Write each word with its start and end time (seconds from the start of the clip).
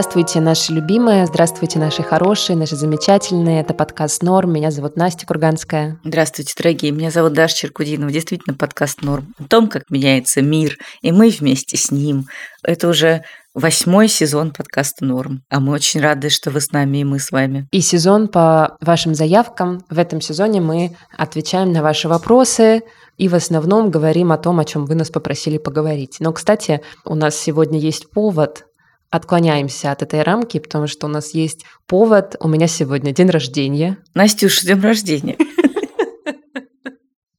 Здравствуйте, 0.00 0.40
наши 0.40 0.72
любимые, 0.72 1.26
здравствуйте, 1.26 1.78
наши 1.78 2.02
хорошие, 2.02 2.56
наши 2.56 2.74
замечательные. 2.74 3.60
Это 3.60 3.74
подкаст 3.74 4.22
«Норм». 4.22 4.50
Меня 4.50 4.70
зовут 4.70 4.96
Настя 4.96 5.26
Курганская. 5.26 6.00
Здравствуйте, 6.02 6.54
дорогие. 6.56 6.90
Меня 6.90 7.10
зовут 7.10 7.34
Даша 7.34 7.54
Черкудинова. 7.54 8.10
Действительно, 8.10 8.56
подкаст 8.56 9.02
«Норм». 9.02 9.34
О 9.38 9.44
том, 9.44 9.68
как 9.68 9.82
меняется 9.90 10.40
мир, 10.40 10.78
и 11.02 11.12
мы 11.12 11.28
вместе 11.28 11.76
с 11.76 11.90
ним. 11.90 12.24
Это 12.62 12.88
уже 12.88 13.24
восьмой 13.52 14.08
сезон 14.08 14.52
подкаста 14.52 15.04
«Норм». 15.04 15.42
А 15.50 15.60
мы 15.60 15.74
очень 15.74 16.00
рады, 16.00 16.30
что 16.30 16.50
вы 16.50 16.62
с 16.62 16.72
нами, 16.72 17.02
и 17.02 17.04
мы 17.04 17.18
с 17.18 17.30
вами. 17.30 17.68
И 17.70 17.82
сезон 17.82 18.28
по 18.28 18.78
вашим 18.80 19.14
заявкам. 19.14 19.84
В 19.90 19.98
этом 19.98 20.22
сезоне 20.22 20.62
мы 20.62 20.96
отвечаем 21.14 21.72
на 21.74 21.82
ваши 21.82 22.08
вопросы, 22.08 22.80
и 23.18 23.28
в 23.28 23.34
основном 23.34 23.90
говорим 23.90 24.32
о 24.32 24.38
том, 24.38 24.60
о 24.60 24.64
чем 24.64 24.86
вы 24.86 24.94
нас 24.94 25.10
попросили 25.10 25.58
поговорить. 25.58 26.16
Но, 26.20 26.32
кстати, 26.32 26.80
у 27.04 27.14
нас 27.14 27.36
сегодня 27.36 27.78
есть 27.78 28.10
повод 28.10 28.64
отклоняемся 29.10 29.92
от 29.92 30.02
этой 30.02 30.22
рамки, 30.22 30.58
потому 30.58 30.86
что 30.86 31.06
у 31.06 31.10
нас 31.10 31.34
есть 31.34 31.64
повод. 31.86 32.36
У 32.40 32.48
меня 32.48 32.66
сегодня 32.66 33.12
день 33.12 33.30
рождения. 33.30 33.98
Настюша, 34.14 34.66
день 34.66 34.80
рождения. 34.80 35.36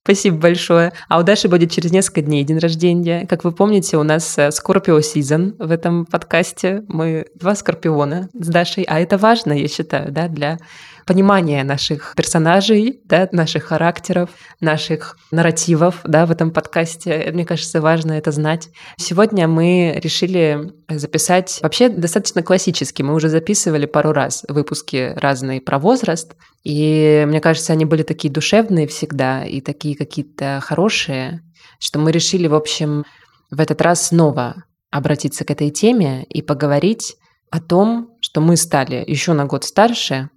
Спасибо 0.04 0.38
большое. 0.38 0.92
А 1.08 1.20
у 1.20 1.24
Даши 1.24 1.48
будет 1.48 1.72
через 1.72 1.92
несколько 1.92 2.22
дней 2.22 2.44
день 2.44 2.58
рождения. 2.58 3.26
Как 3.28 3.44
вы 3.44 3.52
помните, 3.52 3.98
у 3.98 4.04
нас 4.04 4.38
Скорпио 4.50 4.98
э, 4.98 5.02
Season 5.02 5.56
в 5.58 5.72
этом 5.72 6.06
подкасте. 6.06 6.84
Мы 6.88 7.28
два 7.36 7.56
скорпиона 7.56 8.30
с 8.34 8.48
Дашей, 8.48 8.84
а 8.84 9.00
это 9.00 9.18
важно, 9.18 9.54
я 9.54 9.68
считаю, 9.68 10.12
да, 10.12 10.28
для 10.28 10.58
понимание 11.06 11.64
наших 11.64 12.14
персонажей, 12.16 13.02
да, 13.06 13.28
наших 13.32 13.66
характеров, 13.66 14.30
наших 14.60 15.18
нарративов 15.32 16.02
да, 16.04 16.26
в 16.26 16.32
этом 16.32 16.52
подкасте. 16.52 17.30
Мне 17.34 17.46
кажется, 17.46 17.82
важно 17.82 18.14
это 18.14 18.32
знать. 18.32 18.70
Сегодня 18.98 19.48
мы 19.48 20.00
решили 20.02 20.72
записать 20.90 21.60
вообще 21.62 21.90
достаточно 21.90 22.44
классически. 22.44 23.02
Мы 23.02 23.14
уже 23.14 23.30
записывали 23.30 23.86
пару 23.86 24.12
раз 24.12 24.46
выпуски 24.48 25.14
разные 25.16 25.62
про 25.62 25.80
возраст. 25.80 26.36
И 26.64 27.24
мне 27.28 27.40
кажется, 27.40 27.74
они 27.74 27.86
были 27.86 28.04
такие 28.04 28.32
душевные 28.32 28.88
всегда 28.88 29.46
и 29.46 29.62
такие 29.62 29.96
какие-то 29.96 30.60
хорошие, 30.62 31.42
что 31.80 32.00
мы 32.00 32.12
решили, 32.12 32.48
в 32.48 32.56
общем, 32.56 33.06
в 33.50 33.60
этот 33.60 33.82
раз 33.82 34.08
снова 34.08 34.64
обратиться 34.92 35.46
к 35.46 35.52
этой 35.52 35.72
теме 35.72 36.24
и 36.30 36.42
поговорить 36.42 37.16
о 37.50 37.60
том, 37.60 38.12
что 38.22 38.42
мы 38.42 38.58
стали 38.58 39.04
еще 39.08 39.34
на 39.34 39.46
год 39.46 39.64
старше, 39.64 40.30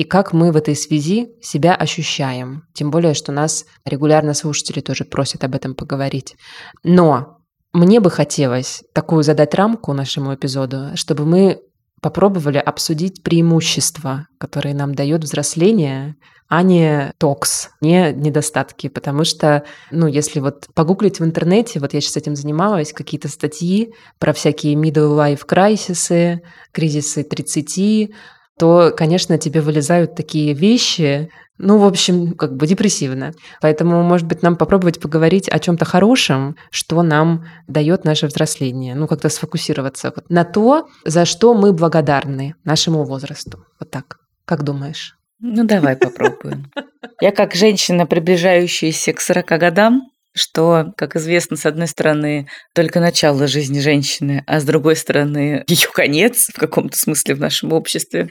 и 0.00 0.04
как 0.04 0.32
мы 0.32 0.50
в 0.50 0.56
этой 0.56 0.74
связи 0.76 1.28
себя 1.42 1.74
ощущаем. 1.74 2.62
Тем 2.72 2.90
более, 2.90 3.12
что 3.12 3.32
нас 3.32 3.66
регулярно 3.84 4.32
слушатели 4.32 4.80
тоже 4.80 5.04
просят 5.04 5.44
об 5.44 5.54
этом 5.54 5.74
поговорить. 5.74 6.36
Но 6.82 7.36
мне 7.74 8.00
бы 8.00 8.10
хотелось 8.10 8.82
такую 8.94 9.22
задать 9.24 9.54
рамку 9.54 9.92
нашему 9.92 10.34
эпизоду, 10.34 10.92
чтобы 10.94 11.26
мы 11.26 11.60
попробовали 12.00 12.56
обсудить 12.56 13.22
преимущества, 13.22 14.26
которые 14.38 14.74
нам 14.74 14.94
дает 14.94 15.22
взросление, 15.22 16.16
а 16.48 16.62
не 16.62 17.12
токс, 17.18 17.68
не 17.82 18.14
недостатки. 18.14 18.88
Потому 18.88 19.24
что, 19.24 19.64
ну, 19.90 20.06
если 20.06 20.40
вот 20.40 20.68
погуглить 20.72 21.20
в 21.20 21.24
интернете, 21.26 21.78
вот 21.78 21.92
я 21.92 22.00
сейчас 22.00 22.16
этим 22.16 22.36
занималась, 22.36 22.94
какие-то 22.94 23.28
статьи 23.28 23.92
про 24.18 24.32
всякие 24.32 24.76
middle 24.76 25.14
life 25.14 25.46
crisis, 25.46 26.38
кризисы 26.72 27.22
30, 27.22 28.14
то, 28.60 28.92
конечно, 28.94 29.38
тебе 29.38 29.62
вылезают 29.62 30.14
такие 30.14 30.52
вещи, 30.52 31.30
ну, 31.56 31.78
в 31.78 31.84
общем, 31.84 32.34
как 32.34 32.56
бы 32.56 32.66
депрессивно. 32.66 33.32
Поэтому, 33.62 34.02
может 34.02 34.26
быть, 34.26 34.42
нам 34.42 34.54
попробовать 34.56 35.00
поговорить 35.00 35.48
о 35.48 35.58
чем-то 35.58 35.86
хорошем, 35.86 36.56
что 36.70 37.02
нам 37.02 37.46
дает 37.68 38.04
наше 38.04 38.26
взросление. 38.26 38.94
Ну, 38.94 39.08
как-то 39.08 39.30
сфокусироваться 39.30 40.12
вот 40.14 40.28
на 40.28 40.44
то, 40.44 40.88
за 41.06 41.24
что 41.24 41.54
мы 41.54 41.72
благодарны 41.72 42.54
нашему 42.64 43.04
возрасту. 43.04 43.64
Вот 43.78 43.90
так. 43.90 44.18
Как 44.44 44.62
думаешь? 44.62 45.16
Ну, 45.38 45.64
давай 45.64 45.96
попробуем. 45.96 46.70
Я 47.22 47.32
как 47.32 47.54
женщина, 47.54 48.04
приближающаяся 48.04 49.14
к 49.14 49.22
40 49.22 49.46
годам, 49.58 50.02
что, 50.32 50.92
как 50.96 51.16
известно, 51.16 51.56
с 51.56 51.66
одной 51.66 51.88
стороны, 51.88 52.48
только 52.74 53.00
начало 53.00 53.46
жизни 53.46 53.80
женщины, 53.80 54.44
а 54.46 54.60
с 54.60 54.64
другой 54.64 54.96
стороны, 54.96 55.64
ее 55.68 55.88
конец 55.92 56.50
в 56.54 56.58
каком-то 56.58 56.96
смысле 56.96 57.34
в 57.34 57.40
нашем 57.40 57.72
обществе. 57.72 58.30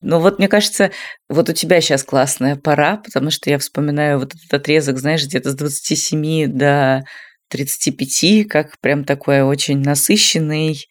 Но 0.00 0.20
вот 0.20 0.38
мне 0.38 0.48
кажется, 0.48 0.90
вот 1.28 1.48
у 1.48 1.52
тебя 1.52 1.80
сейчас 1.80 2.04
классная 2.04 2.56
пора, 2.56 2.98
потому 2.98 3.30
что 3.30 3.48
я 3.48 3.58
вспоминаю 3.58 4.18
вот 4.18 4.34
этот 4.34 4.52
отрезок, 4.52 4.98
знаешь, 4.98 5.24
где-то 5.24 5.50
с 5.50 5.54
27 5.54 6.46
до 6.48 7.04
35, 7.48 8.46
как 8.48 8.78
прям 8.80 9.04
такой 9.04 9.42
очень 9.42 9.80
насыщенный, 9.80 10.86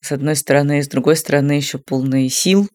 с 0.00 0.12
одной 0.12 0.36
стороны, 0.36 0.78
и 0.78 0.82
с 0.82 0.88
другой 0.88 1.16
стороны 1.16 1.52
еще 1.52 1.78
полный 1.78 2.28
сил, 2.28 2.68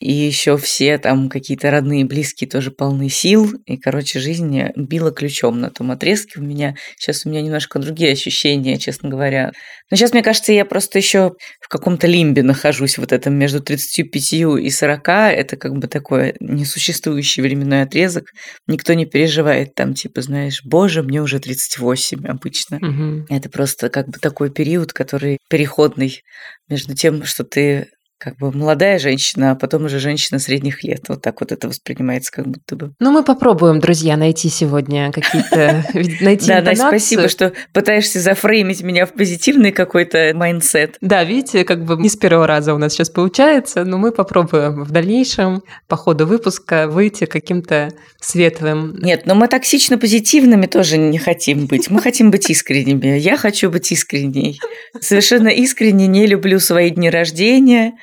и 0.00 0.12
еще 0.12 0.56
все 0.56 0.96
там 0.98 1.28
какие-то 1.28 1.70
родные, 1.72 2.04
близкие 2.04 2.48
тоже 2.48 2.70
полны 2.70 3.08
сил. 3.08 3.52
И, 3.66 3.76
короче, 3.76 4.20
жизнь 4.20 4.62
била 4.76 5.10
ключом 5.10 5.60
на 5.60 5.70
том 5.70 5.90
отрезке 5.90 6.38
у 6.38 6.42
меня. 6.42 6.76
Сейчас 6.96 7.26
у 7.26 7.30
меня 7.30 7.42
немножко 7.42 7.80
другие 7.80 8.12
ощущения, 8.12 8.78
честно 8.78 9.08
говоря. 9.08 9.50
Но 9.90 9.96
сейчас, 9.96 10.12
мне 10.12 10.22
кажется, 10.22 10.52
я 10.52 10.64
просто 10.64 10.98
еще 10.98 11.32
в 11.60 11.68
каком-то 11.68 12.06
лимбе 12.06 12.44
нахожусь 12.44 12.96
вот 12.96 13.12
этом 13.12 13.34
между 13.34 13.60
35 13.60 14.32
и 14.60 14.70
40. 14.70 15.08
Это 15.08 15.56
как 15.56 15.72
бы 15.76 15.88
такой 15.88 16.34
несуществующий 16.38 17.42
временной 17.42 17.82
отрезок. 17.82 18.26
Никто 18.68 18.94
не 18.94 19.04
переживает 19.04 19.74
там, 19.74 19.94
типа, 19.94 20.22
знаешь, 20.22 20.62
боже, 20.64 21.02
мне 21.02 21.20
уже 21.20 21.40
38 21.40 22.24
обычно. 22.24 22.76
Угу. 22.76 23.26
Это 23.30 23.48
просто 23.50 23.88
как 23.88 24.08
бы 24.08 24.18
такой 24.20 24.50
период, 24.50 24.92
который 24.92 25.38
переходный 25.50 26.22
между 26.68 26.94
тем, 26.94 27.24
что 27.24 27.42
ты 27.42 27.88
как 28.18 28.36
бы 28.36 28.50
молодая 28.50 28.98
женщина, 28.98 29.52
а 29.52 29.54
потом 29.54 29.84
уже 29.84 30.00
женщина 30.00 30.38
средних 30.38 30.82
лет. 30.82 31.08
Вот 31.08 31.22
так 31.22 31.40
вот 31.40 31.52
это 31.52 31.68
воспринимается 31.68 32.32
как 32.32 32.48
будто 32.48 32.74
бы. 32.74 32.92
Ну, 32.98 33.12
мы 33.12 33.22
попробуем, 33.22 33.78
друзья, 33.78 34.16
найти 34.16 34.48
сегодня 34.48 35.12
какие-то... 35.12 35.84
Найти 36.20 36.48
Да, 36.48 36.60
Настя, 36.60 36.88
спасибо, 36.88 37.28
что 37.28 37.52
пытаешься 37.72 38.20
зафреймить 38.20 38.82
меня 38.82 39.06
в 39.06 39.12
позитивный 39.12 39.70
какой-то 39.70 40.32
mindset. 40.34 40.96
Да, 41.00 41.22
видите, 41.22 41.64
как 41.64 41.84
бы 41.84 41.96
не 41.96 42.08
с 42.08 42.16
первого 42.16 42.46
раза 42.46 42.74
у 42.74 42.78
нас 42.78 42.92
сейчас 42.92 43.08
получается, 43.10 43.84
но 43.84 43.98
мы 43.98 44.10
попробуем 44.10 44.82
в 44.82 44.90
дальнейшем 44.90 45.62
по 45.86 45.96
ходу 45.96 46.26
выпуска 46.26 46.88
выйти 46.88 47.26
каким-то 47.26 47.90
светлым. 48.20 48.96
Нет, 48.98 49.26
но 49.26 49.34
мы 49.36 49.46
токсично 49.46 49.96
позитивными 49.96 50.66
тоже 50.66 50.98
не 50.98 51.18
хотим 51.18 51.66
быть. 51.66 51.88
Мы 51.88 52.00
хотим 52.00 52.30
быть 52.30 52.50
искренними. 52.50 53.18
Я 53.18 53.36
хочу 53.36 53.70
быть 53.70 53.92
искренней. 53.92 54.60
Совершенно 55.00 55.48
искренне 55.48 56.06
не 56.08 56.26
люблю 56.26 56.58
свои 56.58 56.90
дни 56.90 57.10
рождения, 57.10 57.94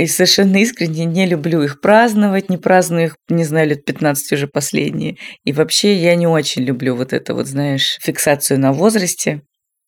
и 0.00 0.06
совершенно 0.06 0.56
искренне 0.56 1.04
не 1.04 1.26
люблю 1.26 1.62
их 1.62 1.80
праздновать, 1.80 2.48
не 2.50 2.56
праздную 2.56 3.06
их, 3.06 3.16
не 3.28 3.44
знаю, 3.44 3.68
лет 3.68 3.84
15 3.84 4.32
уже 4.32 4.46
последние. 4.46 5.16
И 5.44 5.52
вообще 5.52 5.94
я 5.94 6.14
не 6.14 6.26
очень 6.26 6.62
люблю 6.62 6.94
вот 6.96 7.12
это 7.12 7.34
вот, 7.34 7.46
знаешь, 7.46 7.98
фиксацию 8.00 8.58
на 8.58 8.72
возрасте 8.72 9.42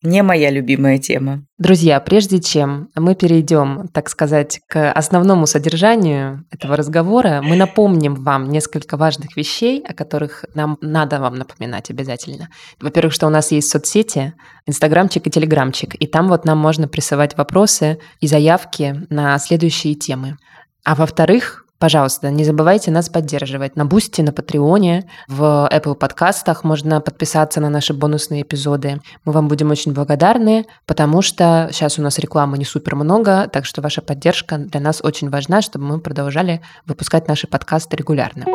не 0.04 0.22
моя 0.22 0.50
любимая 0.50 0.98
тема. 0.98 1.44
Друзья, 1.58 1.98
прежде 1.98 2.40
чем 2.40 2.90
мы 2.94 3.14
перейдем, 3.14 3.88
так 3.88 4.08
сказать, 4.10 4.60
к 4.68 4.92
основному 4.92 5.46
содержанию 5.46 6.44
этого 6.50 6.76
разговора, 6.76 7.40
мы 7.42 7.56
напомним 7.56 8.14
вам 8.14 8.50
несколько 8.50 8.96
важных 8.96 9.36
вещей, 9.36 9.82
о 9.82 9.94
которых 9.94 10.44
нам 10.54 10.76
надо 10.80 11.20
вам 11.20 11.36
напоминать 11.36 11.90
обязательно. 11.90 12.50
Во-первых, 12.80 13.14
что 13.14 13.26
у 13.26 13.30
нас 13.30 13.50
есть 13.50 13.70
соцсети, 13.70 14.34
инстаграмчик 14.66 15.26
и 15.26 15.30
телеграмчик, 15.30 15.94
и 15.94 16.06
там 16.06 16.28
вот 16.28 16.44
нам 16.44 16.58
можно 16.58 16.86
присылать 16.86 17.36
вопросы 17.36 17.98
и 18.20 18.26
заявки 18.26 19.06
на 19.08 19.38
следующие 19.38 19.94
темы. 19.94 20.36
А 20.84 20.94
во-вторых, 20.94 21.63
Пожалуйста, 21.84 22.30
не 22.30 22.44
забывайте 22.44 22.90
нас 22.90 23.10
поддерживать 23.10 23.76
на 23.76 23.84
Boosty, 23.84 24.22
на 24.22 24.32
Patreon 24.32 24.90
е, 24.90 25.06
в 25.28 25.68
Apple 25.70 25.94
подкастах 25.94 26.64
можно 26.64 27.02
подписаться 27.02 27.60
на 27.60 27.68
наши 27.68 27.92
бонусные 27.92 28.40
эпизоды. 28.40 29.02
Мы 29.26 29.32
вам 29.32 29.48
будем 29.48 29.70
очень 29.70 29.92
благодарны, 29.92 30.64
потому 30.86 31.20
что 31.20 31.68
сейчас 31.72 31.98
у 31.98 32.02
нас 32.02 32.18
рекламы 32.18 32.56
не 32.56 32.64
супер 32.64 32.94
много, 32.94 33.50
так 33.52 33.66
что 33.66 33.82
ваша 33.82 34.00
поддержка 34.00 34.56
для 34.56 34.80
нас 34.80 35.00
очень 35.02 35.28
важна, 35.28 35.60
чтобы 35.60 35.84
мы 35.84 36.00
продолжали 36.00 36.62
выпускать 36.86 37.28
наши 37.28 37.46
подкасты 37.46 37.98
регулярно. 37.98 38.46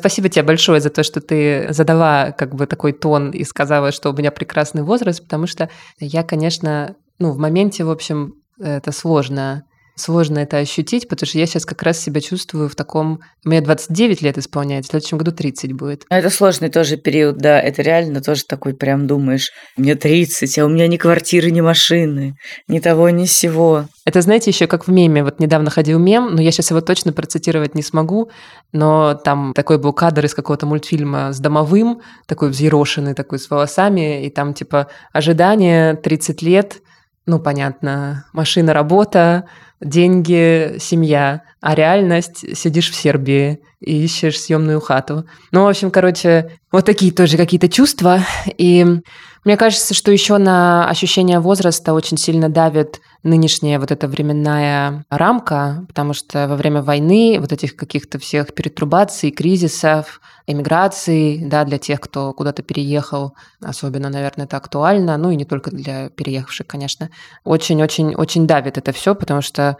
Спасибо 0.00 0.30
тебе 0.30 0.44
большое 0.44 0.80
за 0.80 0.88
то, 0.88 1.02
что 1.02 1.20
ты 1.20 1.66
задала 1.74 2.32
как 2.32 2.54
бы 2.54 2.66
такой 2.66 2.92
тон 2.92 3.32
и 3.32 3.44
сказала, 3.44 3.92
что 3.92 4.08
у 4.10 4.16
меня 4.16 4.30
прекрасный 4.30 4.82
возраст, 4.82 5.22
потому 5.22 5.46
что 5.46 5.68
я, 5.98 6.22
конечно, 6.22 6.96
ну, 7.18 7.32
в 7.32 7.38
моменте, 7.38 7.84
в 7.84 7.90
общем, 7.90 8.36
это 8.58 8.92
сложно 8.92 9.64
сложно 9.94 10.38
это 10.38 10.58
ощутить, 10.58 11.08
потому 11.08 11.26
что 11.26 11.38
я 11.38 11.46
сейчас 11.46 11.64
как 11.64 11.82
раз 11.82 11.98
себя 11.98 12.20
чувствую 12.20 12.68
в 12.68 12.74
таком... 12.74 13.20
Мне 13.44 13.60
29 13.60 14.22
лет 14.22 14.38
исполняется, 14.38 14.88
в 14.88 14.90
следующем 14.92 15.18
году 15.18 15.32
30 15.32 15.72
будет. 15.72 16.04
А 16.08 16.18
это 16.18 16.30
сложный 16.30 16.68
тоже 16.68 16.96
период, 16.96 17.38
да. 17.38 17.60
Это 17.60 17.82
реально 17.82 18.20
тоже 18.20 18.44
такой 18.44 18.74
прям 18.74 19.06
думаешь, 19.06 19.50
мне 19.76 19.94
30, 19.94 20.58
а 20.58 20.66
у 20.66 20.68
меня 20.68 20.86
ни 20.88 20.96
квартиры, 20.96 21.50
ни 21.50 21.60
машины, 21.60 22.36
ни 22.68 22.80
того, 22.80 23.10
ни 23.10 23.24
сего. 23.24 23.86
Это, 24.04 24.20
знаете, 24.22 24.50
еще 24.50 24.66
как 24.66 24.86
в 24.86 24.90
меме. 24.90 25.22
Вот 25.22 25.40
недавно 25.40 25.70
ходил 25.70 25.98
мем, 25.98 26.34
но 26.34 26.42
я 26.42 26.50
сейчас 26.50 26.70
его 26.70 26.80
точно 26.80 27.12
процитировать 27.12 27.74
не 27.74 27.82
смогу, 27.82 28.30
но 28.72 29.14
там 29.14 29.52
такой 29.54 29.78
был 29.78 29.92
кадр 29.92 30.24
из 30.24 30.34
какого-то 30.34 30.66
мультфильма 30.66 31.32
с 31.32 31.38
домовым, 31.38 32.00
такой 32.26 32.50
взъерошенный, 32.50 33.14
такой 33.14 33.38
с 33.38 33.48
волосами, 33.50 34.24
и 34.26 34.30
там 34.30 34.54
типа 34.54 34.88
ожидание 35.12 35.94
30 35.94 36.42
лет, 36.42 36.82
ну, 37.26 37.38
понятно, 37.38 38.26
машина, 38.32 38.72
работа, 38.72 39.44
деньги, 39.80 40.76
семья, 40.78 41.42
а 41.60 41.74
реальность 41.74 42.56
сидишь 42.56 42.90
в 42.90 42.94
Сербии 42.94 43.60
и 43.80 44.04
ищешь 44.04 44.40
съемную 44.40 44.80
хату. 44.80 45.26
Ну, 45.52 45.64
в 45.64 45.68
общем, 45.68 45.90
короче, 45.90 46.58
вот 46.70 46.84
такие 46.84 47.12
тоже 47.12 47.36
какие-то 47.36 47.68
чувства. 47.68 48.20
И 48.58 48.86
мне 49.44 49.56
кажется, 49.56 49.94
что 49.94 50.10
еще 50.10 50.36
на 50.38 50.88
ощущение 50.88 51.40
возраста 51.40 51.94
очень 51.94 52.18
сильно 52.18 52.48
давит 52.48 53.00
нынешняя 53.22 53.78
вот 53.78 53.90
эта 53.90 54.06
временная 54.06 55.04
рамка, 55.08 55.84
потому 55.88 56.12
что 56.12 56.46
во 56.46 56.56
время 56.56 56.82
войны 56.82 57.38
вот 57.40 57.52
этих 57.52 57.76
каких-то 57.76 58.18
всех 58.18 58.54
перетрубаций, 58.54 59.30
кризисов, 59.30 60.20
эмиграции, 60.46 61.38
да, 61.44 61.64
для 61.64 61.78
тех, 61.78 62.00
кто 62.00 62.32
куда-то 62.32 62.62
переехал, 62.62 63.34
особенно, 63.62 64.08
наверное, 64.10 64.46
это 64.46 64.56
актуально, 64.56 65.16
ну 65.16 65.30
и 65.30 65.36
не 65.36 65.44
только 65.44 65.70
для 65.70 66.10
переехавших, 66.10 66.66
конечно, 66.66 67.10
очень-очень-очень 67.44 68.46
давит 68.46 68.78
это 68.78 68.92
все, 68.92 69.14
потому 69.14 69.42
что 69.42 69.76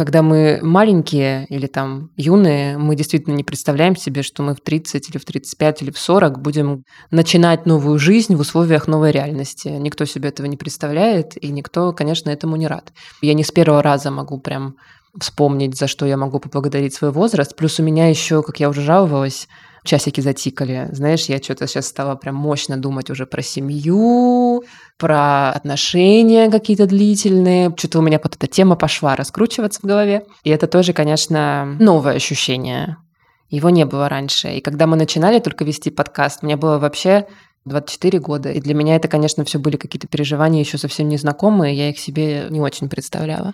когда 0.00 0.22
мы 0.22 0.60
маленькие 0.62 1.44
или 1.50 1.66
там 1.66 2.08
юные, 2.16 2.78
мы 2.78 2.96
действительно 2.96 3.34
не 3.34 3.44
представляем 3.44 3.96
себе, 3.96 4.22
что 4.22 4.42
мы 4.42 4.54
в 4.54 4.62
30 4.62 5.10
или 5.10 5.18
в 5.18 5.26
35 5.26 5.82
или 5.82 5.90
в 5.90 5.98
40 5.98 6.40
будем 6.40 6.84
начинать 7.10 7.66
новую 7.66 7.98
жизнь 7.98 8.34
в 8.34 8.40
условиях 8.40 8.88
новой 8.88 9.10
реальности. 9.10 9.68
Никто 9.68 10.06
себе 10.06 10.30
этого 10.30 10.46
не 10.46 10.56
представляет, 10.56 11.36
и 11.36 11.48
никто, 11.48 11.92
конечно, 11.92 12.30
этому 12.30 12.56
не 12.56 12.66
рад. 12.66 12.94
Я 13.20 13.34
не 13.34 13.44
с 13.44 13.50
первого 13.50 13.82
раза 13.82 14.10
могу 14.10 14.40
прям 14.40 14.76
вспомнить, 15.20 15.76
за 15.76 15.86
что 15.86 16.06
я 16.06 16.16
могу 16.16 16.38
поблагодарить 16.38 16.94
свой 16.94 17.10
возраст. 17.10 17.54
Плюс 17.54 17.78
у 17.78 17.82
меня 17.82 18.08
еще, 18.08 18.42
как 18.42 18.58
я 18.58 18.70
уже 18.70 18.80
жаловалась, 18.80 19.48
часики 19.84 20.20
затикали. 20.20 20.88
Знаешь, 20.92 21.26
я 21.26 21.38
что-то 21.38 21.66
сейчас 21.66 21.88
стала 21.88 22.14
прям 22.14 22.34
мощно 22.34 22.76
думать 22.76 23.10
уже 23.10 23.26
про 23.26 23.42
семью, 23.42 24.62
про 24.98 25.50
отношения 25.50 26.50
какие-то 26.50 26.86
длительные. 26.86 27.74
Что-то 27.76 27.98
у 27.98 28.02
меня 28.02 28.20
вот 28.22 28.36
эта 28.36 28.46
тема 28.46 28.76
пошла 28.76 29.16
раскручиваться 29.16 29.80
в 29.82 29.86
голове. 29.86 30.24
И 30.44 30.50
это 30.50 30.66
тоже, 30.66 30.92
конечно, 30.92 31.76
новое 31.78 32.14
ощущение. 32.14 32.96
Его 33.48 33.70
не 33.70 33.84
было 33.84 34.08
раньше. 34.08 34.48
И 34.48 34.60
когда 34.60 34.86
мы 34.86 34.96
начинали 34.96 35.40
только 35.40 35.64
вести 35.64 35.90
подкаст, 35.90 36.42
мне 36.42 36.56
было 36.56 36.78
вообще 36.78 37.26
24 37.64 38.18
года. 38.20 38.50
И 38.50 38.60
для 38.60 38.74
меня 38.74 38.96
это, 38.96 39.08
конечно, 39.08 39.44
все 39.44 39.58
были 39.58 39.76
какие-то 39.76 40.08
переживания 40.08 40.60
еще 40.60 40.78
совсем 40.78 41.08
незнакомые, 41.08 41.74
я 41.74 41.90
их 41.90 41.98
себе 41.98 42.46
не 42.48 42.60
очень 42.60 42.88
представляла. 42.88 43.52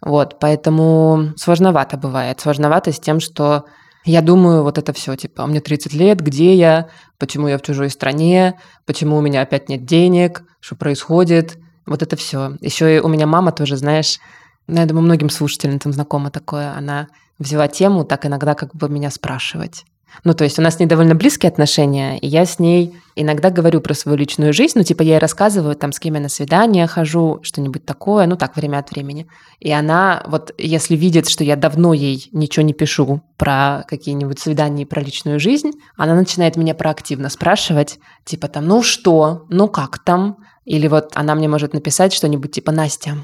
Вот, 0.00 0.38
поэтому 0.38 1.30
сложновато 1.36 1.96
бывает. 1.96 2.40
Сложновато 2.40 2.92
с 2.92 3.00
тем, 3.00 3.18
что 3.20 3.64
я 4.10 4.22
думаю, 4.22 4.62
вот 4.62 4.78
это 4.78 4.92
все, 4.92 5.16
типа, 5.16 5.46
мне 5.46 5.60
30 5.60 5.92
лет, 5.92 6.20
где 6.20 6.54
я, 6.54 6.88
почему 7.18 7.46
я 7.48 7.58
в 7.58 7.62
чужой 7.62 7.90
стране, 7.90 8.58
почему 8.86 9.18
у 9.18 9.20
меня 9.20 9.42
опять 9.42 9.68
нет 9.68 9.84
денег, 9.84 10.44
что 10.60 10.76
происходит, 10.76 11.58
вот 11.84 12.02
это 12.02 12.16
все. 12.16 12.56
Еще 12.60 12.96
и 12.96 13.00
у 13.00 13.08
меня 13.08 13.26
мама 13.26 13.52
тоже, 13.52 13.76
знаешь, 13.76 14.18
ну, 14.66 14.80
я 14.80 14.86
думаю, 14.86 15.04
многим 15.04 15.28
слушателям 15.28 15.78
там 15.78 15.92
знакомо 15.92 16.30
такое, 16.30 16.72
она 16.72 17.08
взяла 17.38 17.68
тему 17.68 18.04
так 18.04 18.24
иногда 18.24 18.54
как 18.54 18.74
бы 18.74 18.88
меня 18.88 19.10
спрашивать. 19.10 19.84
Ну, 20.24 20.34
то 20.34 20.44
есть 20.44 20.58
у 20.58 20.62
нас 20.62 20.76
с 20.76 20.78
ней 20.78 20.86
довольно 20.86 21.14
близкие 21.14 21.48
отношения, 21.48 22.18
и 22.18 22.26
я 22.26 22.44
с 22.44 22.58
ней 22.58 22.94
иногда 23.14 23.50
говорю 23.50 23.80
про 23.80 23.94
свою 23.94 24.16
личную 24.18 24.52
жизнь, 24.52 24.72
ну, 24.76 24.84
типа 24.84 25.02
я 25.02 25.14
ей 25.14 25.18
рассказываю, 25.18 25.74
там, 25.74 25.92
с 25.92 26.00
кем 26.00 26.14
я 26.14 26.20
на 26.20 26.28
свидание 26.28 26.86
хожу, 26.86 27.40
что-нибудь 27.42 27.84
такое, 27.84 28.26
ну, 28.26 28.36
так, 28.36 28.56
время 28.56 28.78
от 28.78 28.90
времени. 28.90 29.28
И 29.60 29.70
она 29.70 30.22
вот, 30.26 30.52
если 30.58 30.96
видит, 30.96 31.28
что 31.28 31.44
я 31.44 31.56
давно 31.56 31.92
ей 31.92 32.28
ничего 32.32 32.64
не 32.64 32.72
пишу 32.72 33.22
про 33.36 33.84
какие-нибудь 33.88 34.38
свидания 34.38 34.82
и 34.82 34.86
про 34.86 35.00
личную 35.00 35.40
жизнь, 35.40 35.72
она 35.96 36.14
начинает 36.14 36.56
меня 36.56 36.74
проактивно 36.74 37.28
спрашивать, 37.28 37.98
типа 38.24 38.48
там, 38.48 38.66
ну 38.66 38.82
что, 38.82 39.46
ну 39.48 39.68
как 39.68 39.98
там? 39.98 40.38
Или 40.64 40.86
вот 40.86 41.12
она 41.14 41.34
мне 41.34 41.48
может 41.48 41.72
написать 41.72 42.12
что-нибудь 42.12 42.52
типа, 42.52 42.72
Настя, 42.72 43.16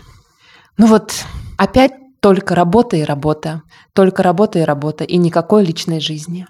ну 0.76 0.86
вот 0.86 1.12
опять 1.56 1.92
только 2.20 2.54
работа 2.54 2.96
и 2.96 3.02
работа, 3.02 3.62
только 3.92 4.22
работа 4.22 4.58
и 4.58 4.62
работа, 4.62 5.04
и 5.04 5.18
никакой 5.18 5.62
личной 5.62 6.00
жизни. 6.00 6.46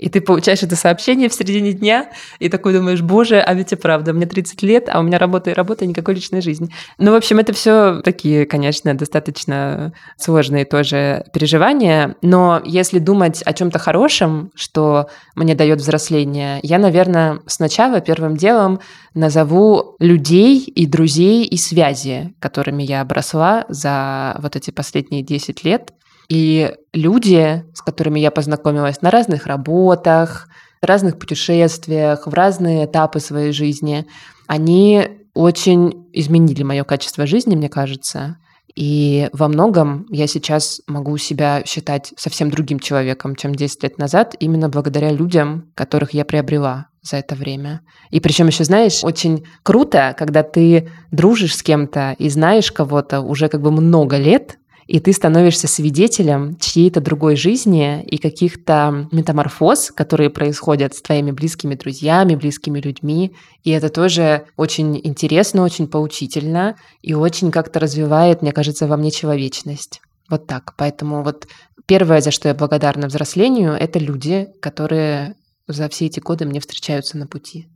И 0.00 0.08
ты 0.08 0.22
получаешь 0.22 0.62
это 0.62 0.76
сообщение 0.76 1.28
в 1.28 1.34
середине 1.34 1.74
дня, 1.74 2.08
и 2.38 2.48
такой 2.48 2.72
думаешь, 2.72 3.02
боже, 3.02 3.38
а 3.38 3.52
ведь 3.52 3.72
и 3.72 3.76
правда, 3.76 4.14
мне 4.14 4.24
30 4.24 4.62
лет, 4.62 4.88
а 4.90 4.98
у 4.98 5.02
меня 5.02 5.18
работа 5.18 5.50
и 5.50 5.52
работа, 5.52 5.84
и 5.84 5.88
никакой 5.88 6.14
личной 6.14 6.40
жизни. 6.40 6.70
Ну, 6.96 7.12
в 7.12 7.14
общем, 7.14 7.38
это 7.38 7.52
все 7.52 8.00
такие, 8.02 8.46
конечно, 8.46 8.94
достаточно 8.94 9.92
сложные 10.16 10.64
тоже 10.64 11.26
переживания, 11.34 12.16
но 12.22 12.62
если 12.64 12.98
думать 12.98 13.42
о 13.42 13.52
чем-то 13.52 13.78
хорошем, 13.78 14.50
что 14.54 15.08
мне 15.34 15.54
дает 15.54 15.80
взросление, 15.80 16.60
я, 16.62 16.78
наверное, 16.78 17.40
сначала 17.46 18.00
первым 18.00 18.38
делом 18.38 18.80
назову 19.12 19.96
людей 19.98 20.60
и 20.60 20.86
друзей 20.86 21.44
и 21.44 21.58
связи, 21.58 22.32
которыми 22.38 22.82
я 22.82 23.02
обросла 23.02 23.66
за 23.68 24.38
вот 24.40 24.56
эти 24.56 24.70
последние 24.70 25.22
10 25.22 25.62
лет. 25.64 25.92
И 26.30 26.72
люди, 26.94 27.64
с 27.74 27.82
которыми 27.82 28.20
я 28.20 28.30
познакомилась 28.30 29.02
на 29.02 29.10
разных 29.10 29.46
работах, 29.46 30.48
разных 30.80 31.18
путешествиях, 31.18 32.26
в 32.26 32.32
разные 32.32 32.86
этапы 32.86 33.18
своей 33.18 33.52
жизни, 33.52 34.06
они 34.46 35.08
очень 35.34 36.06
изменили 36.12 36.62
мое 36.62 36.84
качество 36.84 37.26
жизни, 37.26 37.56
мне 37.56 37.68
кажется. 37.68 38.38
И 38.76 39.28
во 39.32 39.48
многом 39.48 40.06
я 40.08 40.28
сейчас 40.28 40.80
могу 40.86 41.16
себя 41.16 41.64
считать 41.66 42.12
совсем 42.16 42.50
другим 42.50 42.78
человеком, 42.78 43.34
чем 43.34 43.52
10 43.52 43.82
лет 43.82 43.98
назад, 43.98 44.36
именно 44.38 44.68
благодаря 44.68 45.10
людям, 45.10 45.72
которых 45.74 46.14
я 46.14 46.24
приобрела 46.24 46.86
за 47.02 47.16
это 47.16 47.34
время. 47.34 47.80
И 48.10 48.20
причем 48.20 48.46
еще, 48.46 48.62
знаешь, 48.62 49.02
очень 49.02 49.44
круто, 49.64 50.14
когда 50.16 50.44
ты 50.44 50.90
дружишь 51.10 51.56
с 51.56 51.62
кем-то 51.64 52.14
и 52.18 52.28
знаешь 52.28 52.70
кого-то 52.70 53.20
уже 53.20 53.48
как 53.48 53.62
бы 53.62 53.72
много 53.72 54.16
лет, 54.16 54.59
и 54.90 54.98
ты 54.98 55.12
становишься 55.12 55.68
свидетелем 55.68 56.56
чьей-то 56.58 57.00
другой 57.00 57.36
жизни 57.36 58.02
и 58.02 58.18
каких-то 58.18 59.08
метаморфоз, 59.12 59.92
которые 59.92 60.30
происходят 60.30 60.96
с 60.96 61.00
твоими 61.00 61.30
близкими 61.30 61.76
друзьями, 61.76 62.34
близкими 62.34 62.80
людьми. 62.80 63.36
И 63.62 63.70
это 63.70 63.88
тоже 63.88 64.46
очень 64.56 65.00
интересно, 65.04 65.62
очень 65.62 65.86
поучительно 65.86 66.74
и 67.02 67.14
очень 67.14 67.52
как-то 67.52 67.78
развивает, 67.78 68.42
мне 68.42 68.50
кажется, 68.50 68.88
во 68.88 68.96
мне 68.96 69.12
человечность. 69.12 70.00
Вот 70.28 70.48
так. 70.48 70.74
Поэтому 70.76 71.22
вот 71.22 71.46
первое, 71.86 72.20
за 72.20 72.32
что 72.32 72.48
я 72.48 72.54
благодарна 72.54 73.06
взрослению, 73.06 73.74
это 73.74 74.00
люди, 74.00 74.48
которые 74.60 75.36
за 75.68 75.88
все 75.88 76.06
эти 76.06 76.18
годы 76.18 76.46
мне 76.46 76.58
встречаются 76.58 77.16
на 77.16 77.28
пути 77.28 77.68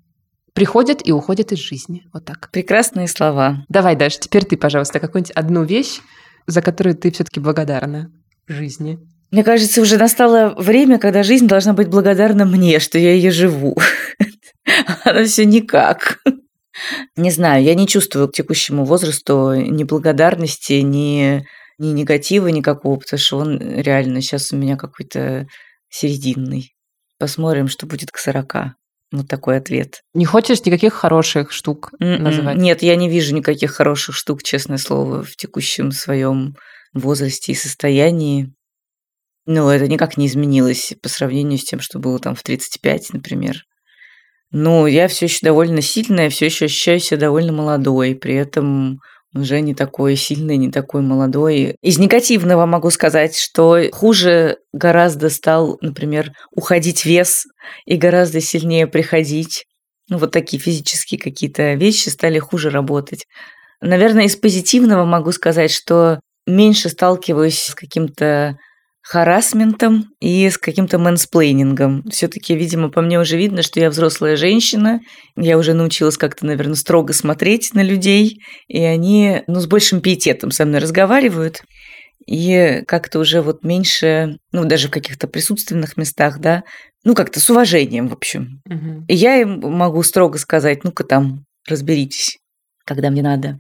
приходят 0.53 1.01
и 1.05 1.13
уходят 1.13 1.51
из 1.51 1.59
жизни. 1.59 2.07
Вот 2.13 2.25
так. 2.25 2.49
Прекрасные 2.53 3.09
слова. 3.09 3.67
Давай, 3.69 3.97
Даша, 3.97 4.21
теперь 4.21 4.45
ты, 4.45 4.57
пожалуйста, 4.57 5.01
какую-нибудь 5.01 5.33
одну 5.33 5.65
вещь, 5.65 6.01
за 6.47 6.63
которую 6.63 6.97
ты 6.97 7.11
все-таки 7.11 7.41
благодарна 7.41 8.11
жизни? 8.47 8.99
Мне 9.31 9.43
кажется, 9.43 9.81
уже 9.81 9.97
настало 9.97 10.55
время, 10.57 10.99
когда 10.99 11.23
жизнь 11.23 11.49
должна 11.49 11.73
быть 11.73 11.89
благодарна 11.89 12.45
мне, 12.45 12.79
что 12.79 12.99
я 12.99 13.13
ее 13.15 13.31
живу. 13.31 13.77
Она 15.05 15.25
все 15.25 15.45
никак. 15.45 16.21
Не 17.17 17.31
знаю, 17.31 17.65
я 17.65 17.75
не 17.75 17.87
чувствую 17.87 18.29
к 18.29 18.33
текущему 18.33 18.85
возрасту 18.85 19.55
ни 19.55 19.85
благодарности, 19.85 20.75
ни, 20.75 21.47
ни 21.79 21.89
негатива 21.89 22.49
никакого, 22.49 22.97
потому 22.97 23.19
что 23.19 23.39
он 23.39 23.59
реально 23.59 24.21
сейчас 24.21 24.53
у 24.53 24.57
меня 24.57 24.77
какой-то 24.77 25.47
серединный. 25.89 26.75
Посмотрим, 27.19 27.69
что 27.69 27.87
будет 27.87 28.11
к 28.11 28.19
сорока. 28.19 28.75
Вот 29.15 29.29
такой 29.29 29.59
ответ. 29.59 30.03
Не 30.13 30.25
хочешь 30.25 30.65
никаких 30.65 30.93
хороших 30.93 31.53
штук 31.53 31.93
Mm-mm. 32.03 32.07
М-м. 32.07 32.23
называть? 32.25 32.57
Нет, 32.57 32.83
я 32.83 32.97
не 32.97 33.09
вижу 33.09 33.33
никаких 33.33 33.71
хороших 33.71 34.17
штук, 34.17 34.43
честное 34.43 34.77
слово, 34.77 35.23
в 35.23 35.37
текущем 35.37 35.93
своем 35.93 36.57
возрасте 36.93 37.53
и 37.53 37.55
состоянии. 37.55 38.53
Ну, 39.47 39.69
это 39.69 39.87
никак 39.87 40.17
не 40.17 40.27
изменилось 40.27 40.95
по 41.01 41.09
сравнению 41.09 41.61
с 41.61 41.65
тем, 41.65 41.79
что 41.79 42.01
было 42.01 42.19
там 42.19 42.35
в 42.35 42.43
35, 42.43 43.13
например. 43.13 43.63
Но 44.51 44.89
я 44.89 45.07
все 45.07 45.27
еще 45.27 45.39
довольно 45.43 45.81
сильная, 45.81 46.29
все 46.29 46.47
еще 46.47 46.65
ощущаю 46.65 46.99
себя 46.99 47.19
довольно 47.19 47.53
молодой. 47.53 48.17
При 48.17 48.35
этом 48.35 48.99
уже 49.35 49.61
не 49.61 49.75
такой 49.75 50.17
сильный, 50.17 50.57
не 50.57 50.71
такой 50.71 51.03
молодой. 51.03 51.77
Из 51.83 51.99
негативного 51.99 52.67
могу 52.67 52.91
сказать, 52.91 53.37
что 53.37 53.79
хуже 53.93 54.59
гораздо 54.73 55.29
стал, 55.29 55.79
например, 55.81 56.33
уходить 56.53 57.05
вес 57.05 57.47
и 57.85 57.97
гораздо 57.97 58.41
сильнее 58.41 58.87
приходить. 58.87 59.65
Ну, 60.09 60.19
вот 60.19 60.33
такие 60.33 60.61
физические 60.61 61.21
какие-то 61.21 61.75
вещи 61.75 62.09
стали 62.11 62.39
хуже 62.39 62.71
работать. 62.71 63.27
Наверное, 63.81 64.25
из 64.25 64.37
позитивного 64.37 65.05
могу 65.05 65.33
сказать, 65.33 65.71
что 65.71 66.21
меньше 66.47 66.89
сталкиваюсь 66.89 67.59
с 67.59 67.75
каким-то 67.75 68.57
харасментом 69.05 70.07
и 70.19 70.49
с 70.49 70.57
каким-то 70.57 70.99
мэнсплейнингом. 70.99 72.05
Все-таки, 72.11 72.57
видимо, 72.57 72.89
по 72.89 73.03
мне 73.03 73.21
уже 73.21 73.37
видно, 73.37 73.63
что 73.63 73.79
я 73.79 73.91
взрослая 73.91 74.37
женщина. 74.37 75.01
Я 75.37 75.59
уже 75.59 75.75
научилась 75.75 76.17
как-то, 76.17 76.47
наверное, 76.47 76.75
строго 76.75 77.13
смотреть 77.13 77.75
на 77.75 77.83
людей, 77.83 78.41
и 78.67 78.83
они, 78.83 79.43
ну, 79.47 79.61
с 79.61 79.67
большим 79.67 80.01
пиететом 80.01 80.51
со 80.51 80.65
мной 80.65 80.81
разговаривают. 80.81 81.61
И 82.27 82.83
как-то 82.87 83.19
уже 83.19 83.43
вот 83.43 83.63
меньше, 83.63 84.39
ну, 84.53 84.65
даже 84.65 84.89
в 84.89 84.93
каких-то 84.93 85.29
присутственных 85.29 85.99
местах, 85.99 86.41
да, 86.41 86.63
ну, 87.05 87.15
как-то 87.15 87.41
с 87.41 87.51
уважением, 87.51 88.09
в 88.09 88.15
общем. 88.15 88.63
Угу. 88.65 89.05
И 89.09 89.15
я 89.15 89.37
им 89.37 89.61
могу 89.61 90.03
строго 90.03 90.39
сказать, 90.39 90.83
ну-ка 90.83 91.05
там, 91.05 91.45
разберитесь, 91.69 92.39
когда 92.87 93.11
мне 93.11 93.21
надо. 93.21 93.59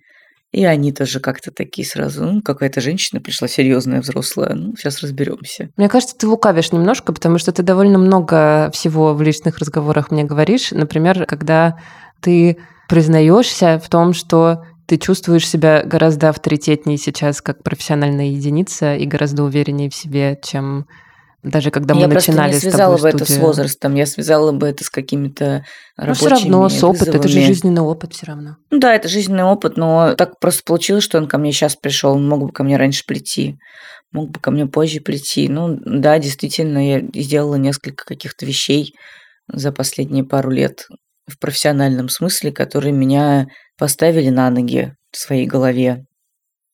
И 0.54 0.64
они 0.64 0.92
тоже 0.92 1.18
как-то 1.18 1.50
такие 1.50 1.84
сразу, 1.84 2.24
ну, 2.24 2.40
какая-то 2.40 2.80
женщина 2.80 3.20
пришла 3.20 3.48
серьезная, 3.48 4.00
взрослая, 4.00 4.54
ну, 4.54 4.76
сейчас 4.76 5.02
разберемся. 5.02 5.70
Мне 5.76 5.88
кажется, 5.88 6.16
ты 6.16 6.28
лукавишь 6.28 6.70
немножко, 6.70 7.12
потому 7.12 7.38
что 7.38 7.50
ты 7.50 7.64
довольно 7.64 7.98
много 7.98 8.70
всего 8.72 9.14
в 9.14 9.20
личных 9.20 9.58
разговорах 9.58 10.12
мне 10.12 10.22
говоришь. 10.22 10.70
Например, 10.70 11.26
когда 11.26 11.80
ты 12.20 12.58
признаешься 12.88 13.80
в 13.84 13.88
том, 13.88 14.12
что 14.12 14.62
ты 14.86 14.96
чувствуешь 14.96 15.48
себя 15.48 15.82
гораздо 15.82 16.28
авторитетнее 16.28 16.98
сейчас 16.98 17.42
как 17.42 17.64
профессиональная 17.64 18.26
единица 18.26 18.94
и 18.94 19.06
гораздо 19.06 19.42
увереннее 19.42 19.90
в 19.90 19.94
себе, 19.96 20.38
чем 20.40 20.86
даже 21.44 21.70
когда 21.70 21.94
мы 21.94 22.00
я 22.00 22.08
начинали 22.08 22.50
просто 22.50 22.66
не 22.66 22.72
связала 22.72 22.96
бы 22.96 23.08
это 23.08 23.24
с 23.30 23.36
возрастом, 23.36 23.94
я 23.94 24.06
связала 24.06 24.52
бы 24.52 24.66
это 24.66 24.82
с 24.82 24.90
какими-то 24.90 25.64
рабочими 25.96 26.08
Но 26.08 26.14
все 26.14 26.28
равно 26.28 26.68
с 26.68 26.82
опытом, 26.82 27.14
это 27.14 27.28
же 27.28 27.40
жизненный 27.42 27.82
опыт 27.82 28.14
все 28.14 28.26
равно. 28.26 28.56
Ну 28.70 28.78
да, 28.78 28.94
это 28.94 29.08
жизненный 29.08 29.44
опыт, 29.44 29.76
но 29.76 30.14
так 30.14 30.40
просто 30.40 30.62
получилось, 30.64 31.04
что 31.04 31.18
он 31.18 31.28
ко 31.28 31.36
мне 31.36 31.52
сейчас 31.52 31.76
пришел, 31.76 32.14
он 32.14 32.26
мог 32.26 32.46
бы 32.46 32.52
ко 32.52 32.64
мне 32.64 32.78
раньше 32.78 33.04
прийти, 33.06 33.58
мог 34.10 34.30
бы 34.30 34.40
ко 34.40 34.50
мне 34.50 34.66
позже 34.66 35.00
прийти. 35.00 35.48
Ну 35.48 35.78
да, 35.84 36.18
действительно, 36.18 36.78
я 36.78 37.02
сделала 37.14 37.56
несколько 37.56 38.06
каких-то 38.06 38.46
вещей 38.46 38.94
за 39.52 39.70
последние 39.70 40.24
пару 40.24 40.50
лет 40.50 40.86
в 41.26 41.38
профессиональном 41.38 42.08
смысле, 42.08 42.52
которые 42.52 42.92
меня 42.92 43.48
поставили 43.78 44.30
на 44.30 44.48
ноги 44.50 44.94
в 45.10 45.18
своей 45.18 45.46
голове. 45.46 46.04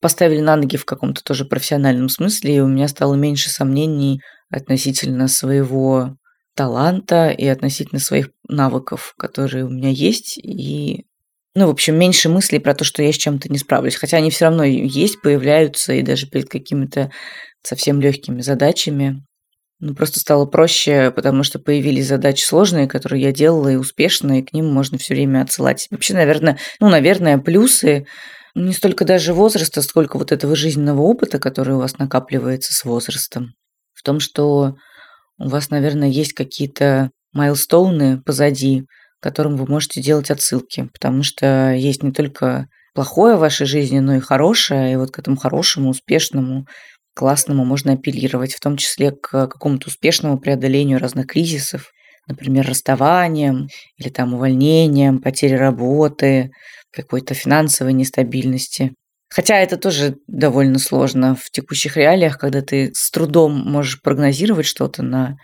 Поставили 0.00 0.40
на 0.40 0.56
ноги 0.56 0.76
в 0.76 0.84
каком-то 0.84 1.22
тоже 1.22 1.44
профессиональном 1.44 2.08
смысле, 2.08 2.56
и 2.56 2.60
у 2.60 2.68
меня 2.68 2.88
стало 2.88 3.14
меньше 3.14 3.50
сомнений 3.50 4.20
относительно 4.50 5.28
своего 5.28 6.16
таланта 6.54 7.30
и 7.30 7.46
относительно 7.46 8.00
своих 8.00 8.30
навыков, 8.48 9.14
которые 9.16 9.64
у 9.64 9.70
меня 9.70 9.90
есть, 9.90 10.38
и 10.38 11.06
ну, 11.54 11.66
в 11.66 11.70
общем, 11.70 11.98
меньше 11.98 12.28
мыслей 12.28 12.60
про 12.60 12.74
то, 12.74 12.84
что 12.84 13.02
я 13.02 13.12
с 13.12 13.16
чем-то 13.16 13.48
не 13.48 13.58
справлюсь. 13.58 13.96
Хотя 13.96 14.18
они 14.18 14.30
все 14.30 14.44
равно 14.44 14.62
есть, 14.62 15.20
появляются, 15.20 15.92
и 15.92 16.02
даже 16.02 16.28
перед 16.28 16.48
какими-то 16.48 17.10
совсем 17.62 18.00
легкими 18.00 18.40
задачами. 18.40 19.24
Ну, 19.80 19.94
просто 19.94 20.20
стало 20.20 20.46
проще, 20.46 21.10
потому 21.10 21.42
что 21.42 21.58
появились 21.58 22.06
задачи 22.06 22.44
сложные, 22.44 22.86
которые 22.86 23.22
я 23.22 23.32
делала 23.32 23.68
и 23.68 23.76
успешно, 23.76 24.38
и 24.38 24.42
к 24.42 24.52
ним 24.52 24.66
можно 24.72 24.96
все 24.98 25.14
время 25.14 25.42
отсылать. 25.42 25.88
Вообще, 25.90 26.14
наверное, 26.14 26.58
ну, 26.78 26.88
наверное, 26.88 27.38
плюсы 27.38 28.06
не 28.54 28.72
столько 28.72 29.04
даже 29.04 29.32
возраста, 29.32 29.82
сколько 29.82 30.18
вот 30.18 30.32
этого 30.32 30.54
жизненного 30.54 31.00
опыта, 31.00 31.38
который 31.38 31.74
у 31.74 31.78
вас 31.78 31.98
накапливается 31.98 32.74
с 32.74 32.84
возрастом 32.84 33.54
в 34.00 34.02
том, 34.02 34.18
что 34.18 34.76
у 35.38 35.48
вас, 35.48 35.68
наверное, 35.68 36.08
есть 36.08 36.32
какие-то 36.32 37.10
майлстоуны 37.32 38.22
позади, 38.22 38.84
к 39.20 39.22
которым 39.22 39.56
вы 39.56 39.66
можете 39.66 40.00
делать 40.00 40.30
отсылки, 40.30 40.88
потому 40.92 41.22
что 41.22 41.72
есть 41.72 42.02
не 42.02 42.10
только 42.10 42.66
плохое 42.94 43.36
в 43.36 43.40
вашей 43.40 43.66
жизни, 43.66 43.98
но 43.98 44.16
и 44.16 44.20
хорошее, 44.20 44.94
и 44.94 44.96
вот 44.96 45.10
к 45.10 45.18
этому 45.18 45.36
хорошему, 45.36 45.90
успешному, 45.90 46.66
классному 47.14 47.66
можно 47.66 47.92
апеллировать, 47.92 48.54
в 48.54 48.60
том 48.60 48.78
числе 48.78 49.10
к 49.10 49.28
какому-то 49.28 49.88
успешному 49.88 50.38
преодолению 50.38 50.98
разных 50.98 51.26
кризисов, 51.26 51.90
например, 52.26 52.66
расставанием 52.66 53.68
или 53.98 54.08
там 54.08 54.32
увольнением, 54.32 55.20
потерей 55.20 55.56
работы, 55.56 56.50
какой-то 56.90 57.34
финансовой 57.34 57.92
нестабильности. 57.92 58.94
Хотя 59.32 59.58
это 59.58 59.76
тоже 59.76 60.16
довольно 60.26 60.78
сложно 60.78 61.36
в 61.36 61.50
текущих 61.50 61.96
реалиях, 61.96 62.36
когда 62.36 62.62
ты 62.62 62.90
с 62.94 63.10
трудом 63.10 63.56
можешь 63.56 64.02
прогнозировать 64.02 64.66
что-то 64.66 65.02
на 65.02 65.36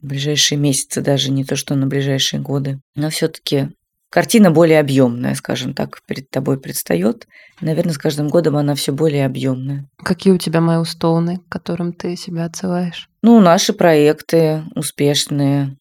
ближайшие 0.00 0.58
месяцы, 0.58 1.02
даже 1.02 1.30
не 1.30 1.44
то, 1.44 1.54
что 1.54 1.74
на 1.74 1.86
ближайшие 1.86 2.40
годы. 2.40 2.80
Но 2.94 3.10
все-таки 3.10 3.68
картина 4.10 4.50
более 4.50 4.80
объемная, 4.80 5.34
скажем 5.34 5.74
так, 5.74 6.00
перед 6.06 6.30
тобой 6.30 6.58
предстает. 6.58 7.26
Наверное, 7.60 7.92
с 7.92 7.98
каждым 7.98 8.28
годом 8.28 8.56
она 8.56 8.74
все 8.74 8.92
более 8.92 9.26
объемная. 9.26 9.88
Какие 10.02 10.32
у 10.32 10.38
тебя 10.38 10.60
майлстоуны, 10.60 11.38
к 11.38 11.48
которым 11.48 11.92
ты 11.92 12.16
себя 12.16 12.46
отсылаешь? 12.46 13.10
Ну, 13.22 13.40
наши 13.40 13.74
проекты 13.74 14.62
успешные, 14.74 15.76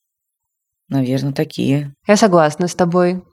наверное, 0.90 1.34
такие. 1.34 1.94
Я 2.08 2.18
согласна 2.18 2.68
с 2.68 2.76
тобой. 2.76 3.24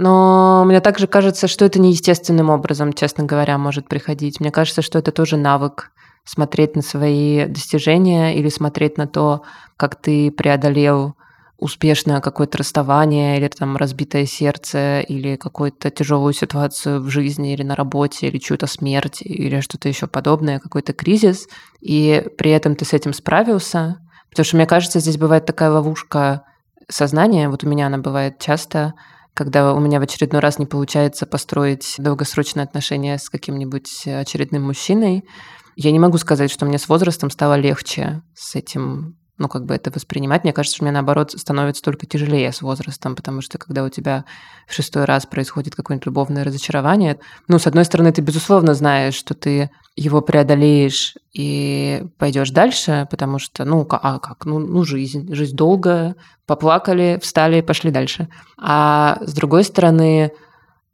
Но 0.00 0.64
мне 0.64 0.80
также 0.80 1.06
кажется, 1.06 1.46
что 1.46 1.66
это 1.66 1.78
неестественным 1.78 2.48
образом, 2.48 2.94
честно 2.94 3.24
говоря, 3.24 3.58
может 3.58 3.86
приходить. 3.86 4.40
Мне 4.40 4.50
кажется, 4.50 4.80
что 4.80 4.98
это 4.98 5.12
тоже 5.12 5.36
навык 5.36 5.92
смотреть 6.24 6.74
на 6.74 6.80
свои 6.80 7.44
достижения 7.44 8.34
или 8.34 8.48
смотреть 8.48 8.96
на 8.96 9.06
то, 9.06 9.42
как 9.76 9.96
ты 9.96 10.30
преодолел 10.30 11.16
успешное 11.58 12.22
какое-то 12.22 12.56
расставание 12.56 13.36
или 13.36 13.48
там 13.48 13.76
разбитое 13.76 14.24
сердце 14.24 15.00
или 15.00 15.36
какую-то 15.36 15.90
тяжелую 15.90 16.32
ситуацию 16.32 17.02
в 17.02 17.10
жизни 17.10 17.52
или 17.52 17.62
на 17.62 17.76
работе 17.76 18.28
или 18.28 18.38
чью-то 18.38 18.66
смерть 18.66 19.20
или 19.20 19.60
что-то 19.60 19.90
еще 19.90 20.06
подобное, 20.06 20.60
какой-то 20.60 20.94
кризис, 20.94 21.46
и 21.82 22.26
при 22.38 22.52
этом 22.52 22.74
ты 22.74 22.86
с 22.86 22.94
этим 22.94 23.12
справился. 23.12 23.98
Потому 24.30 24.46
что 24.46 24.56
мне 24.56 24.66
кажется, 24.66 24.98
здесь 24.98 25.18
бывает 25.18 25.44
такая 25.44 25.68
ловушка 25.70 26.44
сознания, 26.88 27.50
вот 27.50 27.64
у 27.64 27.68
меня 27.68 27.88
она 27.88 27.98
бывает 27.98 28.38
часто, 28.38 28.94
когда 29.34 29.72
у 29.74 29.80
меня 29.80 30.00
в 30.00 30.02
очередной 30.02 30.40
раз 30.40 30.58
не 30.58 30.66
получается 30.66 31.26
построить 31.26 31.94
долгосрочные 31.98 32.64
отношения 32.64 33.18
с 33.18 33.30
каким-нибудь 33.30 34.06
очередным 34.06 34.64
мужчиной, 34.64 35.24
я 35.76 35.92
не 35.92 35.98
могу 35.98 36.18
сказать, 36.18 36.50
что 36.50 36.66
мне 36.66 36.78
с 36.78 36.88
возрастом 36.88 37.30
стало 37.30 37.54
легче 37.54 38.22
с 38.34 38.54
этим 38.54 39.19
ну, 39.40 39.48
как 39.48 39.64
бы 39.64 39.74
это 39.74 39.90
воспринимать. 39.90 40.44
Мне 40.44 40.52
кажется, 40.52 40.76
что 40.76 40.84
мне, 40.84 40.92
наоборот, 40.92 41.32
становится 41.32 41.82
только 41.82 42.06
тяжелее 42.06 42.52
с 42.52 42.60
возрастом, 42.60 43.16
потому 43.16 43.40
что 43.40 43.56
когда 43.56 43.82
у 43.82 43.88
тебя 43.88 44.26
в 44.68 44.74
шестой 44.74 45.06
раз 45.06 45.24
происходит 45.24 45.74
какое-нибудь 45.74 46.04
любовное 46.04 46.44
разочарование, 46.44 47.18
ну, 47.48 47.58
с 47.58 47.66
одной 47.66 47.86
стороны, 47.86 48.12
ты, 48.12 48.20
безусловно, 48.20 48.74
знаешь, 48.74 49.14
что 49.14 49.32
ты 49.32 49.70
его 49.96 50.20
преодолеешь 50.20 51.16
и 51.32 52.04
пойдешь 52.18 52.50
дальше, 52.50 53.08
потому 53.10 53.38
что, 53.38 53.64
ну, 53.64 53.86
а 53.90 54.18
как? 54.18 54.44
Ну, 54.44 54.58
ну, 54.58 54.84
жизнь. 54.84 55.34
Жизнь 55.34 55.56
долгая. 55.56 56.16
Поплакали, 56.44 57.18
встали, 57.22 57.62
пошли 57.62 57.90
дальше. 57.90 58.28
А 58.58 59.18
с 59.22 59.32
другой 59.32 59.64
стороны, 59.64 60.32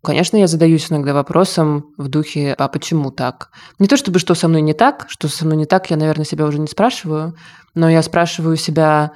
Конечно, 0.07 0.37
я 0.37 0.47
задаюсь 0.47 0.89
иногда 0.89 1.13
вопросом 1.13 1.87
в 1.99 2.07
духе, 2.07 2.55
а 2.57 2.69
почему 2.69 3.11
так? 3.11 3.51
Не 3.81 3.89
то 3.89 3.97
чтобы 3.97 4.21
что 4.21 4.37
со 4.37 4.47
мной 4.47 4.61
не 4.61 4.73
так, 4.73 5.07
что 5.09 5.27
со 5.27 5.45
мной 5.45 5.57
не 5.57 5.67
так, 5.67 5.91
я, 5.91 5.97
наверное, 5.97 6.25
себя 6.25 6.47
уже 6.47 6.61
не 6.61 6.69
спрашиваю, 6.69 7.35
но 7.75 7.91
я 7.91 8.03
спрашиваю 8.03 8.57
себя, 8.57 9.11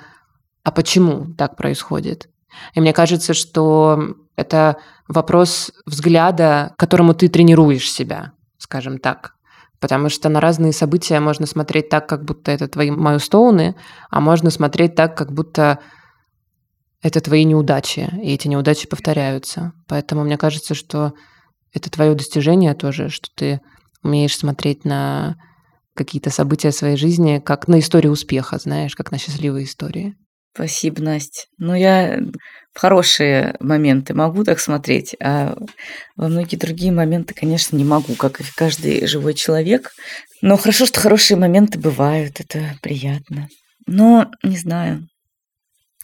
а 0.65 0.73
почему 0.73 1.33
так 1.39 1.55
происходит? 1.55 2.29
И 2.75 2.81
мне 2.81 2.93
кажется, 2.93 3.35
что 3.35 4.17
это 4.35 4.79
вопрос 5.07 5.71
взгляда, 5.87 6.73
к 6.77 6.81
которому 6.81 7.15
ты 7.15 7.29
тренируешь 7.29 7.89
себя, 7.89 8.33
скажем 8.59 8.99
так. 8.99 9.35
Потому 9.79 10.09
что 10.09 10.29
на 10.29 10.41
разные 10.41 10.73
события 10.73 11.21
можно 11.21 11.47
смотреть 11.47 11.89
так, 11.89 12.09
как 12.09 12.25
будто 12.25 12.51
это 12.51 12.67
твои 12.67 12.91
майлстоуны, 12.91 13.77
а 14.11 14.21
можно 14.21 14.51
смотреть 14.51 14.97
так, 14.97 15.17
как 15.17 15.31
будто 15.33 15.79
это 17.03 17.21
твои 17.21 17.45
неудачи, 17.45 18.11
и 18.23 18.35
эти 18.35 18.49
неудачи 18.49 18.87
повторяются. 18.89 19.73
Поэтому 19.89 20.25
мне 20.25 20.37
кажется, 20.37 20.75
что 20.75 21.13
это 21.73 21.91
твое 21.91 22.15
достижение 22.15 22.75
тоже, 22.75 23.09
что 23.09 23.29
ты 23.35 23.61
умеешь 24.03 24.37
смотреть 24.37 24.85
на 24.85 25.37
какие-то 25.95 26.31
события 26.31 26.73
своей 26.73 26.97
жизни 26.97 27.43
как 27.45 27.69
на 27.69 27.79
историю 27.79 28.13
успеха, 28.13 28.59
знаешь, 28.59 28.95
как 28.95 29.13
на 29.13 29.19
счастливые 29.19 29.67
истории. 29.67 30.15
Спасибо, 30.53 31.01
Настя. 31.01 31.43
Ну, 31.59 31.75
я 31.75 32.19
в 32.73 32.79
хорошие 32.81 33.57
моменты 33.61 34.15
могу 34.15 34.43
так 34.45 34.59
смотреть, 34.59 35.15
а 35.23 35.57
во 36.17 36.29
многие 36.29 36.57
другие 36.57 36.91
моменты, 36.91 37.35
конечно, 37.35 37.77
не 37.77 37.85
могу, 37.85 38.15
как 38.15 38.41
и 38.41 38.45
каждый 38.57 39.07
живой 39.07 39.35
человек. 39.35 39.91
Но 40.43 40.57
хорошо, 40.57 40.87
что 40.87 41.01
хорошие 41.01 41.37
моменты 41.37 41.79
бывают, 41.79 42.41
это 42.41 42.75
приятно. 42.83 43.49
Но, 43.87 44.31
не 44.43 44.57
знаю, 44.57 45.07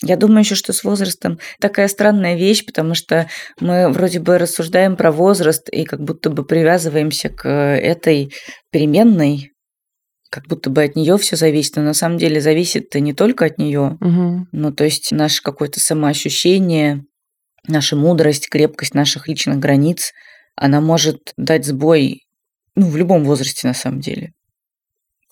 я 0.02 0.16
думаю 0.16 0.40
еще, 0.40 0.54
что 0.54 0.72
с 0.72 0.84
возрастом 0.84 1.38
такая 1.60 1.88
странная 1.88 2.36
вещь, 2.36 2.64
потому 2.66 2.94
что 2.94 3.28
мы 3.60 3.90
вроде 3.90 4.20
бы 4.20 4.38
рассуждаем 4.38 4.96
про 4.96 5.10
возраст 5.10 5.68
и 5.70 5.84
как 5.84 6.00
будто 6.02 6.28
бы 6.28 6.44
привязываемся 6.44 7.30
к 7.30 7.48
этой 7.48 8.32
переменной, 8.70 9.52
как 10.30 10.44
будто 10.48 10.68
бы 10.68 10.82
от 10.82 10.96
нее 10.96 11.16
все 11.16 11.36
зависит, 11.36 11.76
но 11.76 11.82
на 11.82 11.94
самом 11.94 12.18
деле 12.18 12.40
зависит 12.40 12.94
не 12.94 13.14
только 13.14 13.46
от 13.46 13.58
нее, 13.58 13.96
угу. 14.00 14.46
ну 14.52 14.72
то 14.72 14.84
есть 14.84 15.12
наше 15.12 15.42
какое-то 15.42 15.80
самоощущение, 15.80 17.04
наша 17.66 17.96
мудрость, 17.96 18.48
крепкость 18.50 18.94
наших 18.94 19.28
личных 19.28 19.58
границ, 19.58 20.12
она 20.56 20.80
может 20.80 21.32
дать 21.36 21.64
сбой 21.64 22.22
Ну, 22.74 22.90
в 22.90 22.96
любом 22.96 23.24
возрасте, 23.24 23.66
на 23.66 23.74
самом 23.74 24.00
деле. 24.00 24.32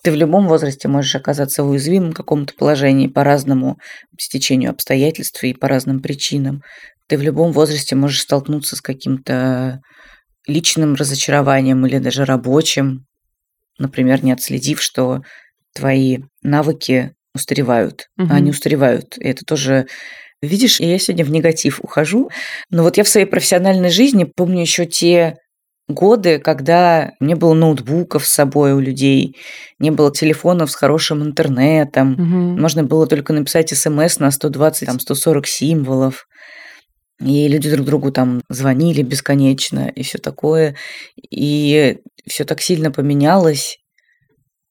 Ты 0.05 0.11
в 0.11 0.15
любом 0.15 0.47
возрасте 0.47 0.87
можешь 0.87 1.15
оказаться 1.15 1.63
в 1.63 1.67
каком-то 2.13 2.53
положении 2.53 3.07
по 3.07 3.23
разному 3.23 3.79
стечению 4.19 4.69
обстоятельств 4.69 5.43
и 5.43 5.55
по 5.55 5.67
разным 5.67 5.99
причинам. 5.99 6.61
Ты 7.07 7.17
в 7.17 7.23
любом 7.23 7.51
возрасте 7.51 7.95
можешь 7.95 8.21
столкнуться 8.21 8.75
с 8.75 8.81
каким-то 8.81 9.81
личным 10.45 10.93
разочарованием 10.93 11.83
или 11.87 11.97
даже 11.97 12.23
рабочим, 12.23 13.07
например, 13.79 14.23
не 14.23 14.31
отследив, 14.31 14.79
что 14.79 15.23
твои 15.73 16.19
навыки 16.43 17.15
устаревают, 17.33 18.05
угу. 18.15 18.27
а 18.31 18.35
они 18.35 18.51
устаревают. 18.51 19.17
И 19.17 19.27
это 19.27 19.43
тоже 19.43 19.87
Видишь, 20.41 20.81
я 20.81 20.99
сегодня 20.99 21.25
в 21.25 21.31
негатив 21.31 21.79
ухожу. 21.81 22.29
Но 22.69 22.83
вот 22.83 22.97
я 22.97 23.03
в 23.03 23.09
своей 23.09 23.25
профессиональной 23.25 23.89
жизни 23.89 24.25
помню 24.25 24.61
еще 24.61 24.85
те 24.85 25.37
годы, 25.87 26.39
когда 26.39 27.13
не 27.19 27.35
было 27.35 27.53
ноутбуков 27.53 28.25
с 28.25 28.31
собой 28.31 28.73
у 28.73 28.79
людей, 28.79 29.35
не 29.79 29.91
было 29.91 30.11
телефонов 30.11 30.71
с 30.71 30.75
хорошим 30.75 31.23
интернетом, 31.23 32.13
угу. 32.13 32.59
можно 32.61 32.83
было 32.83 33.07
только 33.07 33.33
написать 33.33 33.69
смс 33.69 34.19
на 34.19 34.31
120, 34.31 34.87
там, 34.87 34.99
140 34.99 35.47
символов. 35.47 36.27
И 37.21 37.47
люди 37.47 37.71
друг 37.71 37.85
другу 37.85 38.11
там 38.11 38.41
звонили 38.49 39.01
бесконечно 39.01 39.87
и 39.87 40.03
все 40.03 40.17
такое. 40.17 40.75
И 41.29 41.99
все 42.27 42.43
так 42.43 42.61
сильно 42.61 42.91
поменялось 42.91 43.77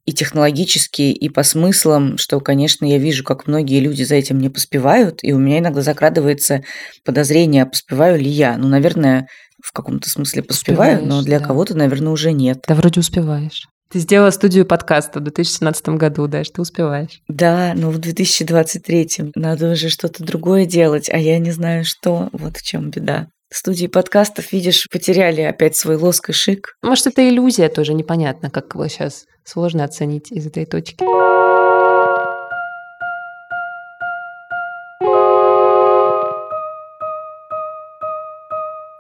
и 0.05 0.13
технологически, 0.13 1.03
и 1.03 1.29
по 1.31 1.43
смыслам, 1.43 2.19
что, 2.19 2.39
конечно, 2.41 2.85
я 2.85 2.99
вижу, 2.99 3.25
как 3.25 3.47
многие 3.47 3.81
люди 3.81 4.03
за 4.03 4.17
этим 4.17 4.39
не 4.39 4.51
поспевают, 4.51 5.21
и 5.23 5.33
у 5.33 5.39
меня 5.39 5.61
иногда 5.61 5.81
закрадывается 5.81 6.63
подозрение, 7.05 7.63
а 7.63 7.67
поспеваю 7.67 8.19
ли 8.19 8.29
я. 8.29 8.59
Ну, 8.59 8.69
наверное, 8.69 9.29
в 9.65 9.73
каком-то 9.73 10.11
смысле 10.11 10.43
поспеваю, 10.43 10.99
Успеваешь, 10.99 11.11
но 11.11 11.23
для 11.23 11.39
да. 11.41 11.47
кого-то, 11.47 11.75
наверное, 11.75 12.13
уже 12.13 12.33
нет. 12.33 12.63
Да, 12.69 12.75
вроде 12.75 13.01
успеваешь. 13.01 13.67
Ты 13.91 13.99
сделала 14.01 14.31
студию 14.31 14.67
подкаста 14.67 15.21
в 15.21 15.23
2017 15.23 15.89
году, 15.91 16.27
да, 16.27 16.45
что 16.45 16.61
успеваешь. 16.61 17.23
Да, 17.29 17.73
но 17.75 17.91
в 17.91 17.99
2023 17.99 19.33
надо 19.37 19.71
уже 19.71 19.89
что-то 19.89 20.23
другое 20.23 20.67
делать, 20.67 21.09
а 21.09 21.17
я 21.17 21.39
не 21.39 21.51
знаю 21.51 21.85
что. 21.85 22.29
Вот 22.33 22.59
в 22.59 22.63
чем 22.63 22.91
беда. 22.91 23.29
Студии 23.51 23.87
подкастов, 23.87 24.53
видишь, 24.53 24.87
потеряли 24.91 25.41
опять 25.43 25.77
свой 25.77 25.97
лоск 25.97 26.31
и 26.31 26.33
шик. 26.33 26.77
Может, 26.83 27.07
это 27.07 27.27
иллюзия 27.27 27.69
тоже, 27.69 27.95
непонятно, 27.95 28.51
как 28.51 28.75
его 28.75 28.87
сейчас 28.89 29.25
сложно 29.45 29.85
оценить 29.85 30.31
из 30.31 30.47
этой 30.47 30.67
точки. 30.67 31.05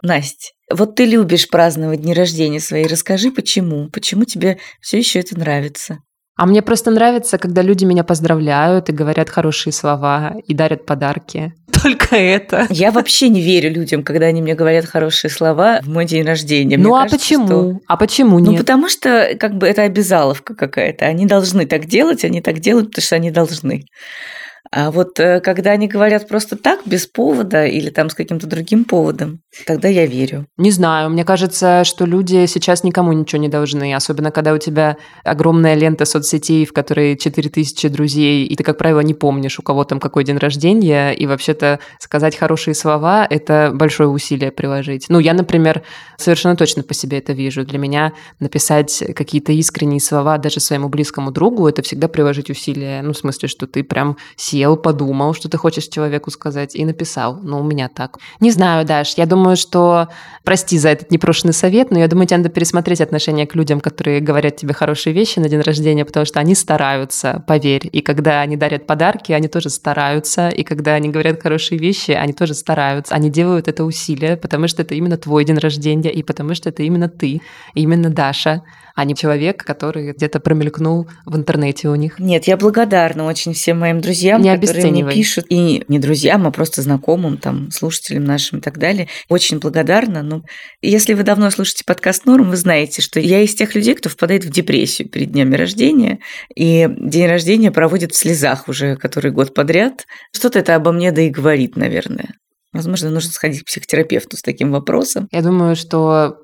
Настя, 0.04 0.50
вот 0.70 0.96
ты 0.96 1.06
любишь 1.06 1.48
праздновать 1.48 2.02
дни 2.02 2.12
рождения 2.12 2.60
свои. 2.60 2.86
Расскажи, 2.86 3.30
почему? 3.30 3.88
Почему 3.90 4.24
тебе 4.24 4.58
все 4.80 4.98
еще 4.98 5.20
это 5.20 5.38
нравится? 5.38 5.98
А 6.36 6.46
мне 6.46 6.62
просто 6.62 6.90
нравится, 6.90 7.38
когда 7.38 7.62
люди 7.62 7.84
меня 7.84 8.02
поздравляют 8.02 8.88
и 8.88 8.92
говорят 8.92 9.30
хорошие 9.30 9.72
слова 9.72 10.34
и 10.46 10.52
дарят 10.52 10.84
подарки. 10.84 11.54
Только 11.82 12.16
это. 12.16 12.66
Я 12.70 12.90
вообще 12.90 13.28
не 13.28 13.40
верю 13.40 13.70
людям, 13.70 14.02
когда 14.02 14.26
они 14.26 14.42
мне 14.42 14.54
говорят 14.54 14.84
хорошие 14.84 15.30
слова 15.30 15.80
в 15.82 15.88
мой 15.88 16.04
день 16.06 16.24
рождения. 16.24 16.76
Мне 16.76 16.86
ну 16.86 16.96
а 16.96 17.06
почему? 17.08 17.46
Что... 17.46 17.72
А 17.86 17.96
почему 17.96 18.40
нет? 18.40 18.50
Ну 18.50 18.58
потому 18.58 18.88
что 18.88 19.36
как 19.38 19.56
бы 19.56 19.66
это 19.66 19.82
обязаловка 19.82 20.54
какая-то. 20.54 21.06
Они 21.06 21.24
должны 21.24 21.66
так 21.66 21.86
делать, 21.86 22.24
они 22.24 22.40
так 22.42 22.58
делают, 22.58 22.88
потому 22.90 23.04
что 23.04 23.14
они 23.14 23.30
должны. 23.30 23.84
А 24.70 24.90
вот 24.90 25.20
э, 25.20 25.40
когда 25.40 25.72
они 25.72 25.86
говорят 25.86 26.26
просто 26.26 26.56
так, 26.56 26.80
без 26.86 27.06
повода 27.06 27.66
или 27.66 27.90
там 27.90 28.10
с 28.10 28.14
каким-то 28.14 28.46
другим 28.46 28.84
поводом, 28.84 29.40
тогда 29.66 29.88
я 29.88 30.06
верю. 30.06 30.46
Не 30.56 30.70
знаю, 30.70 31.10
мне 31.10 31.24
кажется, 31.24 31.84
что 31.84 32.06
люди 32.06 32.46
сейчас 32.46 32.82
никому 32.82 33.12
ничего 33.12 33.40
не 33.40 33.48
должны, 33.48 33.94
особенно 33.94 34.30
когда 34.30 34.52
у 34.52 34.58
тебя 34.58 34.96
огромная 35.22 35.74
лента 35.74 36.04
соцсетей, 36.04 36.64
в 36.64 36.72
которой 36.72 37.16
4000 37.16 37.88
друзей, 37.88 38.46
и 38.46 38.56
ты, 38.56 38.64
как 38.64 38.78
правило, 38.78 39.00
не 39.00 39.14
помнишь, 39.14 39.58
у 39.58 39.62
кого 39.62 39.84
там 39.84 40.00
какой 40.00 40.24
день 40.24 40.38
рождения, 40.38 41.12
и 41.12 41.26
вообще-то 41.26 41.78
сказать 42.00 42.36
хорошие 42.36 42.74
слова– 42.74 43.26
это 43.30 43.70
большое 43.72 44.08
усилие 44.08 44.50
приложить. 44.50 45.06
Ну, 45.08 45.18
я, 45.18 45.34
например, 45.34 45.82
совершенно 46.16 46.56
точно 46.56 46.82
по 46.82 46.94
себе 46.94 47.18
это 47.18 47.32
вижу. 47.32 47.64
Для 47.64 47.78
меня 47.78 48.12
написать 48.40 49.04
какие-то 49.14 49.52
искренние 49.52 50.00
слова 50.00 50.38
даже 50.38 50.60
своему 50.60 50.88
близкому 50.88 51.30
другу– 51.30 51.68
это 51.68 51.82
всегда 51.82 52.08
приложить 52.08 52.50
усилия. 52.50 53.02
Ну, 53.02 53.12
в 53.12 53.16
смысле, 53.16 53.48
что 53.48 53.66
ты 53.66 53.84
прям 53.84 54.16
сел 54.36 54.53
сел, 54.54 54.76
подумал, 54.76 55.34
что 55.34 55.48
ты 55.48 55.56
хочешь 55.56 55.88
человеку 55.88 56.30
сказать, 56.30 56.76
и 56.76 56.84
написал. 56.84 57.40
Ну, 57.42 57.60
у 57.60 57.64
меня 57.64 57.88
так. 57.88 58.18
Не 58.40 58.52
знаю, 58.52 58.86
Даш, 58.86 59.14
я 59.16 59.26
думаю, 59.26 59.56
что... 59.56 60.08
Прости 60.44 60.78
за 60.78 60.90
этот 60.90 61.10
непрошенный 61.10 61.54
совет, 61.54 61.90
но 61.90 61.98
я 61.98 62.06
думаю, 62.06 62.26
тебе 62.26 62.36
надо 62.36 62.50
пересмотреть 62.50 63.00
отношение 63.00 63.46
к 63.46 63.54
людям, 63.54 63.80
которые 63.80 64.20
говорят 64.20 64.56
тебе 64.56 64.74
хорошие 64.74 65.14
вещи 65.14 65.38
на 65.38 65.48
день 65.48 65.62
рождения, 65.62 66.04
потому 66.04 66.26
что 66.26 66.38
они 66.38 66.54
стараются, 66.54 67.42
поверь. 67.46 67.88
И 67.90 68.02
когда 68.02 68.42
они 68.42 68.58
дарят 68.58 68.86
подарки, 68.86 69.32
они 69.32 69.48
тоже 69.48 69.70
стараются. 69.70 70.50
И 70.50 70.62
когда 70.62 70.92
они 70.94 71.08
говорят 71.08 71.42
хорошие 71.42 71.78
вещи, 71.78 72.10
они 72.10 72.34
тоже 72.34 72.52
стараются. 72.52 73.14
Они 73.14 73.30
делают 73.30 73.68
это 73.68 73.84
усилие, 73.84 74.36
потому 74.36 74.68
что 74.68 74.82
это 74.82 74.94
именно 74.94 75.16
твой 75.16 75.46
день 75.46 75.58
рождения, 75.58 76.12
и 76.12 76.22
потому 76.22 76.54
что 76.54 76.68
это 76.68 76.82
именно 76.82 77.08
ты, 77.08 77.40
именно 77.74 78.10
Даша 78.10 78.62
а 78.94 79.04
не 79.04 79.14
человек, 79.14 79.64
который 79.64 80.12
где-то 80.12 80.40
промелькнул 80.40 81.08
в 81.26 81.36
интернете 81.36 81.88
у 81.88 81.94
них. 81.96 82.18
Нет, 82.18 82.44
я 82.44 82.56
благодарна 82.56 83.24
очень 83.24 83.52
всем 83.52 83.80
моим 83.80 84.00
друзьям, 84.00 84.40
не 84.44 84.58
которые 84.58 84.90
мне 84.90 85.12
пишут, 85.12 85.46
и 85.48 85.84
не 85.88 85.98
друзьям, 85.98 86.46
а 86.46 86.50
просто 86.50 86.82
знакомым, 86.82 87.38
там, 87.38 87.70
слушателям 87.70 88.24
нашим 88.24 88.58
и 88.58 88.62
так 88.62 88.78
далее. 88.78 89.08
Очень 89.28 89.58
благодарна. 89.58 90.22
Но 90.22 90.42
если 90.82 91.14
вы 91.14 91.22
давно 91.22 91.50
слушаете 91.50 91.84
подкаст 91.84 92.26
Норм, 92.26 92.50
вы 92.50 92.56
знаете, 92.56 93.02
что 93.02 93.20
я 93.20 93.40
из 93.40 93.54
тех 93.54 93.74
людей, 93.74 93.94
кто 93.94 94.08
впадает 94.08 94.44
в 94.44 94.50
депрессию 94.50 95.08
перед 95.08 95.32
днями 95.32 95.56
рождения, 95.56 96.18
и 96.54 96.88
день 96.98 97.26
рождения 97.26 97.70
проводит 97.70 98.12
в 98.12 98.16
слезах 98.16 98.68
уже 98.68 98.96
который 98.96 99.30
год 99.30 99.54
подряд. 99.54 100.06
Что-то 100.32 100.58
это 100.58 100.74
обо 100.74 100.92
мне 100.92 101.12
да 101.12 101.22
и 101.22 101.30
говорит, 101.30 101.76
наверное. 101.76 102.34
Возможно, 102.72 103.10
нужно 103.10 103.30
сходить 103.30 103.62
к 103.62 103.66
психотерапевту 103.66 104.36
с 104.36 104.42
таким 104.42 104.72
вопросом. 104.72 105.28
Я 105.30 105.42
думаю, 105.42 105.76
что 105.76 106.38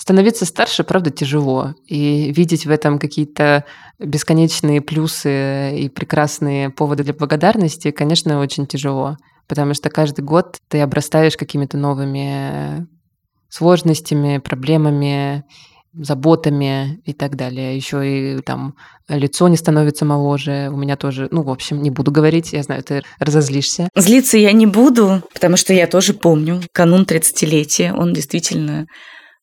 Становиться 0.00 0.46
старше, 0.46 0.82
правда, 0.82 1.10
тяжело. 1.10 1.74
И 1.86 2.32
видеть 2.32 2.64
в 2.64 2.70
этом 2.70 2.98
какие-то 2.98 3.66
бесконечные 3.98 4.80
плюсы 4.80 5.76
и 5.78 5.90
прекрасные 5.90 6.70
поводы 6.70 7.04
для 7.04 7.12
благодарности, 7.12 7.90
конечно, 7.90 8.40
очень 8.40 8.66
тяжело. 8.66 9.18
Потому 9.46 9.74
что 9.74 9.90
каждый 9.90 10.22
год 10.22 10.56
ты 10.68 10.80
обрастаешь 10.80 11.36
какими-то 11.36 11.76
новыми 11.76 12.86
сложностями, 13.50 14.38
проблемами, 14.38 15.44
заботами 15.92 17.02
и 17.04 17.12
так 17.12 17.36
далее. 17.36 17.76
Еще 17.76 18.38
и 18.38 18.40
там 18.40 18.76
лицо 19.06 19.48
не 19.48 19.58
становится 19.58 20.06
моложе. 20.06 20.70
У 20.72 20.78
меня 20.78 20.96
тоже, 20.96 21.28
ну, 21.30 21.42
в 21.42 21.50
общем, 21.50 21.82
не 21.82 21.90
буду 21.90 22.10
говорить, 22.10 22.54
я 22.54 22.62
знаю, 22.62 22.82
ты 22.82 23.02
разозлишься. 23.18 23.90
Злиться 23.94 24.38
я 24.38 24.52
не 24.52 24.66
буду, 24.66 25.22
потому 25.34 25.58
что 25.58 25.74
я 25.74 25.86
тоже 25.86 26.14
помню 26.14 26.62
канун 26.72 27.02
30-летия. 27.02 27.92
Он 27.92 28.14
действительно 28.14 28.86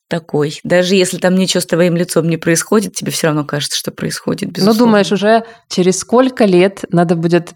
такой. 0.08 0.60
Даже 0.64 0.96
если 0.96 1.18
там 1.18 1.36
ничего 1.36 1.62
с 1.62 1.66
твоим 1.66 1.96
лицом 1.96 2.28
не 2.30 2.38
происходит, 2.38 2.94
тебе 2.94 3.12
все 3.12 3.28
равно 3.28 3.46
кажется, 3.46 3.78
что 3.78 3.92
происходит. 3.92 4.50
Ну, 4.50 4.54
безусловно. 4.54 4.80
Ну, 4.80 4.86
думаешь, 4.86 5.12
уже 5.12 5.44
через 5.70 6.00
сколько 6.00 6.46
лет 6.46 6.86
надо 6.90 7.16
будет 7.16 7.54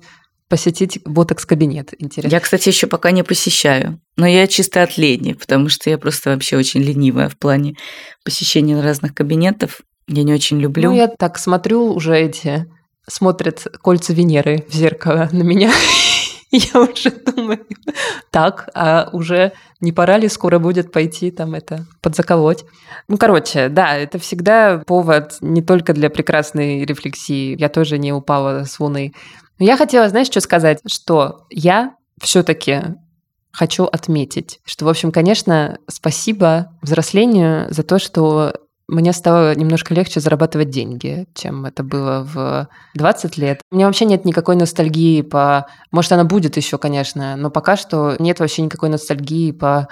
посетить 0.49 0.99
ботокс-кабинет? 1.05 1.93
Интересно. 1.97 2.35
Я, 2.35 2.41
кстати, 2.41 2.67
еще 2.67 2.87
пока 2.87 3.11
не 3.11 3.23
посещаю. 3.23 4.01
Но 4.17 4.27
я 4.27 4.47
чисто 4.47 4.83
от 4.83 4.97
лени, 4.97 5.33
потому 5.33 5.69
что 5.69 5.89
я 5.89 5.97
просто 5.97 6.31
вообще 6.31 6.57
очень 6.57 6.81
ленивая 6.81 7.29
в 7.29 7.37
плане 7.37 7.77
посещения 8.25 8.79
разных 8.81 9.15
кабинетов. 9.15 9.81
Я 10.07 10.23
не 10.23 10.33
очень 10.33 10.59
люблю. 10.59 10.89
Ну, 10.89 10.97
я 10.97 11.07
так 11.07 11.37
смотрю 11.37 11.93
уже 11.93 12.17
эти 12.17 12.67
смотрят 13.09 13.65
кольца 13.81 14.13
Венеры 14.13 14.65
в 14.67 14.73
зеркало 14.73 15.29
на 15.31 15.41
меня. 15.43 15.71
Я 16.73 16.81
уже 16.81 17.11
думаю, 17.11 17.65
так, 18.29 18.69
а 18.73 19.09
уже 19.13 19.53
не 19.79 19.93
пора 19.93 20.17
ли 20.17 20.27
скоро 20.27 20.59
будет 20.59 20.91
пойти 20.91 21.31
там 21.31 21.53
это 21.53 21.85
подзаколоть? 22.01 22.65
Ну, 23.07 23.17
короче, 23.17 23.69
да, 23.69 23.95
это 23.95 24.19
всегда 24.19 24.79
повод 24.85 25.37
не 25.39 25.61
только 25.61 25.93
для 25.93 26.09
прекрасной 26.09 26.83
рефлексии. 26.83 27.55
Я 27.57 27.69
тоже 27.69 27.97
не 27.97 28.11
упала 28.11 28.65
с 28.65 28.79
луны. 28.81 29.13
Но 29.59 29.65
я 29.65 29.77
хотела, 29.77 30.09
знаешь, 30.09 30.27
что 30.27 30.41
сказать? 30.41 30.79
Что 30.85 31.45
я 31.49 31.95
все-таки 32.21 32.81
хочу 33.53 33.85
отметить, 33.85 34.59
что, 34.65 34.85
в 34.85 34.89
общем, 34.89 35.11
конечно, 35.11 35.77
спасибо 35.87 36.77
взрослению 36.81 37.71
за 37.71 37.83
то, 37.83 37.99
что 37.99 38.53
мне 38.91 39.13
стало 39.13 39.55
немножко 39.55 39.93
легче 39.93 40.19
зарабатывать 40.19 40.69
деньги, 40.69 41.25
чем 41.33 41.65
это 41.65 41.81
было 41.81 42.27
в 42.31 42.67
20 42.95 43.37
лет. 43.37 43.61
У 43.71 43.75
меня 43.75 43.85
вообще 43.85 44.03
нет 44.03 44.25
никакой 44.25 44.57
ностальгии 44.57 45.21
по... 45.21 45.65
Может, 45.91 46.11
она 46.11 46.25
будет 46.25 46.57
еще, 46.57 46.77
конечно, 46.77 47.37
но 47.37 47.49
пока 47.49 47.77
что 47.77 48.17
нет 48.19 48.41
вообще 48.41 48.63
никакой 48.63 48.89
ностальгии 48.89 49.51
по 49.51 49.87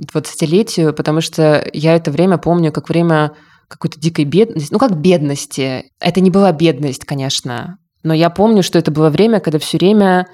20-летию, 0.00 0.94
потому 0.94 1.20
что 1.20 1.68
я 1.72 1.96
это 1.96 2.12
время 2.12 2.38
помню 2.38 2.70
как 2.70 2.88
время 2.88 3.32
какой-то 3.66 3.98
дикой 3.98 4.24
бедности. 4.24 4.72
Ну, 4.72 4.78
как 4.78 4.96
бедности. 4.96 5.90
Это 5.98 6.20
не 6.20 6.30
была 6.30 6.52
бедность, 6.52 7.04
конечно. 7.04 7.78
Но 8.04 8.14
я 8.14 8.30
помню, 8.30 8.62
что 8.62 8.78
это 8.78 8.92
было 8.92 9.10
время, 9.10 9.40
когда 9.40 9.58
все 9.58 9.76
время 9.76 10.28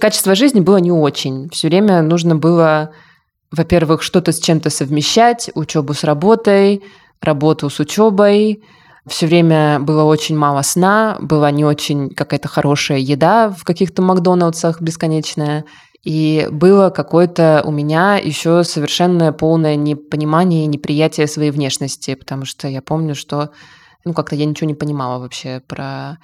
качество 0.00 0.34
жизни 0.34 0.60
было 0.60 0.78
не 0.78 0.92
очень. 0.92 1.50
Все 1.50 1.68
время 1.68 2.00
нужно 2.00 2.36
было, 2.36 2.92
во-первых, 3.50 4.02
что-то 4.02 4.32
с 4.32 4.40
чем-то 4.40 4.70
совмещать, 4.70 5.50
учебу 5.54 5.92
с 5.92 6.04
работой, 6.04 6.82
работу 7.20 7.70
с 7.70 7.80
учебой, 7.80 8.62
все 9.08 9.26
время 9.26 9.80
было 9.80 10.04
очень 10.04 10.36
мало 10.36 10.62
сна, 10.62 11.16
была 11.20 11.50
не 11.50 11.64
очень 11.64 12.10
какая-то 12.10 12.48
хорошая 12.48 12.98
еда 12.98 13.50
в 13.50 13.64
каких-то 13.64 14.02
Макдональдсах 14.02 14.80
бесконечная. 14.80 15.64
И 16.04 16.46
было 16.50 16.90
какое-то 16.90 17.62
у 17.64 17.70
меня 17.70 18.16
еще 18.16 18.62
совершенно 18.64 19.32
полное 19.32 19.76
непонимание 19.76 20.64
и 20.64 20.68
неприятие 20.68 21.26
своей 21.26 21.50
внешности, 21.50 22.14
потому 22.14 22.44
что 22.44 22.68
я 22.68 22.80
помню, 22.82 23.14
что 23.14 23.50
ну, 24.04 24.14
как-то 24.14 24.36
я 24.36 24.44
ничего 24.44 24.68
не 24.68 24.74
понимала 24.74 25.18
вообще 25.18 25.60
про 25.66 26.18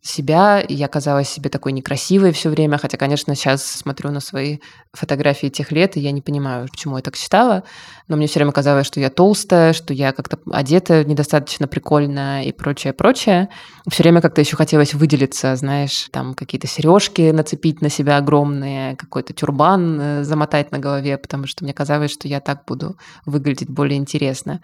себя, 0.00 0.64
я 0.68 0.88
казалась 0.88 1.28
себе 1.28 1.50
такой 1.50 1.72
некрасивой 1.72 2.32
все 2.32 2.50
время, 2.50 2.78
хотя, 2.78 2.96
конечно, 2.96 3.34
сейчас 3.34 3.64
смотрю 3.64 4.10
на 4.10 4.20
свои 4.20 4.58
фотографии 4.92 5.48
тех 5.48 5.72
лет, 5.72 5.96
и 5.96 6.00
я 6.00 6.12
не 6.12 6.22
понимаю, 6.22 6.68
почему 6.70 6.96
я 6.96 7.02
так 7.02 7.16
считала, 7.16 7.64
но 8.06 8.16
мне 8.16 8.26
все 8.26 8.38
время 8.38 8.52
казалось, 8.52 8.86
что 8.86 9.00
я 9.00 9.10
толстая, 9.10 9.72
что 9.72 9.92
я 9.92 10.12
как-то 10.12 10.38
одета 10.50 11.04
недостаточно 11.04 11.66
прикольно 11.66 12.44
и 12.44 12.52
прочее, 12.52 12.92
прочее. 12.92 13.48
Все 13.90 14.02
время 14.02 14.20
как-то 14.20 14.40
еще 14.40 14.56
хотелось 14.56 14.94
выделиться, 14.94 15.56
знаешь, 15.56 16.08
там 16.12 16.34
какие-то 16.34 16.66
сережки 16.66 17.30
нацепить 17.30 17.82
на 17.82 17.88
себя 17.88 18.16
огромные, 18.16 18.96
какой-то 18.96 19.32
тюрбан 19.32 20.00
э, 20.00 20.24
замотать 20.24 20.70
на 20.70 20.78
голове, 20.78 21.18
потому 21.18 21.46
что 21.46 21.64
мне 21.64 21.74
казалось, 21.74 22.12
что 22.12 22.28
я 22.28 22.40
так 22.40 22.64
буду 22.66 22.96
выглядеть 23.26 23.68
более 23.68 23.98
интересно. 23.98 24.60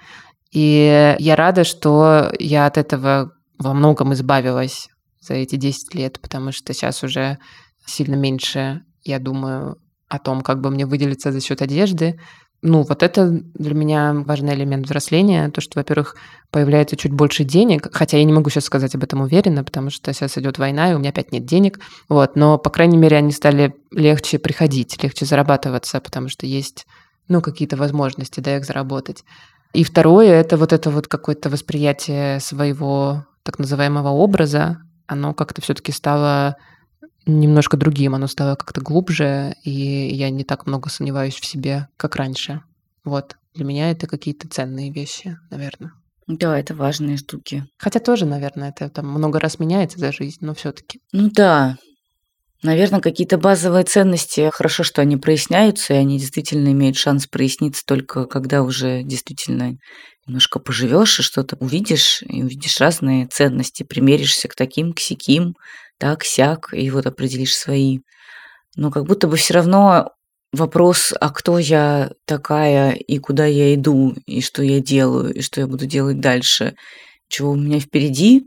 И 0.52 1.16
я 1.18 1.36
рада, 1.36 1.64
что 1.64 2.32
я 2.38 2.66
от 2.66 2.78
этого 2.78 3.32
во 3.58 3.74
многом 3.74 4.12
избавилась 4.12 4.88
за 5.26 5.34
эти 5.34 5.56
10 5.56 5.94
лет, 5.94 6.20
потому 6.20 6.52
что 6.52 6.72
сейчас 6.72 7.02
уже 7.02 7.38
сильно 7.86 8.14
меньше 8.14 8.82
я 9.02 9.18
думаю 9.18 9.76
о 10.08 10.18
том, 10.18 10.42
как 10.42 10.60
бы 10.60 10.70
мне 10.70 10.86
выделиться 10.86 11.32
за 11.32 11.40
счет 11.40 11.62
одежды. 11.62 12.18
Ну, 12.62 12.82
вот 12.82 13.02
это 13.02 13.28
для 13.28 13.74
меня 13.74 14.14
важный 14.14 14.54
элемент 14.54 14.86
взросления, 14.86 15.50
то, 15.50 15.60
что, 15.60 15.78
во-первых, 15.78 16.16
появляется 16.50 16.96
чуть 16.96 17.12
больше 17.12 17.44
денег, 17.44 17.88
хотя 17.92 18.16
я 18.16 18.24
не 18.24 18.32
могу 18.32 18.48
сейчас 18.48 18.64
сказать 18.64 18.94
об 18.94 19.02
этом 19.02 19.20
уверенно, 19.20 19.64
потому 19.64 19.90
что 19.90 20.14
сейчас 20.14 20.38
идет 20.38 20.58
война, 20.58 20.90
и 20.90 20.94
у 20.94 20.98
меня 20.98 21.10
опять 21.10 21.30
нет 21.30 21.44
денег, 21.44 21.78
вот, 22.08 22.36
но, 22.36 22.56
по 22.56 22.70
крайней 22.70 22.96
мере, 22.96 23.18
они 23.18 23.32
стали 23.32 23.74
легче 23.90 24.38
приходить, 24.38 25.02
легче 25.02 25.26
зарабатываться, 25.26 26.00
потому 26.00 26.28
что 26.30 26.46
есть, 26.46 26.86
ну, 27.28 27.42
какие-то 27.42 27.76
возможности, 27.76 28.40
да, 28.40 28.56
их 28.56 28.64
заработать. 28.64 29.24
И 29.74 29.84
второе, 29.84 30.30
это 30.30 30.56
вот 30.56 30.72
это 30.72 30.90
вот 30.90 31.06
какое-то 31.06 31.50
восприятие 31.50 32.40
своего 32.40 33.26
так 33.42 33.58
называемого 33.58 34.08
образа, 34.08 34.78
оно 35.06 35.34
как-то 35.34 35.60
все-таки 35.62 35.92
стало 35.92 36.56
немножко 37.26 37.76
другим, 37.76 38.14
оно 38.14 38.26
стало 38.26 38.54
как-то 38.54 38.80
глубже, 38.80 39.54
и 39.62 39.70
я 39.70 40.30
не 40.30 40.44
так 40.44 40.66
много 40.66 40.90
сомневаюсь 40.90 41.34
в 41.34 41.44
себе, 41.46 41.88
как 41.96 42.16
раньше. 42.16 42.62
Вот. 43.04 43.36
Для 43.54 43.64
меня 43.64 43.90
это 43.90 44.06
какие-то 44.06 44.48
ценные 44.48 44.90
вещи, 44.90 45.38
наверное. 45.50 45.92
Да, 46.26 46.58
это 46.58 46.74
важные 46.74 47.18
штуки. 47.18 47.66
Хотя 47.76 48.00
тоже, 48.00 48.24
наверное, 48.24 48.70
это 48.70 48.88
там 48.88 49.08
много 49.08 49.38
раз 49.38 49.58
меняется 49.58 49.98
за 49.98 50.10
жизнь, 50.10 50.38
но 50.40 50.54
все-таки. 50.54 51.00
Ну 51.12 51.30
да. 51.30 51.76
Наверное, 52.64 53.00
какие-то 53.02 53.36
базовые 53.36 53.84
ценности, 53.84 54.48
хорошо, 54.50 54.84
что 54.84 55.02
они 55.02 55.18
проясняются, 55.18 55.92
и 55.92 55.98
они 55.98 56.18
действительно 56.18 56.68
имеют 56.68 56.96
шанс 56.96 57.26
проясниться 57.26 57.82
только 57.86 58.24
когда 58.24 58.62
уже 58.62 59.02
действительно 59.02 59.76
немножко 60.26 60.58
поживешь 60.60 61.20
и 61.20 61.22
что-то 61.22 61.56
увидишь, 61.60 62.22
и 62.26 62.42
увидишь 62.42 62.80
разные 62.80 63.26
ценности, 63.26 63.82
примеришься 63.82 64.48
к 64.48 64.54
таким, 64.54 64.94
к 64.94 65.00
сяким, 65.00 65.56
так, 65.98 66.24
сяк, 66.24 66.70
и 66.72 66.88
вот 66.88 67.04
определишь 67.04 67.54
свои. 67.54 67.98
Но 68.76 68.90
как 68.90 69.04
будто 69.04 69.28
бы 69.28 69.36
все 69.36 69.52
равно 69.52 70.12
вопрос, 70.50 71.12
а 71.20 71.28
кто 71.28 71.58
я 71.58 72.12
такая, 72.24 72.92
и 72.92 73.18
куда 73.18 73.44
я 73.44 73.74
иду, 73.74 74.14
и 74.24 74.40
что 74.40 74.62
я 74.62 74.80
делаю, 74.80 75.34
и 75.34 75.42
что 75.42 75.60
я 75.60 75.66
буду 75.66 75.84
делать 75.84 76.18
дальше, 76.18 76.76
чего 77.28 77.50
у 77.50 77.56
меня 77.56 77.78
впереди, 77.78 78.46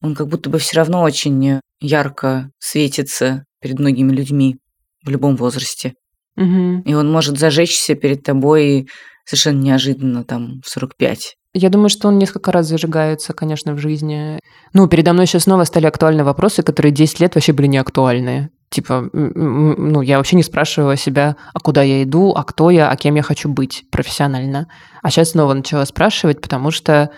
он 0.00 0.14
как 0.14 0.28
будто 0.28 0.48
бы 0.48 0.58
все 0.58 0.76
равно 0.76 1.02
очень 1.02 1.60
ярко 1.80 2.50
светится 2.58 3.44
перед 3.60 3.78
многими 3.78 4.12
людьми 4.12 4.56
в 5.04 5.10
любом 5.10 5.36
возрасте. 5.36 5.94
Угу. 6.36 6.82
И 6.84 6.94
он 6.94 7.10
может 7.10 7.38
зажечься 7.38 7.94
перед 7.94 8.22
тобой 8.22 8.88
совершенно 9.26 9.60
неожиданно 9.60 10.24
там 10.24 10.60
в 10.64 10.68
45. 10.68 11.34
Я 11.52 11.68
думаю, 11.68 11.88
что 11.88 12.08
он 12.08 12.18
несколько 12.18 12.52
раз 12.52 12.68
зажигается, 12.68 13.32
конечно, 13.32 13.74
в 13.74 13.78
жизни. 13.78 14.38
Ну, 14.72 14.86
передо 14.86 15.12
мной 15.12 15.26
сейчас 15.26 15.44
снова 15.44 15.64
стали 15.64 15.86
актуальны 15.86 16.22
вопросы, 16.22 16.62
которые 16.62 16.92
10 16.92 17.20
лет 17.20 17.34
вообще 17.34 17.52
были 17.52 17.66
не 17.66 17.78
актуальны. 17.78 18.50
Типа, 18.70 19.10
ну, 19.12 20.00
я 20.00 20.18
вообще 20.18 20.36
не 20.36 20.44
спрашивала 20.44 20.96
себя, 20.96 21.36
а 21.52 21.58
куда 21.58 21.82
я 21.82 22.04
иду, 22.04 22.32
а 22.36 22.44
кто 22.44 22.70
я, 22.70 22.88
а 22.88 22.96
кем 22.96 23.16
я 23.16 23.22
хочу 23.22 23.48
быть 23.48 23.82
профессионально. 23.90 24.68
А 25.02 25.10
сейчас 25.10 25.30
снова 25.30 25.54
начала 25.54 25.84
спрашивать, 25.86 26.40
потому 26.40 26.70
что 26.70 27.10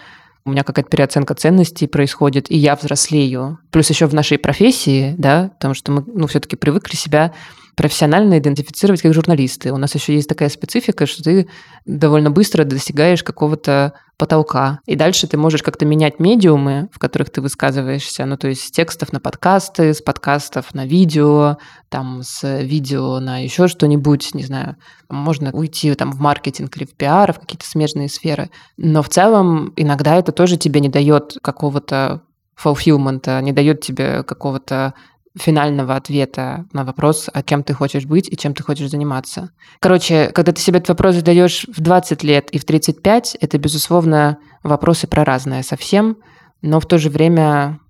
у 0.45 0.51
меня 0.51 0.65
какая-то 0.65 0.91
переоценка 0.91 1.35
ценностей 1.35 1.87
происходит, 1.87 2.51
и 2.51 2.57
я 2.57 2.75
взрослею. 2.75 3.59
Плюс 3.71 3.89
еще 3.91 4.07
в 4.07 4.15
нашей 4.15 4.39
профессии, 4.39 5.15
да, 5.17 5.51
потому 5.55 5.75
что 5.75 5.93
мы, 5.93 6.05
ну, 6.07 6.27
все-таки 6.27 6.57
привыкли 6.57 6.97
себя 6.97 7.33
профессионально 7.77 8.39
идентифицировать 8.39 9.01
как 9.01 9.15
журналисты. 9.15 9.73
У 9.73 9.77
нас 9.77 9.95
еще 9.95 10.15
есть 10.15 10.29
такая 10.29 10.49
специфика, 10.49 11.07
что 11.07 11.23
ты 11.23 11.49
довольно 11.87 12.31
быстро 12.31 12.65
достигаешь 12.65 13.23
какого-то 13.23 13.95
потолка. 14.23 14.79
И 14.87 14.95
дальше 14.95 15.27
ты 15.27 15.37
можешь 15.37 15.65
как-то 15.65 15.85
менять 15.85 16.21
медиумы, 16.21 16.89
в 16.93 17.01
которых 17.01 17.31
ты 17.31 17.41
высказываешься. 17.41 18.25
Ну, 18.25 18.37
то 18.37 18.47
есть 18.47 18.63
с 18.63 18.71
текстов 18.71 19.13
на 19.13 19.19
подкасты, 19.19 19.93
с 19.93 20.01
подкастов 20.01 20.75
на 20.75 20.87
видео, 20.87 21.57
там 21.89 22.23
с 22.23 22.63
видео 22.63 23.19
на 23.19 23.39
еще 23.39 23.67
что-нибудь, 23.67 24.33
не 24.35 24.45
знаю. 24.45 24.77
Можно 25.11 25.51
уйти 25.51 25.93
там 25.97 26.13
в 26.13 26.21
маркетинг 26.21 26.77
или 26.77 26.85
в 26.85 26.95
пиар, 26.95 27.33
в 27.33 27.41
какие-то 27.41 27.67
смежные 27.67 28.09
сферы. 28.09 28.51
Но 28.77 29.03
в 29.03 29.09
целом 29.09 29.73
иногда 29.75 30.15
это 30.15 30.31
тоже 30.31 30.57
тебе 30.57 30.79
не 30.79 30.89
дает 30.89 31.37
какого-то 31.43 32.23
fulfillment, 32.63 33.43
не 33.43 33.51
дает 33.51 33.81
тебе 33.81 34.23
какого-то 34.23 34.95
финального 35.38 35.97
ответа 35.97 36.66
на 36.73 36.85
вопрос, 36.85 37.29
а 37.33 37.42
кем 37.42 37.62
ты 37.62 37.73
хочешь 37.73 38.05
быть 38.05 38.31
и 38.31 38.37
чем 38.37 38.55
ты 38.55 38.62
хочешь 38.62 38.90
заниматься. 38.90 39.51
Короче, 39.81 40.29
когда 40.29 40.53
ты 40.53 40.61
себе 40.61 40.79
этот 40.79 40.90
вопрос 40.90 41.16
задаешь 41.16 41.66
в 41.75 41.81
20 41.81 42.23
лет 42.23 42.51
и 42.51 42.59
в 42.59 42.64
35, 42.64 43.37
это, 43.40 43.59
безусловно, 43.59 44.38
вопросы 44.62 45.07
про 45.07 45.25
разное 45.25 45.62
совсем, 45.62 46.18
но 46.61 46.81
в 46.81 46.87
то 46.87 46.99
же 46.99 47.09
время 47.09 47.81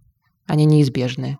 они 0.46 0.64
неизбежны. 0.64 1.38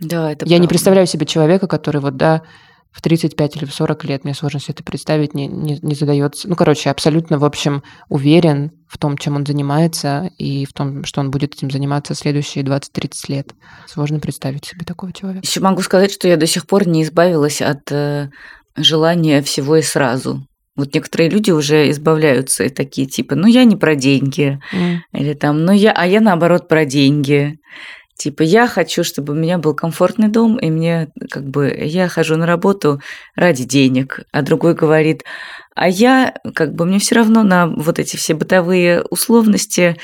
Да, 0.00 0.30
это 0.32 0.44
Я 0.44 0.50
правда. 0.50 0.58
не 0.58 0.68
представляю 0.68 1.06
себе 1.06 1.26
человека, 1.26 1.66
который 1.66 2.00
вот, 2.00 2.16
да, 2.16 2.42
в 2.90 3.02
35 3.02 3.56
или 3.56 3.64
в 3.64 3.72
40 3.72 4.04
лет, 4.04 4.24
мне 4.24 4.34
сложно 4.34 4.60
себе 4.60 4.74
это 4.74 4.84
представить, 4.84 5.34
не, 5.34 5.46
не, 5.46 5.78
не 5.80 5.94
задается. 5.94 6.48
Ну, 6.48 6.56
короче, 6.56 6.90
абсолютно, 6.90 7.38
в 7.38 7.44
общем, 7.44 7.82
уверен 8.08 8.72
в 8.88 8.98
том, 8.98 9.18
чем 9.18 9.36
он 9.36 9.46
занимается, 9.46 10.30
и 10.38 10.64
в 10.64 10.72
том, 10.72 11.04
что 11.04 11.20
он 11.20 11.30
будет 11.30 11.54
этим 11.54 11.70
заниматься 11.70 12.14
следующие 12.14 12.64
20-30 12.64 13.10
лет. 13.28 13.54
Сложно 13.86 14.18
представить 14.18 14.64
себе 14.64 14.84
такого 14.84 15.12
человека. 15.12 15.46
Еще 15.46 15.60
могу 15.60 15.82
сказать, 15.82 16.10
что 16.10 16.26
я 16.26 16.36
до 16.36 16.46
сих 16.46 16.66
пор 16.66 16.88
не 16.88 17.02
избавилась 17.02 17.60
от 17.60 17.92
э, 17.92 18.30
желания 18.76 19.42
всего 19.42 19.76
и 19.76 19.82
сразу. 19.82 20.46
Вот 20.78 20.94
некоторые 20.94 21.28
люди 21.28 21.50
уже 21.50 21.90
избавляются 21.90 22.64
и 22.64 22.68
такие 22.68 23.08
типа, 23.08 23.34
ну 23.34 23.48
я 23.48 23.64
не 23.64 23.74
про 23.74 23.96
деньги, 23.96 24.60
Mm. 24.72 24.98
или 25.12 25.34
там, 25.34 25.64
ну 25.64 25.72
я, 25.72 25.92
а 25.92 26.06
я 26.06 26.20
наоборот 26.20 26.68
про 26.68 26.84
деньги. 26.84 27.58
Типа, 28.18 28.42
я 28.42 28.66
хочу, 28.66 29.04
чтобы 29.04 29.32
у 29.32 29.36
меня 29.36 29.58
был 29.58 29.76
комфортный 29.76 30.26
дом, 30.26 30.56
и 30.56 30.70
мне, 30.70 31.08
как 31.30 31.44
бы, 31.48 31.72
я 31.72 32.08
хожу 32.08 32.36
на 32.36 32.46
работу 32.46 33.00
ради 33.36 33.62
денег. 33.62 34.22
А 34.32 34.42
другой 34.42 34.74
говорит, 34.74 35.22
а 35.76 35.88
я, 35.88 36.34
как 36.56 36.74
бы, 36.74 36.84
мне 36.84 36.98
все 36.98 37.14
равно 37.14 37.44
на 37.44 37.68
вот 37.68 38.00
эти 38.00 38.16
все 38.16 38.34
бытовые 38.34 39.02
условности, 39.02 39.96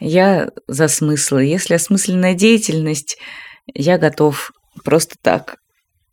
я 0.00 0.50
за 0.66 0.88
смыслы. 0.88 1.44
Если 1.44 1.74
осмысленная 1.74 2.34
деятельность, 2.34 3.18
я 3.72 3.98
готов 3.98 4.50
просто 4.82 5.14
так. 5.22 5.58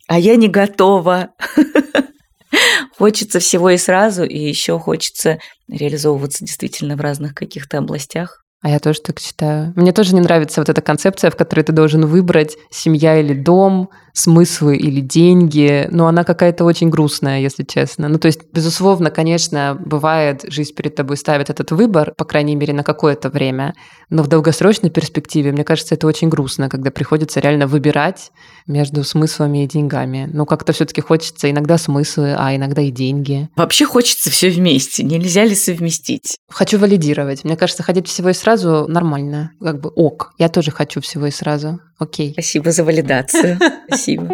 А 0.07 0.19
я 0.19 0.35
не 0.35 0.49
готова. 0.49 1.31
Хочется 2.99 3.39
всего 3.39 3.71
и 3.71 3.77
сразу, 3.77 4.23
и 4.23 4.37
еще 4.37 4.79
хочется 4.79 5.39
реализовываться 5.67 6.45
действительно 6.45 6.95
в 6.95 7.01
разных 7.01 7.33
каких-то 7.33 7.79
областях. 7.79 8.46
А 8.61 8.69
я 8.69 8.79
тоже 8.79 9.01
так 9.01 9.19
считаю. 9.19 9.71
Мне 9.75 9.91
тоже 9.91 10.15
не 10.15 10.21
нравится 10.21 10.61
вот 10.61 10.69
эта 10.69 10.81
концепция, 10.81 11.29
в 11.29 11.35
которой 11.35 11.61
ты 11.61 11.73
должен 11.73 12.05
выбрать 12.05 12.57
семья 12.71 13.19
или 13.19 13.33
дом, 13.33 13.89
смыслы 14.17 14.77
или 14.77 14.99
деньги. 14.99 15.87
Но 15.91 16.07
она 16.07 16.23
какая-то 16.23 16.65
очень 16.65 16.89
грустная, 16.89 17.39
если 17.39 17.63
честно. 17.63 18.07
Ну, 18.07 18.17
то 18.17 18.25
есть, 18.25 18.41
безусловно, 18.51 19.11
конечно, 19.11 19.79
бывает, 19.79 20.43
жизнь 20.47 20.73
перед 20.73 20.95
тобой 20.95 21.17
ставит 21.17 21.49
этот 21.49 21.71
выбор, 21.71 22.13
по 22.17 22.25
крайней 22.25 22.55
мере, 22.55 22.73
на 22.73 22.83
какое-то 22.83 23.29
время. 23.29 23.75
Но 24.09 24.23
в 24.23 24.27
долгосрочной 24.27 24.89
перспективе, 24.89 25.51
мне 25.51 25.63
кажется, 25.63 25.93
это 25.93 26.07
очень 26.07 26.29
грустно, 26.29 26.67
когда 26.67 26.89
приходится 26.89 27.39
реально 27.39 27.67
выбирать 27.67 28.31
между 28.65 29.03
смыслами 29.03 29.63
и 29.63 29.67
деньгами. 29.67 30.27
Ну, 30.33 30.45
как-то 30.45 30.73
все-таки 30.73 31.01
хочется 31.01 31.51
иногда 31.51 31.77
смыслы, 31.77 32.35
а 32.37 32.55
иногда 32.55 32.81
и 32.81 32.89
деньги. 32.89 33.49
Вообще 33.55 33.85
хочется 33.85 34.31
все 34.31 34.49
вместе. 34.49 35.03
Нельзя 35.03 35.43
ли 35.43 35.53
совместить? 35.53 36.37
Хочу 36.49 36.79
валидировать. 36.79 37.43
Мне 37.43 37.55
кажется, 37.55 37.83
хотеть 37.83 38.07
всего 38.07 38.29
и 38.29 38.33
сразу 38.33 38.87
нормально. 38.87 39.51
Как 39.61 39.79
бы 39.79 39.89
ок. 39.89 40.33
Я 40.39 40.49
тоже 40.49 40.71
хочу 40.71 41.01
всего 41.01 41.27
и 41.27 41.31
сразу. 41.31 41.79
Окей. 41.99 42.33
Спасибо 42.33 42.71
за 42.71 42.83
валидацию. 42.83 43.59
Спасибо. 44.07 44.27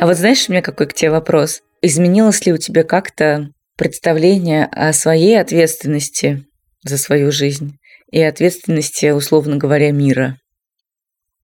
А 0.00 0.06
вот 0.06 0.16
знаешь, 0.16 0.48
у 0.48 0.52
меня 0.52 0.62
какой 0.62 0.86
к 0.86 0.94
тебе 0.94 1.10
вопрос? 1.10 1.62
Изменилось 1.82 2.46
ли 2.46 2.52
у 2.52 2.58
тебя 2.58 2.84
как-то 2.84 3.50
представление 3.76 4.66
о 4.66 4.92
своей 4.92 5.40
ответственности 5.40 6.46
за 6.84 6.96
свою 6.96 7.32
жизнь 7.32 7.78
и 8.12 8.22
ответственности, 8.22 9.10
условно 9.10 9.56
говоря, 9.56 9.90
мира? 9.90 10.38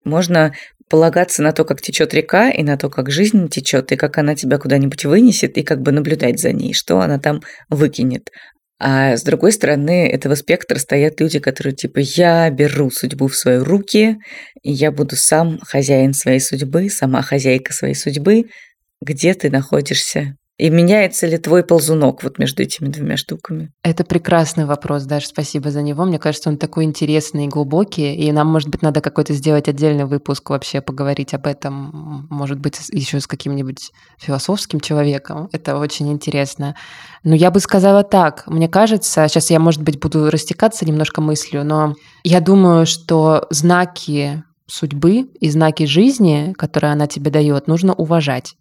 Можно 0.05 0.53
полагаться 0.89 1.41
на 1.41 1.51
то, 1.51 1.65
как 1.65 1.81
течет 1.81 2.13
река, 2.13 2.49
и 2.49 2.63
на 2.63 2.77
то, 2.77 2.89
как 2.89 3.11
жизнь 3.11 3.49
течет, 3.49 3.91
и 3.91 3.95
как 3.95 4.17
она 4.17 4.35
тебя 4.35 4.57
куда-нибудь 4.57 5.05
вынесет, 5.05 5.57
и 5.57 5.63
как 5.63 5.81
бы 5.81 5.91
наблюдать 5.91 6.39
за 6.39 6.51
ней, 6.51 6.73
что 6.73 6.99
она 6.99 7.19
там 7.19 7.41
выкинет. 7.69 8.29
А 8.79 9.17
с 9.17 9.23
другой 9.23 9.51
стороны 9.51 10.07
этого 10.07 10.35
спектра 10.35 10.77
стоят 10.77 11.19
люди, 11.19 11.39
которые 11.39 11.75
типа 11.75 11.99
«я 11.99 12.49
беру 12.51 12.91
судьбу 12.91 13.27
в 13.27 13.35
свои 13.35 13.57
руки, 13.57 14.17
и 14.61 14.71
я 14.71 14.91
буду 14.91 15.15
сам 15.15 15.59
хозяин 15.61 16.13
своей 16.13 16.39
судьбы, 16.39 16.89
сама 16.89 17.21
хозяйка 17.21 17.73
своей 17.73 17.95
судьбы». 17.95 18.45
Где 19.01 19.33
ты 19.35 19.49
находишься? 19.49 20.35
И 20.57 20.71
меняется 20.71 21.27
ли 21.27 21.37
твой 21.37 21.63
ползунок 21.63 22.23
вот 22.23 22.39
между 22.39 22.63
этими 22.63 22.87
двумя 22.87 23.15
штуками? 23.15 23.71
Это 23.83 24.03
прекрасный 24.03 24.65
вопрос, 24.65 25.03
Даша, 25.03 25.27
спасибо 25.27 25.69
за 25.69 25.83
него. 25.83 26.03
Мне 26.03 26.17
кажется, 26.17 26.49
он 26.49 26.57
такой 26.57 26.85
интересный 26.85 27.45
и 27.45 27.47
глубокий, 27.47 28.15
и 28.15 28.31
нам, 28.31 28.47
может 28.47 28.69
быть, 28.69 28.81
надо 28.81 29.01
какой-то 29.01 29.33
сделать 29.33 29.67
отдельный 29.67 30.05
выпуск, 30.05 30.49
вообще 30.49 30.81
поговорить 30.81 31.35
об 31.35 31.45
этом, 31.45 32.27
может 32.31 32.59
быть, 32.59 32.79
еще 32.91 33.19
с 33.19 33.27
каким-нибудь 33.27 33.91
философским 34.17 34.79
человеком. 34.79 35.47
Это 35.51 35.77
очень 35.77 36.11
интересно. 36.11 36.75
Но 37.23 37.35
я 37.35 37.51
бы 37.51 37.59
сказала 37.59 38.03
так, 38.03 38.45
мне 38.47 38.67
кажется, 38.67 39.27
сейчас 39.27 39.51
я, 39.51 39.59
может 39.59 39.83
быть, 39.83 39.99
буду 39.99 40.31
растекаться 40.31 40.85
немножко 40.85 41.21
мыслью, 41.21 41.63
но 41.65 41.93
я 42.23 42.41
думаю, 42.41 42.87
что 42.87 43.45
знаки 43.51 44.43
судьбы 44.65 45.29
и 45.39 45.49
знаки 45.51 45.83
жизни, 45.83 46.53
которые 46.57 46.93
она 46.93 47.05
тебе 47.05 47.29
дает, 47.29 47.67
нужно 47.67 47.93
уважать. 47.93 48.55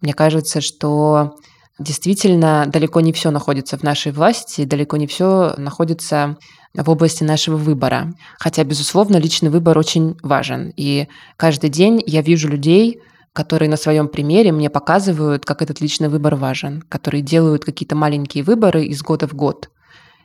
Мне 0.00 0.14
кажется, 0.14 0.60
что 0.60 1.36
действительно 1.78 2.64
далеко 2.66 3.00
не 3.00 3.12
все 3.12 3.30
находится 3.30 3.78
в 3.78 3.82
нашей 3.82 4.12
власти, 4.12 4.64
далеко 4.64 4.96
не 4.96 5.06
все 5.06 5.54
находится 5.56 6.36
в 6.74 6.88
области 6.88 7.24
нашего 7.24 7.56
выбора. 7.56 8.12
Хотя, 8.38 8.64
безусловно, 8.64 9.16
личный 9.16 9.50
выбор 9.50 9.78
очень 9.78 10.16
важен. 10.22 10.72
И 10.76 11.08
каждый 11.36 11.70
день 11.70 12.02
я 12.06 12.22
вижу 12.22 12.48
людей, 12.48 13.00
которые 13.32 13.68
на 13.68 13.76
своем 13.76 14.08
примере 14.08 14.52
мне 14.52 14.70
показывают, 14.70 15.44
как 15.44 15.62
этот 15.62 15.80
личный 15.80 16.08
выбор 16.08 16.36
важен, 16.36 16.82
которые 16.88 17.22
делают 17.22 17.64
какие-то 17.64 17.96
маленькие 17.96 18.44
выборы 18.44 18.84
из 18.84 19.02
года 19.02 19.26
в 19.26 19.34
год. 19.34 19.70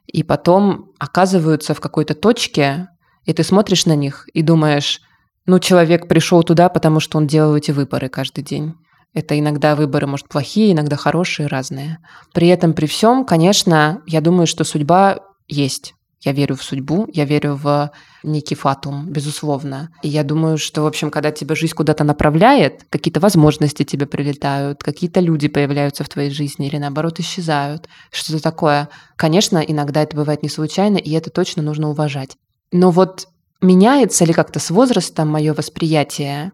И 0.06 0.24
потом 0.24 0.92
оказываются 1.00 1.74
в 1.74 1.82
какой-то 1.82 2.16
точке, 2.16 2.88
и 3.26 3.34
ты 3.34 3.44
смотришь 3.44 3.86
на 3.86 3.96
них 3.96 4.28
и 4.34 4.42
думаешь, 4.42 5.02
ну, 5.46 5.60
человек 5.60 6.08
пришел 6.08 6.44
туда, 6.44 6.70
потому 6.70 7.00
что 7.00 7.18
он 7.18 7.28
делал 7.28 7.56
эти 7.56 7.72
выборы 7.72 8.10
каждый 8.10 8.44
день. 8.44 8.76
Это 9.14 9.38
иногда 9.40 9.76
выборы, 9.76 10.08
может, 10.08 10.28
плохие, 10.28 10.74
иногда 10.74 10.96
хорошие, 10.96 11.48
разные. 11.48 12.00
При 12.34 12.48
этом, 12.48 12.74
при 12.74 12.86
всем, 12.86 13.26
конечно, 13.26 14.02
я 14.06 14.22
думаю, 14.22 14.48
что 14.48 14.64
судьба 14.64 15.20
есть. 15.48 15.94
Я 16.22 16.32
верю 16.34 16.56
в 16.56 16.64
судьбу, 16.64 17.08
я 17.14 17.26
верю 17.26 17.56
в 17.56 17.92
некий 18.24 18.56
фатум, 18.56 19.08
безусловно. 19.10 19.92
И 20.02 20.10
я 20.10 20.24
думаю, 20.24 20.58
что, 20.58 20.82
в 20.82 20.88
общем, 20.88 21.12
когда 21.12 21.32
тебя 21.32 21.56
жизнь 21.56 21.76
куда-то 21.76 22.04
направляет, 22.04 22.86
какие-то 22.90 23.20
возможности 23.20 23.84
тебе 23.84 24.08
прилетают, 24.08 24.84
какие-то 24.84 25.20
люди 25.20 25.48
появляются 25.48 26.04
в 26.04 26.10
твоей 26.10 26.32
жизни 26.32 26.68
или, 26.68 26.78
наоборот, 26.78 27.20
исчезают, 27.20 27.88
что-то 28.12 28.42
такое. 28.42 28.90
Конечно, 29.16 29.60
иногда 29.60 30.02
это 30.02 30.18
бывает 30.18 30.42
не 30.42 30.50
случайно, 30.50 30.98
и 30.98 31.12
это 31.12 31.30
точно 31.30 31.62
нужно 31.62 31.90
уважать. 31.90 32.36
Но 32.72 32.90
вот 32.90 33.28
меняется 33.62 34.26
ли 34.26 34.34
как-то 34.34 34.60
с 34.60 34.72
возрастом 34.72 35.30
мое 35.30 35.54
восприятие? 35.54 36.52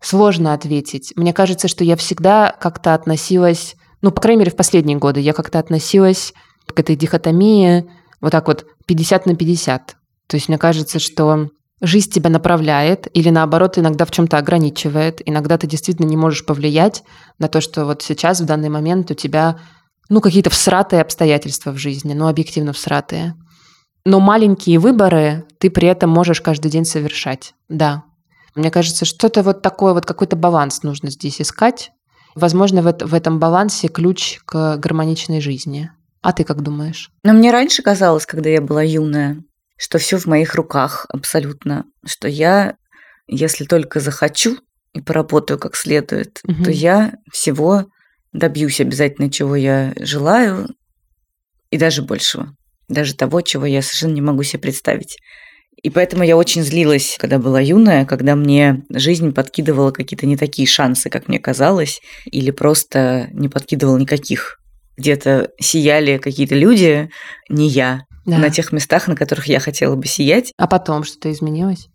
Сложно 0.00 0.52
ответить. 0.52 1.12
Мне 1.16 1.32
кажется, 1.32 1.68
что 1.68 1.84
я 1.84 1.96
всегда 1.96 2.54
как-то 2.60 2.94
относилась, 2.94 3.76
ну, 4.00 4.10
по 4.10 4.20
крайней 4.20 4.40
мере, 4.40 4.50
в 4.52 4.56
последние 4.56 4.96
годы, 4.96 5.20
я 5.20 5.32
как-то 5.32 5.58
относилась 5.58 6.32
к 6.66 6.78
этой 6.78 6.96
дихотомии 6.96 7.90
вот 8.20 8.30
так 8.30 8.46
вот 8.46 8.66
50 8.86 9.26
на 9.26 9.34
50. 9.34 9.96
То 10.26 10.36
есть 10.36 10.48
мне 10.48 10.58
кажется, 10.58 10.98
что 10.98 11.48
жизнь 11.80 12.10
тебя 12.10 12.30
направляет 12.30 13.08
или 13.14 13.30
наоборот 13.30 13.78
иногда 13.78 14.04
в 14.04 14.10
чем-то 14.10 14.38
ограничивает. 14.38 15.22
Иногда 15.24 15.58
ты 15.58 15.66
действительно 15.66 16.06
не 16.06 16.16
можешь 16.16 16.44
повлиять 16.44 17.02
на 17.38 17.48
то, 17.48 17.60
что 17.60 17.84
вот 17.84 18.02
сейчас 18.02 18.40
в 18.40 18.44
данный 18.44 18.68
момент 18.68 19.10
у 19.10 19.14
тебя 19.14 19.58
ну 20.08 20.20
какие-то 20.20 20.50
всратые 20.50 21.02
обстоятельства 21.02 21.70
в 21.70 21.78
жизни, 21.78 22.14
ну 22.14 22.28
объективно 22.28 22.72
всратые. 22.72 23.34
Но 24.04 24.20
маленькие 24.20 24.78
выборы 24.78 25.44
ты 25.58 25.70
при 25.70 25.88
этом 25.88 26.10
можешь 26.10 26.40
каждый 26.40 26.70
день 26.70 26.84
совершать. 26.84 27.54
Да, 27.68 28.04
мне 28.54 28.70
кажется, 28.70 29.04
что-то 29.04 29.42
вот 29.42 29.62
такое, 29.62 29.92
вот 29.92 30.06
какой-то 30.06 30.36
баланс 30.36 30.82
нужно 30.82 31.10
здесь 31.10 31.40
искать. 31.40 31.92
Возможно, 32.34 32.82
в, 32.82 32.92
в 32.92 33.14
этом 33.14 33.38
балансе 33.38 33.88
ключ 33.88 34.40
к 34.44 34.76
гармоничной 34.76 35.40
жизни. 35.40 35.90
А 36.22 36.32
ты 36.32 36.44
как 36.44 36.62
думаешь? 36.62 37.10
Но 37.22 37.32
мне 37.32 37.50
раньше 37.50 37.82
казалось, 37.82 38.26
когда 38.26 38.50
я 38.50 38.60
была 38.60 38.82
юная, 38.82 39.42
что 39.76 39.98
все 39.98 40.18
в 40.18 40.26
моих 40.26 40.54
руках 40.54 41.06
абсолютно. 41.08 41.84
Что 42.04 42.28
я, 42.28 42.76
если 43.26 43.64
только 43.64 44.00
захочу 44.00 44.58
и 44.92 45.00
поработаю 45.00 45.58
как 45.58 45.76
следует, 45.76 46.40
угу. 46.44 46.64
то 46.64 46.70
я 46.70 47.14
всего 47.32 47.86
добьюсь 48.32 48.80
обязательно, 48.80 49.30
чего 49.30 49.56
я 49.56 49.94
желаю, 49.98 50.68
и 51.70 51.78
даже 51.78 52.02
большего. 52.02 52.54
Даже 52.88 53.14
того, 53.14 53.40
чего 53.42 53.66
я 53.66 53.82
совершенно 53.82 54.14
не 54.14 54.20
могу 54.20 54.42
себе 54.42 54.60
представить. 54.60 55.18
И 55.82 55.90
поэтому 55.90 56.24
я 56.24 56.36
очень 56.36 56.62
злилась, 56.62 57.16
когда 57.18 57.38
была 57.38 57.60
юная, 57.60 58.04
когда 58.04 58.34
мне 58.34 58.82
жизнь 58.90 59.32
подкидывала 59.32 59.92
какие-то 59.92 60.26
не 60.26 60.36
такие 60.36 60.66
шансы, 60.66 61.08
как 61.08 61.28
мне 61.28 61.38
казалось, 61.38 62.00
или 62.24 62.50
просто 62.50 63.28
не 63.32 63.48
подкидывала 63.48 63.96
никаких. 63.96 64.58
Где-то 64.96 65.50
сияли 65.60 66.18
какие-то 66.18 66.56
люди, 66.56 67.10
не 67.48 67.68
я, 67.68 68.02
да. 68.26 68.38
на 68.38 68.50
тех 68.50 68.72
местах, 68.72 69.06
на 69.06 69.14
которых 69.14 69.46
я 69.46 69.60
хотела 69.60 69.94
бы 69.94 70.06
сиять. 70.06 70.52
А 70.56 70.66
потом 70.66 71.04
что-то 71.04 71.30
изменилось? 71.30 71.88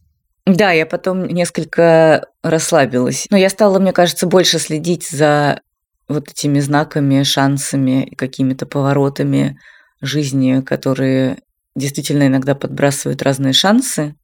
Да, 0.45 0.71
я 0.71 0.85
потом 0.85 1.27
несколько 1.27 2.25
расслабилась. 2.41 3.27
Но 3.29 3.37
я 3.37 3.49
стала, 3.49 3.79
мне 3.79 3.93
кажется, 3.93 4.27
больше 4.27 4.59
следить 4.59 5.09
за 5.09 5.59
вот 6.07 6.29
этими 6.29 6.59
знаками, 6.59 7.23
шансами, 7.23 8.13
какими-то 8.17 8.65
поворотами 8.65 9.57
жизни, 10.01 10.61
которые 10.61 11.39
действительно 11.75 12.27
иногда 12.27 12.55
подбрасывают 12.55 13.21
разные 13.21 13.53
шансы. 13.53 14.15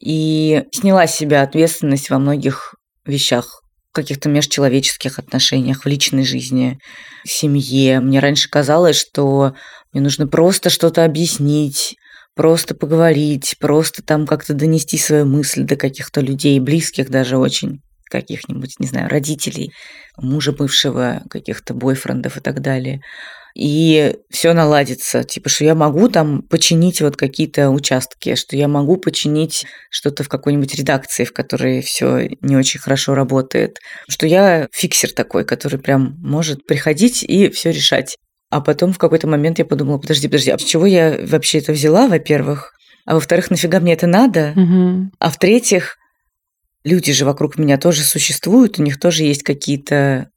И 0.00 0.64
сняла 0.72 1.06
с 1.06 1.16
себя 1.16 1.42
ответственность 1.42 2.08
во 2.08 2.18
многих 2.18 2.74
вещах, 3.04 3.62
в 3.90 3.94
каких-то 3.94 4.28
межчеловеческих 4.28 5.18
отношениях, 5.18 5.84
в 5.84 5.88
личной 5.88 6.24
жизни, 6.24 6.78
в 7.24 7.30
семье. 7.30 8.00
Мне 8.00 8.20
раньше 8.20 8.48
казалось, 8.48 8.96
что 8.96 9.54
мне 9.92 10.02
нужно 10.02 10.28
просто 10.28 10.70
что-то 10.70 11.04
объяснить, 11.04 11.96
просто 12.36 12.76
поговорить, 12.76 13.56
просто 13.58 14.02
там 14.04 14.24
как-то 14.26 14.54
донести 14.54 14.98
свою 14.98 15.26
мысль 15.26 15.64
до 15.64 15.74
каких-то 15.74 16.20
людей, 16.20 16.60
близких 16.60 17.10
даже 17.10 17.36
очень, 17.36 17.80
каких-нибудь, 18.04 18.78
не 18.78 18.86
знаю, 18.86 19.08
родителей, 19.08 19.72
мужа 20.16 20.52
бывшего, 20.52 21.22
каких-то 21.28 21.74
бойфрендов 21.74 22.36
и 22.36 22.40
так 22.40 22.60
далее 22.60 23.00
и 23.58 24.14
все 24.30 24.52
наладится. 24.52 25.24
Типа, 25.24 25.48
что 25.48 25.64
я 25.64 25.74
могу 25.74 26.08
там 26.08 26.42
починить 26.42 27.00
вот 27.00 27.16
какие-то 27.16 27.70
участки, 27.70 28.36
что 28.36 28.56
я 28.56 28.68
могу 28.68 28.98
починить 28.98 29.66
что-то 29.90 30.22
в 30.22 30.28
какой-нибудь 30.28 30.76
редакции, 30.76 31.24
в 31.24 31.32
которой 31.32 31.82
все 31.82 32.28
не 32.40 32.56
очень 32.56 32.78
хорошо 32.78 33.16
работает, 33.16 33.80
что 34.08 34.28
я 34.28 34.68
фиксер 34.70 35.10
такой, 35.12 35.44
который 35.44 35.80
прям 35.80 36.14
может 36.20 36.66
приходить 36.66 37.24
и 37.24 37.48
все 37.50 37.72
решать. 37.72 38.16
А 38.48 38.60
потом 38.60 38.92
в 38.92 38.98
какой-то 38.98 39.26
момент 39.26 39.58
я 39.58 39.64
подумала, 39.64 39.98
подожди, 39.98 40.28
подожди, 40.28 40.52
а 40.52 40.58
с 40.58 40.62
чего 40.62 40.86
я 40.86 41.18
вообще 41.26 41.58
это 41.58 41.72
взяла, 41.72 42.06
во-первых? 42.06 42.72
А 43.06 43.14
во-вторых, 43.14 43.50
нафига 43.50 43.80
мне 43.80 43.94
это 43.94 44.06
надо? 44.06 44.52
Угу. 44.54 45.10
А 45.18 45.30
в-третьих, 45.30 45.96
люди 46.84 47.12
же 47.12 47.24
вокруг 47.24 47.58
меня 47.58 47.76
тоже 47.76 48.04
существуют, 48.04 48.78
у 48.78 48.84
них 48.84 49.00
тоже 49.00 49.24
есть 49.24 49.42
какие-то 49.42 50.30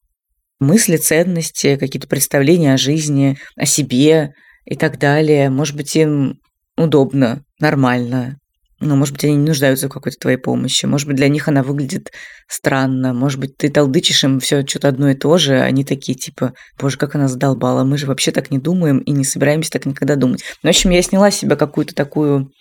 мысли, 0.62 0.98
ценности, 0.98 1.76
какие-то 1.76 2.08
представления 2.08 2.74
о 2.74 2.78
жизни, 2.78 3.38
о 3.58 3.66
себе 3.66 4.34
и 4.66 4.76
так 4.76 5.00
далее. 5.00 5.50
Может 5.50 5.76
быть, 5.76 5.96
им 5.96 6.40
удобно, 6.78 7.44
нормально. 7.60 8.38
Но, 8.80 8.96
может 8.96 9.14
быть, 9.14 9.26
они 9.26 9.36
не 9.36 9.48
нуждаются 9.48 9.88
в 9.88 9.92
какой-то 9.92 10.18
твоей 10.20 10.38
помощи. 10.38 10.88
Может 10.88 11.08
быть, 11.08 11.16
для 11.16 11.30
них 11.30 11.48
она 11.48 11.62
выглядит 11.62 12.12
странно. 12.50 13.14
Может 13.14 13.40
быть, 13.40 13.56
ты 13.56 13.70
толдычишь 13.70 14.24
им 14.24 14.40
все 14.40 14.66
что-то 14.66 14.88
одно 14.88 15.12
и 15.12 15.14
то 15.14 15.38
же, 15.38 15.60
а 15.60 15.66
они 15.66 15.84
такие, 15.84 16.18
типа, 16.18 16.54
боже, 16.80 16.98
как 16.98 17.14
она 17.14 17.28
задолбала, 17.28 17.84
мы 17.84 18.00
же 18.00 18.08
вообще 18.08 18.32
так 18.32 18.50
не 18.50 18.58
думаем 18.58 18.98
и 19.00 19.12
не 19.12 19.24
собираемся 19.24 19.70
так 19.70 19.86
никогда 19.86 20.16
думать. 20.16 20.44
Ну, 20.64 20.68
в 20.68 20.72
общем, 20.72 20.90
я 20.90 21.02
сняла 21.04 21.30
с 21.30 21.36
себя 21.36 21.56
какую-то 21.56 21.94
такую 21.94 22.52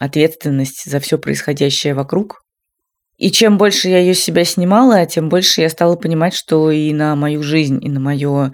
ответственность 0.00 0.90
за 0.90 1.00
все 1.00 1.18
происходящее 1.18 1.94
вокруг, 1.94 2.40
и 3.22 3.30
чем 3.30 3.56
больше 3.56 3.88
я 3.88 3.98
ее 4.00 4.14
себя 4.14 4.44
снимала, 4.44 5.06
тем 5.06 5.28
больше 5.28 5.60
я 5.60 5.68
стала 5.68 5.94
понимать, 5.94 6.34
что 6.34 6.72
и 6.72 6.92
на 6.92 7.14
мою 7.14 7.44
жизнь, 7.44 7.78
и 7.80 7.88
на 7.88 8.00
мое 8.00 8.52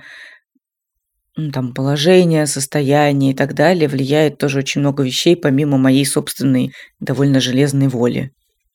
ну, 1.36 1.50
там, 1.50 1.72
положение, 1.72 2.46
состояние 2.46 3.32
и 3.32 3.34
так 3.34 3.54
далее 3.54 3.88
влияет 3.88 4.36
тоже 4.36 4.58
очень 4.58 4.82
много 4.82 5.02
вещей, 5.02 5.36
помимо 5.36 5.78
моей 5.78 6.04
собственной 6.04 6.72
довольно 7.00 7.40
железной 7.40 7.88
воли. 7.88 8.30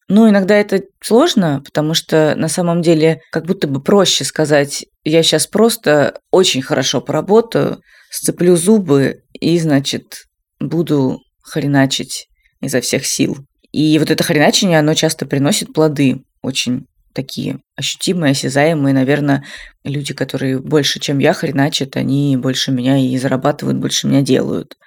Ну, 0.08 0.28
иногда 0.28 0.56
это 0.56 0.82
сложно, 1.00 1.62
потому 1.64 1.94
что 1.94 2.34
на 2.38 2.48
самом 2.48 2.82
деле 2.82 3.22
как 3.32 3.46
будто 3.46 3.68
бы 3.68 3.80
проще 3.80 4.24
сказать, 4.24 4.88
я 5.04 5.22
сейчас 5.22 5.46
просто 5.46 6.20
очень 6.32 6.64
хорошо 6.64 7.02
поработаю, 7.02 7.82
сцеплю 8.10 8.56
зубы 8.56 9.22
и, 9.40 9.60
значит, 9.60 10.24
буду 10.60 11.20
хреначить 11.44 12.26
изо 12.62 12.82
всех 12.82 13.06
сил. 13.06 13.38
И 13.74 13.98
вот 13.98 14.12
это 14.12 14.24
хреначение, 14.24 14.80
оно 14.80 14.94
часто 14.94 15.26
приносит 15.26 15.74
плоды 15.74 16.24
очень 16.42 16.86
такие 17.12 17.60
ощутимые, 17.76 18.32
осязаемые. 18.32 18.94
Наверное, 18.94 19.44
люди, 19.84 20.14
которые 20.14 20.60
больше, 20.60 21.00
чем 21.00 21.18
я, 21.18 21.34
хреначат, 21.34 21.98
они 21.98 22.38
больше 22.38 22.72
меня 22.72 22.98
и 22.98 23.18
зарабатывают, 23.18 23.80
больше 23.80 24.08
меня 24.08 24.22
делают. 24.22 24.78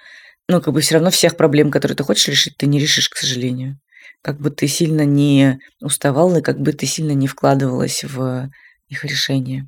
Но 0.47 0.61
как 0.61 0.73
бы 0.73 0.79
все 0.79 0.95
равно 0.95 1.09
всех 1.09 1.35
проблем, 1.35 1.69
которые 1.69 1.97
ты 1.97 2.03
хочешь 2.03 2.29
решить, 2.29 2.55
ты 2.57 2.65
не 2.65 2.79
решишь, 2.79 3.09
к 3.09 3.17
сожалению. 3.17 3.77
Как 4.21 4.39
бы 4.39 4.49
ты 4.49 4.67
сильно 4.67 5.05
не 5.05 5.59
уставал 5.81 6.35
и 6.37 6.41
как 6.41 6.59
бы 6.59 6.71
ты 6.71 6.85
сильно 6.85 7.11
не 7.11 7.27
вкладывалась 7.27 8.05
в 8.05 8.49
их 8.87 9.03
решение. 9.03 9.67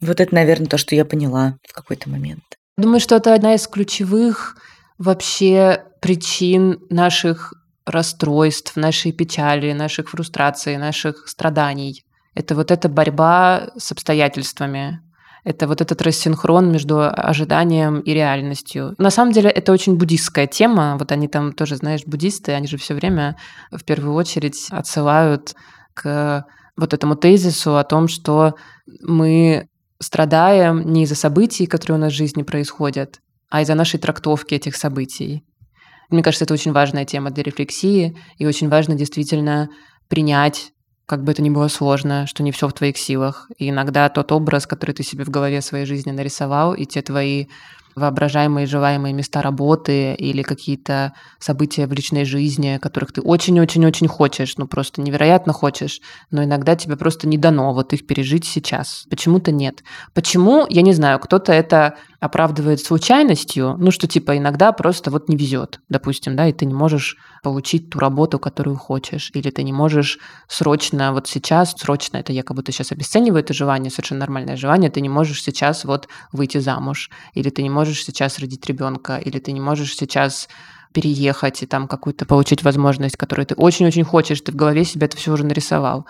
Вот 0.00 0.20
это, 0.20 0.32
наверное, 0.32 0.68
то, 0.68 0.78
что 0.78 0.94
я 0.94 1.04
поняла 1.04 1.58
в 1.68 1.72
какой-то 1.72 2.08
момент. 2.08 2.44
Думаю, 2.76 3.00
что 3.00 3.16
это 3.16 3.34
одна 3.34 3.54
из 3.54 3.66
ключевых 3.66 4.56
вообще 4.98 5.84
причин 6.00 6.80
наших 6.90 7.52
расстройств, 7.86 8.76
нашей 8.76 9.12
печали, 9.12 9.72
наших 9.72 10.10
фрустраций, 10.10 10.76
наших 10.76 11.28
страданий. 11.28 12.04
Это 12.34 12.54
вот 12.54 12.70
эта 12.70 12.88
борьба 12.88 13.70
с 13.76 13.92
обстоятельствами. 13.92 15.00
Это 15.44 15.68
вот 15.68 15.82
этот 15.82 16.00
рассинхрон 16.00 16.72
между 16.72 17.02
ожиданием 17.02 18.00
и 18.00 18.14
реальностью. 18.14 18.94
На 18.96 19.10
самом 19.10 19.32
деле 19.32 19.50
это 19.50 19.72
очень 19.72 19.96
буддистская 19.96 20.46
тема. 20.46 20.96
Вот 20.98 21.12
они 21.12 21.28
там 21.28 21.52
тоже, 21.52 21.76
знаешь, 21.76 22.00
буддисты, 22.06 22.52
они 22.52 22.66
же 22.66 22.78
все 22.78 22.94
время 22.94 23.36
в 23.70 23.84
первую 23.84 24.14
очередь 24.14 24.68
отсылают 24.70 25.54
к 25.92 26.46
вот 26.76 26.94
этому 26.94 27.14
тезису 27.14 27.76
о 27.76 27.84
том, 27.84 28.08
что 28.08 28.54
мы 29.02 29.68
страдаем 30.00 30.80
не 30.92 31.02
из-за 31.02 31.14
событий, 31.14 31.66
которые 31.66 31.98
у 31.98 32.00
нас 32.00 32.12
в 32.12 32.16
жизни 32.16 32.42
происходят, 32.42 33.20
а 33.50 33.60
из-за 33.60 33.74
нашей 33.74 34.00
трактовки 34.00 34.54
этих 34.54 34.76
событий. 34.76 35.44
Мне 36.10 36.22
кажется, 36.22 36.44
это 36.44 36.54
очень 36.54 36.72
важная 36.72 37.04
тема 37.04 37.30
для 37.30 37.42
рефлексии, 37.42 38.16
и 38.38 38.46
очень 38.46 38.68
важно 38.68 38.94
действительно 38.94 39.68
принять 40.08 40.72
как 41.06 41.22
бы 41.22 41.32
это 41.32 41.42
ни 41.42 41.50
было 41.50 41.68
сложно, 41.68 42.26
что 42.26 42.42
не 42.42 42.50
все 42.50 42.66
в 42.66 42.72
твоих 42.72 42.96
силах. 42.96 43.50
И 43.58 43.68
иногда 43.68 44.08
тот 44.08 44.32
образ, 44.32 44.66
который 44.66 44.92
ты 44.92 45.02
себе 45.02 45.24
в 45.24 45.28
голове 45.28 45.60
своей 45.60 45.84
жизни 45.84 46.12
нарисовал, 46.12 46.72
и 46.72 46.86
те 46.86 47.02
твои 47.02 47.46
воображаемые 47.94 48.66
желаемые 48.66 49.14
места 49.14 49.40
работы 49.40 50.14
или 50.14 50.42
какие-то 50.42 51.12
события 51.38 51.86
в 51.86 51.92
личной 51.92 52.24
жизни, 52.24 52.78
которых 52.82 53.12
ты 53.12 53.20
очень-очень-очень 53.20 54.08
хочешь, 54.08 54.56
ну 54.56 54.66
просто 54.66 55.00
невероятно 55.00 55.52
хочешь, 55.52 56.00
но 56.30 56.42
иногда 56.42 56.74
тебе 56.74 56.96
просто 56.96 57.28
не 57.28 57.38
дано 57.38 57.72
вот 57.72 57.92
их 57.92 58.06
пережить 58.06 58.46
сейчас. 58.46 59.04
Почему-то 59.10 59.52
нет. 59.52 59.84
Почему? 60.12 60.66
Я 60.68 60.82
не 60.82 60.92
знаю. 60.92 61.18
Кто-то 61.18 61.52
это 61.52 61.96
оправдывает 62.24 62.80
случайностью, 62.80 63.76
ну 63.78 63.90
что 63.90 64.06
типа 64.06 64.38
иногда 64.38 64.72
просто 64.72 65.10
вот 65.10 65.28
не 65.28 65.36
везет, 65.36 65.80
допустим, 65.90 66.36
да, 66.36 66.48
и 66.48 66.54
ты 66.54 66.64
не 66.64 66.72
можешь 66.72 67.18
получить 67.42 67.90
ту 67.90 67.98
работу, 67.98 68.38
которую 68.38 68.76
хочешь, 68.76 69.30
или 69.34 69.50
ты 69.50 69.62
не 69.62 69.74
можешь 69.74 70.18
срочно 70.48 71.12
вот 71.12 71.28
сейчас, 71.28 71.74
срочно, 71.76 72.16
это 72.16 72.32
я 72.32 72.42
как 72.42 72.56
будто 72.56 72.72
сейчас 72.72 72.92
обесцениваю 72.92 73.40
это 73.40 73.52
желание, 73.52 73.90
совершенно 73.90 74.20
нормальное 74.20 74.56
желание, 74.56 74.90
ты 74.90 75.02
не 75.02 75.10
можешь 75.10 75.42
сейчас 75.42 75.84
вот 75.84 76.08
выйти 76.32 76.56
замуж, 76.56 77.10
или 77.34 77.50
ты 77.50 77.62
не 77.62 77.68
можешь 77.68 78.02
сейчас 78.02 78.38
родить 78.38 78.64
ребенка, 78.64 79.18
или 79.18 79.38
ты 79.38 79.52
не 79.52 79.60
можешь 79.60 79.94
сейчас 79.94 80.48
переехать 80.94 81.62
и 81.62 81.66
там 81.66 81.88
какую-то 81.88 82.24
получить 82.24 82.62
возможность, 82.62 83.16
которую 83.16 83.44
ты 83.44 83.54
очень-очень 83.54 84.04
хочешь, 84.04 84.40
ты 84.40 84.52
в 84.52 84.56
голове 84.56 84.84
себе 84.84 85.06
это 85.06 85.16
все 85.18 85.32
уже 85.32 85.44
нарисовал. 85.44 86.06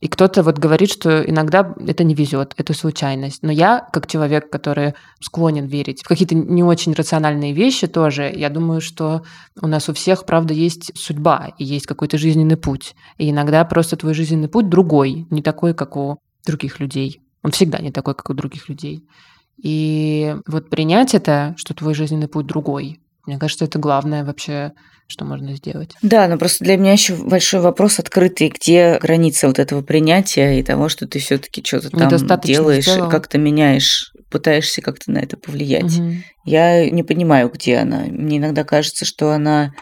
И 0.00 0.08
кто-то 0.08 0.42
вот 0.42 0.58
говорит, 0.58 0.90
что 0.90 1.22
иногда 1.22 1.74
это 1.86 2.04
не 2.04 2.14
везет, 2.14 2.54
это 2.56 2.72
случайность. 2.72 3.42
Но 3.42 3.52
я, 3.52 3.86
как 3.92 4.06
человек, 4.06 4.50
который 4.50 4.94
склонен 5.20 5.66
верить 5.66 6.02
в 6.02 6.08
какие-то 6.08 6.34
не 6.34 6.62
очень 6.62 6.94
рациональные 6.94 7.52
вещи 7.52 7.86
тоже, 7.86 8.32
я 8.34 8.48
думаю, 8.48 8.80
что 8.80 9.22
у 9.60 9.66
нас 9.66 9.90
у 9.90 9.92
всех, 9.92 10.24
правда, 10.24 10.54
есть 10.54 10.92
судьба 10.96 11.50
и 11.58 11.64
есть 11.64 11.86
какой-то 11.86 12.16
жизненный 12.16 12.56
путь. 12.56 12.94
И 13.18 13.30
иногда 13.30 13.62
просто 13.66 13.96
твой 13.96 14.14
жизненный 14.14 14.48
путь 14.48 14.70
другой, 14.70 15.26
не 15.28 15.42
такой, 15.42 15.74
как 15.74 15.96
у 15.96 16.18
других 16.46 16.80
людей. 16.80 17.20
Он 17.42 17.50
всегда 17.50 17.78
не 17.78 17.92
такой, 17.92 18.14
как 18.14 18.30
у 18.30 18.34
других 18.34 18.70
людей. 18.70 19.06
И 19.62 20.34
вот 20.46 20.70
принять 20.70 21.14
это, 21.14 21.54
что 21.58 21.74
твой 21.74 21.92
жизненный 21.92 22.28
путь 22.28 22.46
другой, 22.46 23.00
мне 23.30 23.38
кажется, 23.38 23.64
это 23.64 23.78
главное 23.78 24.24
вообще 24.24 24.72
что 25.06 25.24
можно 25.24 25.54
сделать. 25.56 25.90
Да, 26.02 26.28
но 26.28 26.38
просто 26.38 26.64
для 26.64 26.76
меня 26.76 26.92
еще 26.92 27.14
большой 27.16 27.60
вопрос 27.60 27.98
открытый, 27.98 28.48
где 28.48 28.98
граница 29.00 29.48
вот 29.48 29.58
этого 29.58 29.82
принятия 29.82 30.58
и 30.58 30.62
того, 30.62 30.88
что 30.88 31.06
ты 31.06 31.18
все-таки 31.18 31.64
что-то 31.64 31.90
там 31.90 32.40
делаешь, 32.40 32.86
как-то 33.10 33.38
меняешь, 33.38 34.12
пытаешься 34.30 34.82
как-то 34.82 35.10
на 35.10 35.18
это 35.18 35.36
повлиять. 35.36 35.98
Угу. 35.98 36.12
Я 36.44 36.88
не 36.88 37.02
понимаю, 37.02 37.50
где 37.52 37.78
она. 37.78 38.04
Мне 38.06 38.38
иногда 38.38 38.62
кажется, 38.64 39.04
что 39.04 39.32
она 39.32 39.72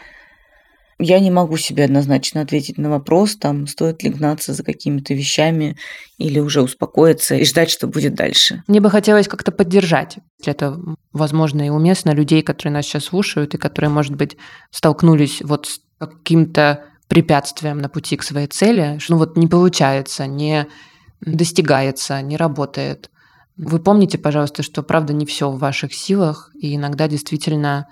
я 0.99 1.19
не 1.19 1.31
могу 1.31 1.55
себе 1.57 1.85
однозначно 1.85 2.41
ответить 2.41 2.77
на 2.77 2.89
вопрос, 2.89 3.37
там, 3.37 3.67
стоит 3.67 4.03
ли 4.03 4.09
гнаться 4.09 4.53
за 4.53 4.63
какими-то 4.63 5.13
вещами 5.13 5.77
или 6.17 6.39
уже 6.39 6.61
успокоиться 6.61 7.35
и 7.35 7.45
ждать, 7.45 7.69
что 7.69 7.87
будет 7.87 8.15
дальше. 8.15 8.63
Мне 8.67 8.81
бы 8.81 8.89
хотелось 8.89 9.29
как-то 9.29 9.51
поддержать, 9.51 10.17
это 10.45 10.77
возможно 11.13 11.65
и 11.65 11.69
уместно, 11.69 12.11
людей, 12.11 12.41
которые 12.41 12.73
нас 12.73 12.85
сейчас 12.85 13.05
слушают 13.05 13.55
и 13.55 13.57
которые, 13.57 13.89
может 13.89 14.15
быть, 14.15 14.35
столкнулись 14.71 15.41
вот 15.41 15.67
с 15.67 15.79
каким-то 15.97 16.83
препятствием 17.07 17.79
на 17.79 17.89
пути 17.89 18.17
к 18.17 18.23
своей 18.23 18.47
цели, 18.47 18.97
что 18.99 19.13
ну 19.13 19.19
вот 19.19 19.37
не 19.37 19.47
получается, 19.47 20.27
не 20.27 20.67
достигается, 21.21 22.21
не 22.21 22.37
работает. 22.37 23.09
Вы 23.57 23.79
помните, 23.79 24.17
пожалуйста, 24.17 24.63
что 24.63 24.83
правда 24.83 25.13
не 25.13 25.25
все 25.25 25.49
в 25.49 25.59
ваших 25.59 25.93
силах, 25.93 26.51
и 26.55 26.75
иногда 26.75 27.07
действительно 27.07 27.87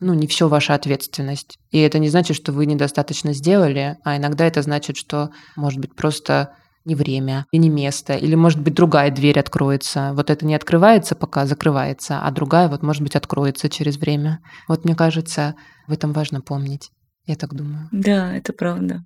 ну, 0.00 0.14
не 0.14 0.26
все 0.26 0.48
ваша 0.48 0.74
ответственность. 0.74 1.58
И 1.70 1.78
это 1.78 1.98
не 1.98 2.08
значит, 2.08 2.36
что 2.36 2.52
вы 2.52 2.66
недостаточно 2.66 3.32
сделали, 3.32 3.96
а 4.04 4.16
иногда 4.16 4.46
это 4.46 4.62
значит, 4.62 4.96
что, 4.96 5.30
может 5.56 5.80
быть, 5.80 5.94
просто 5.94 6.54
не 6.84 6.94
время 6.94 7.46
и 7.52 7.58
не 7.58 7.68
место, 7.68 8.14
или, 8.14 8.34
может 8.34 8.60
быть, 8.60 8.74
другая 8.74 9.10
дверь 9.10 9.38
откроется. 9.38 10.12
Вот 10.14 10.30
это 10.30 10.46
не 10.46 10.54
открывается, 10.54 11.14
пока 11.14 11.44
закрывается, 11.44 12.20
а 12.20 12.30
другая, 12.30 12.68
вот, 12.68 12.82
может 12.82 13.02
быть, 13.02 13.16
откроется 13.16 13.68
через 13.68 13.98
время. 13.98 14.40
Вот, 14.68 14.84
мне 14.84 14.94
кажется, 14.94 15.54
в 15.86 15.92
этом 15.92 16.12
важно 16.12 16.40
помнить. 16.40 16.90
Я 17.26 17.36
так 17.36 17.54
думаю. 17.54 17.88
Да, 17.92 18.34
это 18.34 18.52
правда. 18.54 19.04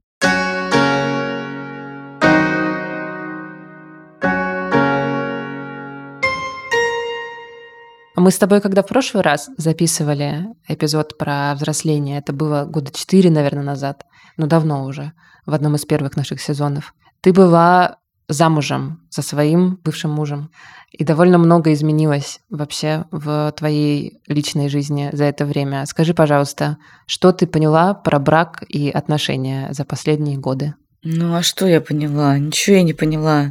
Мы 8.22 8.30
с 8.30 8.38
тобой, 8.38 8.60
когда 8.60 8.84
в 8.84 8.86
прошлый 8.86 9.24
раз 9.24 9.50
записывали 9.56 10.46
эпизод 10.68 11.18
про 11.18 11.54
взросление, 11.56 12.20
это 12.20 12.32
было 12.32 12.64
года 12.64 12.92
четыре, 12.92 13.32
наверное, 13.32 13.64
назад, 13.64 14.04
но 14.36 14.46
давно 14.46 14.84
уже, 14.84 15.10
в 15.44 15.52
одном 15.52 15.74
из 15.74 15.84
первых 15.84 16.16
наших 16.16 16.40
сезонов, 16.40 16.94
ты 17.20 17.32
была 17.32 17.96
замужем 18.28 19.00
за 19.10 19.22
своим 19.22 19.80
бывшим 19.82 20.12
мужем. 20.12 20.52
И 20.92 21.02
довольно 21.02 21.36
много 21.36 21.72
изменилось 21.72 22.38
вообще 22.48 23.06
в 23.10 23.52
твоей 23.56 24.20
личной 24.28 24.68
жизни 24.68 25.10
за 25.12 25.24
это 25.24 25.44
время. 25.44 25.84
Скажи, 25.86 26.14
пожалуйста, 26.14 26.76
что 27.08 27.32
ты 27.32 27.48
поняла 27.48 27.92
про 27.92 28.20
брак 28.20 28.62
и 28.68 28.88
отношения 28.88 29.66
за 29.72 29.84
последние 29.84 30.38
годы? 30.38 30.74
Ну 31.02 31.34
а 31.34 31.42
что 31.42 31.66
я 31.66 31.80
поняла? 31.80 32.38
Ничего 32.38 32.76
я 32.76 32.82
не 32.84 32.94
поняла. 32.94 33.50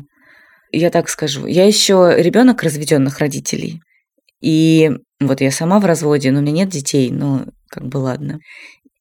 Я 0.71 0.91
так 0.91 1.09
скажу. 1.09 1.45
Я 1.45 1.67
еще 1.67 2.15
ребенок 2.17 2.63
разведенных 2.63 3.19
родителей. 3.19 3.81
И 4.41 4.91
вот 5.19 5.41
я 5.41 5.51
сама 5.51 5.79
в 5.79 5.85
разводе, 5.85 6.31
но 6.31 6.39
у 6.39 6.41
меня 6.41 6.51
нет 6.51 6.69
детей, 6.69 7.11
ну, 7.11 7.45
как 7.69 7.85
бы 7.85 7.97
ладно. 7.97 8.39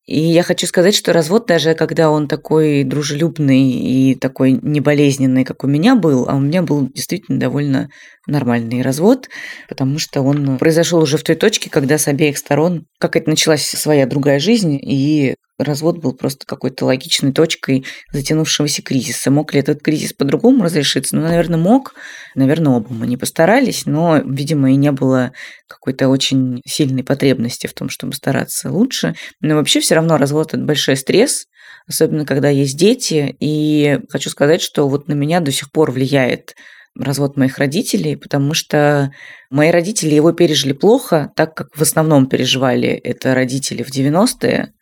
И 0.06 0.18
я 0.18 0.42
хочу 0.42 0.66
сказать, 0.66 0.96
что 0.96 1.12
развод, 1.12 1.46
даже 1.46 1.74
когда 1.74 2.10
он 2.10 2.26
такой 2.26 2.82
дружелюбный 2.82 3.70
и 3.70 4.16
такой 4.16 4.58
неболезненный, 4.60 5.44
как 5.44 5.62
у 5.62 5.68
меня 5.68 5.94
был, 5.94 6.28
а 6.28 6.34
у 6.34 6.40
меня 6.40 6.62
был 6.62 6.88
действительно 6.92 7.38
довольно 7.38 7.90
нормальный 8.26 8.82
развод, 8.82 9.28
потому 9.68 10.00
что 10.00 10.22
он 10.22 10.58
произошел 10.58 11.00
уже 11.00 11.16
в 11.16 11.22
той 11.22 11.36
точке, 11.36 11.70
когда 11.70 11.96
с 11.96 12.08
обеих 12.08 12.38
сторон 12.38 12.86
как 12.98 13.14
это 13.14 13.30
началась 13.30 13.62
своя 13.62 14.04
другая 14.04 14.40
жизнь, 14.40 14.76
и 14.82 15.36
развод 15.64 15.98
был 15.98 16.12
просто 16.12 16.46
какой-то 16.46 16.86
логичной 16.86 17.32
точкой 17.32 17.84
затянувшегося 18.12 18.82
кризиса. 18.82 19.30
Мог 19.30 19.54
ли 19.54 19.60
этот 19.60 19.82
кризис 19.82 20.12
по-другому 20.12 20.64
разрешиться? 20.64 21.16
Ну, 21.16 21.22
наверное, 21.22 21.58
мог. 21.58 21.94
Наверное, 22.34 22.72
оба 22.72 22.92
мы 22.92 23.06
не 23.06 23.16
постарались, 23.16 23.86
но, 23.86 24.18
видимо, 24.18 24.72
и 24.72 24.76
не 24.76 24.92
было 24.92 25.32
какой-то 25.66 26.08
очень 26.08 26.60
сильной 26.66 27.04
потребности 27.04 27.66
в 27.66 27.74
том, 27.74 27.88
чтобы 27.88 28.14
стараться 28.14 28.70
лучше. 28.70 29.14
Но 29.40 29.56
вообще 29.56 29.80
все 29.80 29.94
равно 29.94 30.16
развод– 30.16 30.48
это 30.54 30.62
большой 30.62 30.96
стресс, 30.96 31.46
особенно 31.86 32.24
когда 32.24 32.48
есть 32.48 32.76
дети. 32.78 33.36
И 33.40 34.00
хочу 34.08 34.30
сказать, 34.30 34.62
что 34.62 34.88
вот 34.88 35.08
на 35.08 35.14
меня 35.14 35.40
до 35.40 35.52
сих 35.52 35.70
пор 35.70 35.90
влияет 35.90 36.54
развод 36.98 37.36
моих 37.36 37.58
родителей, 37.58 38.16
потому 38.16 38.54
что 38.54 39.12
мои 39.50 39.70
родители 39.70 40.14
его 40.14 40.32
пережили 40.32 40.72
плохо, 40.72 41.32
так 41.36 41.54
как 41.54 41.68
в 41.74 41.82
основном 41.82 42.26
переживали 42.26 42.88
это 42.88 43.34
родители 43.34 43.82
в 43.82 43.90
90-е, 43.90 44.72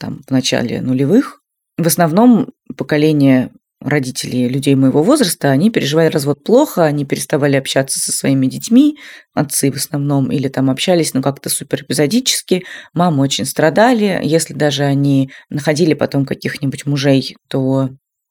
там, 0.00 0.22
в 0.26 0.30
начале 0.30 0.80
нулевых. 0.80 1.40
в 1.78 1.86
основном 1.86 2.50
поколение 2.76 3.50
родителей 3.80 4.48
людей 4.48 4.74
моего 4.74 5.02
возраста, 5.02 5.50
они 5.50 5.70
переживали 5.70 6.08
развод 6.08 6.44
плохо, 6.44 6.84
они 6.84 7.06
переставали 7.06 7.56
общаться 7.56 7.98
со 7.98 8.12
своими 8.12 8.46
детьми, 8.46 8.98
отцы 9.32 9.72
в 9.72 9.76
основном, 9.76 10.30
или 10.30 10.48
там 10.48 10.68
общались, 10.68 11.14
ну, 11.14 11.22
как-то 11.22 11.48
супер 11.48 11.82
эпизодически. 11.82 12.64
Мамы 12.92 13.22
очень 13.22 13.46
страдали. 13.46 14.20
Если 14.22 14.52
даже 14.52 14.84
они 14.84 15.30
находили 15.48 15.94
потом 15.94 16.26
каких-нибудь 16.26 16.84
мужей, 16.84 17.36
то 17.48 17.90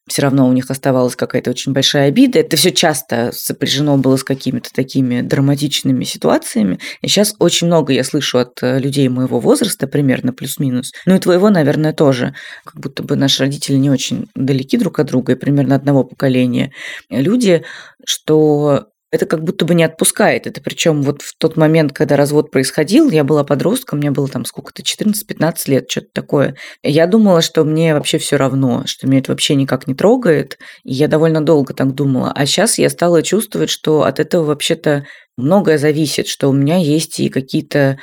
все 0.10 0.24
равно 0.24 0.47
у 0.47 0.53
них 0.53 0.70
оставалась 0.70 1.16
какая-то 1.16 1.51
очень 1.51 1.72
большая 1.72 2.10
обида. 2.10 2.39
Это 2.39 2.57
все 2.57 2.72
часто 2.72 3.32
сопряжено 3.34 3.97
было 3.97 4.18
с 4.18 4.24
какими-то 4.24 4.70
такими 4.74 5.22
драматичными 5.22 6.03
ситуациями. 6.03 6.80
И 7.01 7.07
сейчас 7.07 7.36
очень 7.39 7.68
много 7.68 7.93
я 7.93 8.03
слышу 8.03 8.39
от 8.39 8.62
э, 8.62 8.80
людей 8.80 9.07
моего 9.10 9.39
возраста, 9.39 9.88
примерно 9.88 10.34
плюс-минус. 10.34 10.91
Ну 11.05 11.16
и 11.16 11.20
твоего, 11.20 11.49
наверное, 11.49 11.93
тоже. 11.93 12.34
Как 12.66 12.76
будто 12.76 13.03
бы 13.03 13.16
наши 13.16 13.43
родители 13.43 13.76
не 13.76 13.89
очень 13.89 14.28
далеки 14.36 14.78
друг 14.78 14.99
от 14.99 15.07
друга 15.07 15.34
и 15.34 15.36
примерно 15.36 15.76
одного 15.76 16.03
поколения. 16.03 16.74
Люди, 17.10 17.64
что 18.05 18.88
это 19.12 19.26
как 19.26 19.43
будто 19.43 19.66
бы 19.66 19.74
не 19.74 19.84
отпускает. 19.84 20.45
Это 20.45 20.62
причем 20.62 21.01
вот 21.01 21.22
в 21.22 21.36
тот 21.38 21.57
момент, 21.57 21.93
когда 21.93 22.16
развод 22.16 22.51
происходил, 22.51 23.10
я 23.10 23.24
была 23.24 23.43
подростком, 23.43 23.99
мне 23.99 24.12
было 24.12 24.28
там 24.28 24.45
сколько-то, 24.45 24.84
14-15 24.84 25.55
лет, 25.68 25.89
что-то 25.89 26.07
такое. 26.14 26.55
Я 26.84 27.07
думала, 27.07 27.41
что 27.41 27.64
мне 27.64 27.93
вообще 27.93 28.20
все 28.20 28.38
равно, 28.38 28.84
что 28.86 29.07
меня 29.07 29.20
это 29.20 29.32
вообще 29.32 29.55
никак 29.55 29.88
не 29.88 29.95
трогает. 29.95 30.60
И 30.84 30.93
я 30.93 31.07
довольно 31.07 31.41
долго 31.41 31.74
так 31.74 31.93
думала. 31.95 32.32
А 32.34 32.45
сейчас 32.45 32.78
я 32.78 32.89
стала 32.89 33.24
чувствовать, 33.24 33.70
что 33.70 34.03
от 34.03 34.20
этого 34.20 34.45
вообще-то 34.45 35.05
многое 35.38 35.78
зависит, 35.78 36.28
что 36.28 36.49
у 36.49 36.53
меня 36.53 36.78
есть 36.78 37.20
и 37.20 37.30
какие-то 37.30 37.97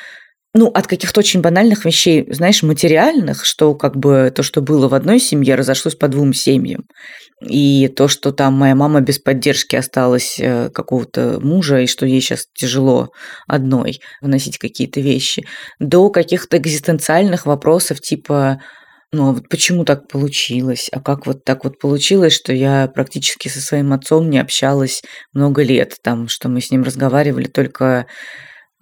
ну, 0.56 0.68
от 0.68 0.86
каких-то 0.86 1.20
очень 1.20 1.42
банальных 1.42 1.84
вещей, 1.84 2.26
знаешь, 2.30 2.62
материальных, 2.62 3.44
что 3.44 3.74
как 3.74 3.94
бы 3.96 4.32
то, 4.34 4.42
что 4.42 4.62
было 4.62 4.88
в 4.88 4.94
одной 4.94 5.20
семье, 5.20 5.54
разошлось 5.54 5.94
по 5.94 6.08
двум 6.08 6.32
семьям. 6.32 6.84
И 7.46 7.88
то, 7.88 8.08
что 8.08 8.32
там 8.32 8.54
моя 8.54 8.74
мама 8.74 9.02
без 9.02 9.18
поддержки 9.18 9.76
осталась 9.76 10.38
э, 10.40 10.70
какого-то 10.70 11.40
мужа, 11.42 11.80
и 11.80 11.86
что 11.86 12.06
ей 12.06 12.22
сейчас 12.22 12.46
тяжело 12.54 13.10
одной 13.46 14.00
выносить 14.22 14.56
какие-то 14.56 15.00
вещи, 15.00 15.44
до 15.78 16.08
каких-то 16.08 16.56
экзистенциальных 16.56 17.44
вопросов 17.44 18.00
типа 18.00 18.58
ну 19.12 19.28
а 19.28 19.32
вот 19.32 19.48
почему 19.48 19.84
так 19.84 20.08
получилось? 20.08 20.88
А 20.90 21.00
как 21.00 21.26
вот 21.26 21.44
так 21.44 21.64
вот 21.64 21.78
получилось, 21.78 22.32
что 22.32 22.52
я 22.52 22.90
практически 22.92 23.48
со 23.48 23.60
своим 23.60 23.92
отцом 23.92 24.30
не 24.30 24.38
общалась 24.38 25.02
много 25.32 25.62
лет, 25.62 25.96
там, 26.02 26.28
что 26.28 26.48
мы 26.48 26.60
с 26.60 26.70
ним 26.70 26.82
разговаривали 26.82 27.46
только 27.46 28.06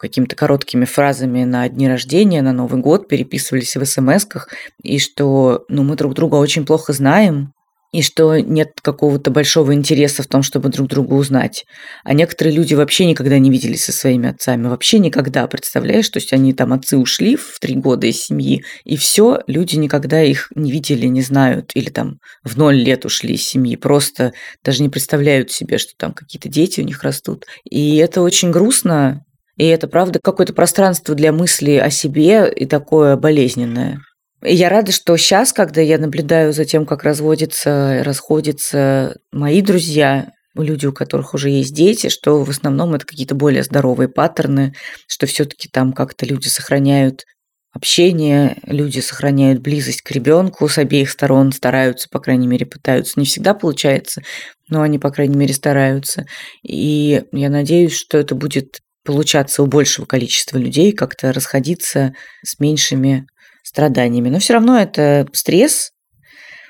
какими-то 0.04 0.36
короткими 0.36 0.84
фразами 0.84 1.44
на 1.44 1.68
дни 1.68 1.88
рождения, 1.88 2.42
на 2.42 2.52
Новый 2.52 2.80
год, 2.80 3.08
переписывались 3.08 3.74
в 3.74 3.84
смс-ках, 3.84 4.48
и 4.82 4.98
что 4.98 5.64
ну, 5.68 5.82
мы 5.82 5.96
друг 5.96 6.14
друга 6.14 6.36
очень 6.36 6.66
плохо 6.66 6.92
знаем, 6.92 7.54
и 7.94 8.02
что 8.02 8.36
нет 8.36 8.72
какого-то 8.82 9.30
большого 9.30 9.72
интереса 9.72 10.24
в 10.24 10.26
том, 10.26 10.42
чтобы 10.42 10.68
друг 10.68 10.88
друга 10.88 11.14
узнать. 11.14 11.64
А 12.02 12.12
некоторые 12.12 12.56
люди 12.56 12.74
вообще 12.74 13.06
никогда 13.06 13.38
не 13.38 13.50
виделись 13.50 13.84
со 13.84 13.92
своими 13.92 14.30
отцами, 14.30 14.66
вообще 14.66 14.98
никогда, 14.98 15.46
представляешь? 15.46 16.08
То 16.08 16.18
есть 16.18 16.32
они 16.32 16.52
там 16.52 16.72
отцы 16.72 16.98
ушли 16.98 17.36
в 17.36 17.60
три 17.60 17.76
года 17.76 18.08
из 18.08 18.20
семьи, 18.20 18.64
и 18.84 18.96
все, 18.96 19.42
люди 19.46 19.76
никогда 19.76 20.20
их 20.20 20.48
не 20.56 20.72
видели, 20.72 21.06
не 21.06 21.22
знают, 21.22 21.70
или 21.74 21.88
там 21.88 22.18
в 22.42 22.58
ноль 22.58 22.74
лет 22.74 23.04
ушли 23.04 23.34
из 23.34 23.46
семьи, 23.46 23.76
просто 23.76 24.32
даже 24.64 24.82
не 24.82 24.88
представляют 24.88 25.52
себе, 25.52 25.78
что 25.78 25.92
там 25.96 26.14
какие-то 26.14 26.48
дети 26.48 26.80
у 26.80 26.84
них 26.84 27.04
растут. 27.04 27.46
И 27.62 27.96
это 27.98 28.22
очень 28.22 28.50
грустно, 28.50 29.24
и 29.56 29.66
это, 29.66 29.86
правда, 29.88 30.18
какое-то 30.22 30.52
пространство 30.52 31.14
для 31.14 31.32
мысли 31.32 31.72
о 31.72 31.90
себе 31.90 32.50
и 32.50 32.66
такое 32.66 33.16
болезненное. 33.16 34.00
И 34.42 34.54
я 34.54 34.68
рада, 34.68 34.92
что 34.92 35.16
сейчас, 35.16 35.52
когда 35.52 35.80
я 35.80 35.98
наблюдаю 35.98 36.52
за 36.52 36.64
тем, 36.64 36.84
как 36.86 37.04
разводятся, 37.04 38.02
расходятся 38.04 39.16
мои 39.32 39.62
друзья, 39.62 40.28
люди, 40.54 40.86
у 40.86 40.92
которых 40.92 41.34
уже 41.34 41.50
есть 41.50 41.74
дети, 41.74 42.08
что 42.08 42.42
в 42.42 42.50
основном 42.50 42.94
это 42.94 43.06
какие-то 43.06 43.34
более 43.34 43.62
здоровые 43.62 44.08
паттерны, 44.08 44.74
что 45.08 45.26
все-таки 45.26 45.68
там 45.68 45.92
как-то 45.92 46.26
люди 46.26 46.48
сохраняют 46.48 47.24
общение, 47.72 48.58
люди 48.66 49.00
сохраняют 49.00 49.60
близость 49.60 50.02
к 50.02 50.10
ребенку 50.12 50.68
с 50.68 50.78
обеих 50.78 51.10
сторон, 51.10 51.50
стараются, 51.50 52.08
по 52.08 52.20
крайней 52.20 52.46
мере, 52.46 52.66
пытаются. 52.66 53.18
Не 53.18 53.26
всегда 53.26 53.52
получается, 53.54 54.22
но 54.68 54.82
они, 54.82 54.98
по 54.98 55.10
крайней 55.10 55.36
мере, 55.36 55.54
стараются. 55.54 56.26
И 56.62 57.24
я 57.32 57.50
надеюсь, 57.50 57.94
что 57.94 58.16
это 58.18 58.34
будет 58.34 58.78
получаться 59.04 59.62
у 59.62 59.66
большего 59.66 60.06
количества 60.06 60.58
людей, 60.58 60.92
как-то 60.92 61.32
расходиться 61.32 62.14
с 62.42 62.58
меньшими 62.58 63.26
страданиями. 63.62 64.30
Но 64.30 64.38
все 64.38 64.54
равно 64.54 64.78
это 64.78 65.28
стресс, 65.32 65.92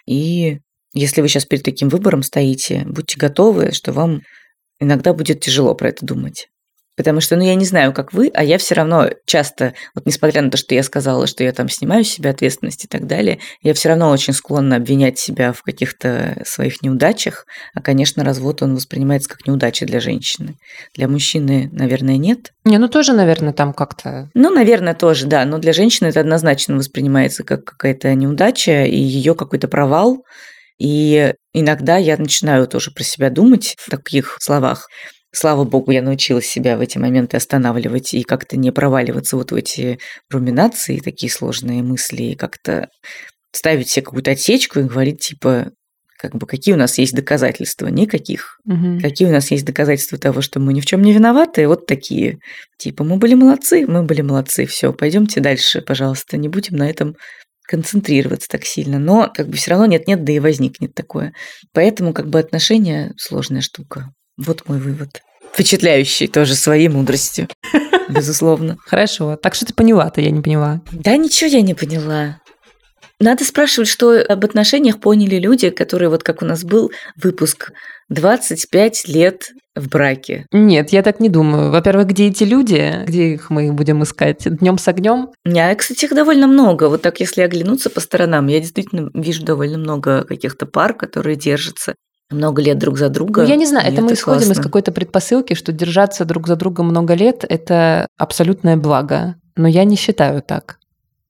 и 0.06 0.58
если 0.92 1.20
вы 1.20 1.28
сейчас 1.28 1.44
перед 1.44 1.64
таким 1.64 1.88
выбором 1.88 2.22
стоите, 2.22 2.84
будьте 2.86 3.18
готовы, 3.18 3.72
что 3.72 3.92
вам 3.92 4.22
иногда 4.78 5.12
будет 5.12 5.40
тяжело 5.40 5.74
про 5.74 5.88
это 5.88 6.06
думать. 6.06 6.48
Потому 6.96 7.20
что, 7.20 7.36
ну, 7.36 7.42
я 7.42 7.54
не 7.54 7.64
знаю, 7.64 7.92
как 7.92 8.12
вы, 8.12 8.30
а 8.34 8.44
я 8.44 8.58
все 8.58 8.74
равно 8.74 9.10
часто, 9.26 9.74
вот 9.94 10.06
несмотря 10.06 10.42
на 10.42 10.50
то, 10.50 10.56
что 10.56 10.74
я 10.74 10.82
сказала, 10.82 11.26
что 11.26 11.42
я 11.42 11.52
там 11.52 11.68
снимаю 11.68 12.04
с 12.04 12.08
себя 12.08 12.30
ответственность 12.30 12.84
и 12.84 12.88
так 12.88 13.06
далее, 13.06 13.40
я 13.62 13.74
все 13.74 13.88
равно 13.88 14.10
очень 14.10 14.32
склонна 14.32 14.76
обвинять 14.76 15.18
себя 15.18 15.52
в 15.52 15.62
каких-то 15.62 16.42
своих 16.44 16.82
неудачах. 16.82 17.46
А, 17.74 17.80
конечно, 17.80 18.22
развод, 18.22 18.62
он 18.62 18.74
воспринимается 18.74 19.28
как 19.28 19.46
неудача 19.46 19.86
для 19.86 20.00
женщины. 20.00 20.56
Для 20.94 21.08
мужчины, 21.08 21.68
наверное, 21.72 22.16
нет. 22.16 22.52
Не, 22.64 22.78
ну 22.78 22.88
тоже, 22.88 23.12
наверное, 23.12 23.52
там 23.52 23.72
как-то... 23.72 24.30
Ну, 24.34 24.50
наверное, 24.50 24.94
тоже, 24.94 25.26
да. 25.26 25.44
Но 25.44 25.58
для 25.58 25.72
женщины 25.72 26.08
это 26.08 26.20
однозначно 26.20 26.76
воспринимается 26.76 27.42
как 27.42 27.64
какая-то 27.64 28.14
неудача 28.14 28.84
и 28.84 28.96
ее 28.96 29.34
какой-то 29.34 29.68
провал. 29.68 30.24
И 30.78 31.34
иногда 31.52 31.96
я 31.96 32.16
начинаю 32.16 32.66
тоже 32.66 32.90
про 32.90 33.04
себя 33.04 33.30
думать 33.30 33.76
в 33.78 33.90
таких 33.90 34.36
словах. 34.40 34.88
Слава 35.36 35.64
богу, 35.64 35.90
я 35.90 36.00
научилась 36.00 36.46
себя 36.46 36.76
в 36.76 36.80
эти 36.80 36.96
моменты 36.96 37.36
останавливать 37.36 38.14
и 38.14 38.22
как-то 38.22 38.56
не 38.56 38.70
проваливаться 38.70 39.36
вот 39.36 39.50
в 39.50 39.56
эти 39.56 39.98
руминации, 40.30 41.00
такие 41.00 41.30
сложные 41.30 41.82
мысли, 41.82 42.22
и 42.22 42.34
как-то 42.36 42.88
ставить 43.50 43.90
себе 43.90 44.04
какую-то 44.04 44.30
отсечку 44.30 44.78
и 44.78 44.84
говорить, 44.84 45.18
типа, 45.18 45.72
как 46.18 46.36
бы 46.36 46.46
какие 46.46 46.72
у 46.72 46.78
нас 46.78 46.98
есть 46.98 47.14
доказательства? 47.14 47.88
Никаких. 47.88 48.60
Угу. 48.64 49.00
Какие 49.02 49.26
у 49.26 49.32
нас 49.32 49.50
есть 49.50 49.64
доказательства 49.64 50.18
того, 50.18 50.40
что 50.40 50.60
мы 50.60 50.72
ни 50.72 50.80
в 50.80 50.86
чем 50.86 51.02
не 51.02 51.12
виноваты? 51.12 51.66
Вот 51.66 51.86
такие. 51.86 52.38
Типа, 52.78 53.02
мы 53.02 53.16
были 53.16 53.34
молодцы, 53.34 53.86
мы 53.88 54.04
были 54.04 54.20
молодцы, 54.20 54.66
все, 54.66 54.92
пойдемте 54.92 55.40
дальше, 55.40 55.82
пожалуйста, 55.82 56.36
не 56.36 56.48
будем 56.48 56.76
на 56.76 56.88
этом 56.88 57.16
концентрироваться 57.66 58.46
так 58.48 58.64
сильно. 58.64 59.00
Но 59.00 59.28
как 59.34 59.48
бы 59.48 59.56
все 59.56 59.72
равно 59.72 59.86
нет-нет, 59.86 60.22
да 60.22 60.32
и 60.32 60.38
возникнет 60.38 60.94
такое. 60.94 61.32
Поэтому 61.72 62.12
как 62.12 62.28
бы 62.28 62.38
отношения 62.38 63.12
сложная 63.16 63.62
штука. 63.62 64.12
Вот 64.36 64.68
мой 64.68 64.78
вывод. 64.78 65.23
Впечатляющий 65.54 66.26
тоже 66.26 66.56
своей 66.56 66.88
мудростью. 66.88 67.46
Безусловно. 68.08 68.76
Хорошо. 68.84 69.36
Так 69.36 69.54
что 69.54 69.64
ты 69.64 69.72
поняла-то, 69.72 70.20
я 70.20 70.30
не 70.30 70.42
поняла. 70.42 70.80
Да 70.90 71.16
ничего 71.16 71.48
я 71.48 71.62
не 71.62 71.74
поняла. 71.74 72.40
Надо 73.20 73.44
спрашивать, 73.44 73.88
что 73.88 74.20
об 74.20 74.44
отношениях 74.44 74.98
поняли 74.98 75.36
люди, 75.36 75.70
которые, 75.70 76.08
вот 76.08 76.24
как 76.24 76.42
у 76.42 76.44
нас 76.44 76.64
был 76.64 76.90
выпуск, 77.16 77.70
25 78.08 79.06
лет 79.06 79.52
в 79.76 79.88
браке. 79.88 80.46
Нет, 80.50 80.90
я 80.90 81.02
так 81.02 81.20
не 81.20 81.28
думаю. 81.28 81.70
Во-первых, 81.70 82.08
где 82.08 82.26
эти 82.26 82.42
люди, 82.42 83.04
где 83.06 83.34
их 83.34 83.50
мы 83.50 83.72
будем 83.72 84.02
искать? 84.02 84.42
Днем 84.58 84.76
с 84.76 84.88
огнем? 84.88 85.30
Я, 85.44 85.72
кстати, 85.76 86.06
их 86.06 86.14
довольно 86.14 86.48
много. 86.48 86.88
Вот 86.88 87.02
так, 87.02 87.20
если 87.20 87.42
оглянуться 87.42 87.90
по 87.90 88.00
сторонам, 88.00 88.48
я 88.48 88.58
действительно 88.58 89.08
вижу 89.14 89.44
довольно 89.44 89.78
много 89.78 90.24
каких-то 90.24 90.66
пар, 90.66 90.94
которые 90.94 91.36
держатся 91.36 91.94
много 92.30 92.62
лет 92.62 92.78
друг 92.78 92.98
за 92.98 93.08
друга. 93.08 93.42
Ну, 93.42 93.48
я 93.48 93.56
не 93.56 93.66
знаю, 93.66 93.86
это 93.86 94.00
мы 94.00 94.08
это 94.08 94.14
исходим 94.14 94.46
классно. 94.46 94.60
из 94.60 94.64
какой-то 94.64 94.92
предпосылки, 94.92 95.54
что 95.54 95.72
держаться 95.72 96.24
друг 96.24 96.46
за 96.46 96.56
друга 96.56 96.82
много 96.82 97.14
лет– 97.14 97.44
это 97.48 98.06
абсолютное 98.16 98.76
благо. 98.76 99.36
Но 99.56 99.68
я 99.68 99.84
не 99.84 99.96
считаю 99.96 100.42
так. 100.42 100.78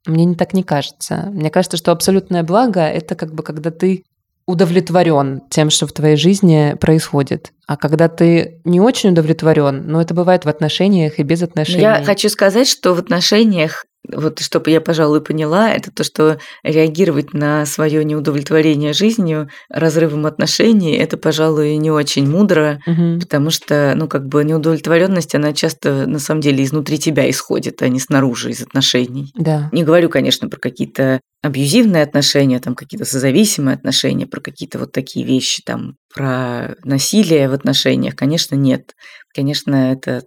Мне 0.07 0.25
не 0.25 0.35
так 0.35 0.55
не 0.55 0.63
кажется. 0.63 1.31
Мне 1.33 1.51
кажется, 1.51 1.77
что 1.77 1.93
абсолютное 1.93 2.43
благо– 2.43 2.81
это 2.81 3.15
как 3.15 3.35
бы 3.35 3.43
когда 3.43 3.71
ты 3.71 4.05
удовлетворен 4.47 5.43
тем, 5.49 5.71
что 5.71 5.87
в 5.87 5.93
твоей 5.93 6.17
жизни 6.17 6.77
происходит. 6.79 7.53
А 7.67 7.77
когда 7.77 8.09
ты 8.09 8.61
не 8.65 8.81
очень 8.81 9.11
удовлетворен, 9.11 9.85
ну 9.87 10.01
это 10.01 10.13
бывает 10.13 10.45
в 10.45 10.49
отношениях 10.49 11.19
и 11.19 11.23
без 11.23 11.43
отношений. 11.43 11.81
Я 11.81 12.03
хочу 12.05 12.29
сказать, 12.29 12.69
что 12.69 12.95
в 12.95 12.99
отношениях 12.99 13.87
вот 14.13 14.41
чтобы 14.41 14.71
я, 14.71 14.81
пожалуй, 14.81 15.21
поняла, 15.21 15.71
это 15.71 15.91
то, 15.91 16.05
что 16.05 16.39
реагировать 16.63 17.33
на 17.33 17.65
свое 17.67 18.05
неудовлетворение 18.05 18.93
жизнью, 18.93 19.49
разрывом 19.69 20.27
отношений, 20.27 20.97
это, 20.97 21.17
пожалуй, 21.17 21.77
не 21.77 21.91
очень 21.91 22.29
мудро, 22.29 22.81
угу. 22.87 23.21
потому 23.21 23.51
что, 23.51 23.95
ну, 23.97 24.09
как 24.09 24.27
бы 24.27 24.45
неудовлетворенность, 24.45 25.35
она 25.35 25.53
часто, 25.53 26.07
на 26.07 26.19
самом 26.19 26.41
деле, 26.41 26.65
изнутри 26.65 26.99
тебя 26.99 27.29
исходит, 27.31 27.83
а 27.83 27.89
не 27.89 28.01
снаружи 28.01 28.51
из 28.51 28.63
отношений. 28.63 29.33
Да. 29.35 29.69
Не 29.73 29.85
говорю, 29.85 30.09
конечно, 30.09 30.49
про 30.49 30.59
какие-то 30.59 31.21
абьюзивные 31.43 32.03
отношения, 32.03 32.61
там 32.61 32.75
какие-то 32.75 33.05
созависимые 33.05 33.75
отношения, 33.75 34.27
про 34.27 34.41
какие-то 34.41 34.79
вот 34.79 34.93
такие 34.93 35.27
вещи, 35.27 35.63
там, 35.65 35.97
про 36.15 36.77
насилие 36.85 37.49
в 37.49 37.53
отношениях, 37.53 38.17
конечно, 38.17 38.55
нет. 38.55 38.95
Конечно, 39.35 39.93
это 39.93 40.23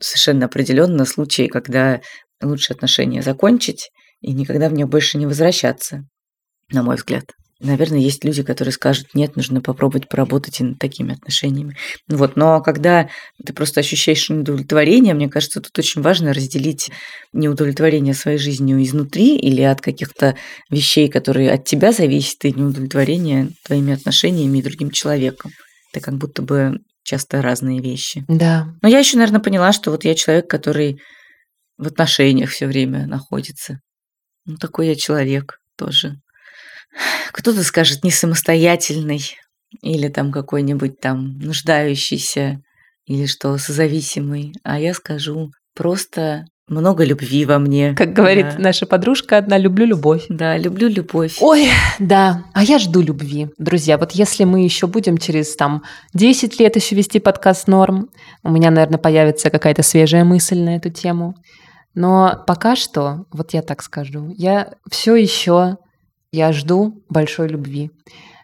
совершенно 0.00 0.46
определенно 0.46 1.04
случаи, 1.04 1.46
когда 1.46 2.00
лучше 2.46 2.72
отношения 2.72 3.22
закончить 3.22 3.90
и 4.20 4.32
никогда 4.32 4.68
в 4.68 4.72
нее 4.72 4.86
больше 4.86 5.18
не 5.18 5.26
возвращаться, 5.26 6.04
на 6.70 6.82
мой 6.82 6.96
взгляд. 6.96 7.24
Наверное, 7.62 8.00
есть 8.00 8.24
люди, 8.24 8.42
которые 8.42 8.72
скажут, 8.72 9.14
нет, 9.14 9.36
нужно 9.36 9.60
попробовать 9.60 10.08
поработать 10.08 10.60
и 10.60 10.64
над 10.64 10.80
такими 10.80 11.14
отношениями. 11.14 11.76
Вот. 12.08 12.34
Но 12.34 12.60
когда 12.60 13.08
ты 13.44 13.52
просто 13.52 13.80
ощущаешь 13.80 14.28
неудовлетворение, 14.28 15.14
мне 15.14 15.28
кажется, 15.28 15.60
тут 15.60 15.78
очень 15.78 16.02
важно 16.02 16.32
разделить 16.32 16.90
неудовлетворение 17.32 18.14
своей 18.14 18.38
жизнью 18.38 18.82
изнутри 18.82 19.36
или 19.36 19.62
от 19.62 19.80
каких-то 19.80 20.36
вещей, 20.70 21.08
которые 21.08 21.52
от 21.52 21.64
тебя 21.64 21.92
зависят, 21.92 22.44
и 22.44 22.52
неудовлетворение 22.52 23.50
твоими 23.64 23.94
отношениями 23.94 24.58
и 24.58 24.62
другим 24.62 24.90
человеком. 24.90 25.52
Это 25.92 26.04
как 26.04 26.16
будто 26.16 26.42
бы 26.42 26.80
часто 27.04 27.42
разные 27.42 27.80
вещи. 27.80 28.24
Да. 28.26 28.66
Но 28.82 28.88
я 28.88 28.98
еще, 28.98 29.16
наверное, 29.18 29.40
поняла, 29.40 29.72
что 29.72 29.92
вот 29.92 30.04
я 30.04 30.16
человек, 30.16 30.50
который 30.50 30.98
в 31.82 31.86
отношениях 31.86 32.50
все 32.50 32.66
время 32.66 33.06
находится. 33.06 33.80
Ну, 34.44 34.56
такой 34.56 34.88
я 34.88 34.94
человек 34.94 35.58
тоже. 35.76 36.16
Кто-то 37.32 37.62
скажет 37.64 38.04
не 38.04 38.10
самостоятельный 38.10 39.36
или 39.80 40.08
там 40.08 40.30
какой-нибудь 40.30 41.00
там 41.00 41.38
нуждающийся 41.38 42.60
или 43.06 43.26
что, 43.26 43.56
созависимый, 43.58 44.52
а 44.62 44.78
я 44.78 44.94
скажу 44.94 45.50
просто 45.74 46.44
много 46.68 47.04
любви 47.04 47.44
во 47.44 47.58
мне. 47.58 47.94
Как 47.94 48.12
говорит 48.12 48.46
да. 48.56 48.58
наша 48.58 48.86
подружка 48.86 49.38
одна, 49.38 49.58
люблю 49.58 49.84
любовь. 49.84 50.26
Да, 50.28 50.56
люблю 50.56 50.88
любовь. 50.88 51.36
Ой, 51.40 51.68
да, 51.98 52.44
а 52.54 52.62
я 52.62 52.78
жду 52.78 53.00
любви. 53.00 53.48
Друзья, 53.58 53.98
вот 53.98 54.12
если 54.12 54.44
мы 54.44 54.62
еще 54.62 54.86
будем 54.86 55.18
через 55.18 55.56
там 55.56 55.82
10 56.14 56.60
лет 56.60 56.76
еще 56.76 56.94
вести 56.94 57.18
подкаст 57.18 57.66
«Норм», 57.66 58.08
у 58.42 58.50
меня, 58.50 58.70
наверное, 58.70 58.98
появится 58.98 59.50
какая-то 59.50 59.82
свежая 59.82 60.24
мысль 60.24 60.60
на 60.60 60.76
эту 60.76 60.90
тему. 60.90 61.34
Но 61.94 62.42
пока 62.46 62.76
что, 62.76 63.26
вот 63.30 63.52
я 63.52 63.62
так 63.62 63.82
скажу, 63.82 64.32
я 64.36 64.72
все 64.90 65.14
еще 65.14 65.76
я 66.32 66.52
жду 66.52 67.04
большой 67.10 67.48
любви 67.48 67.90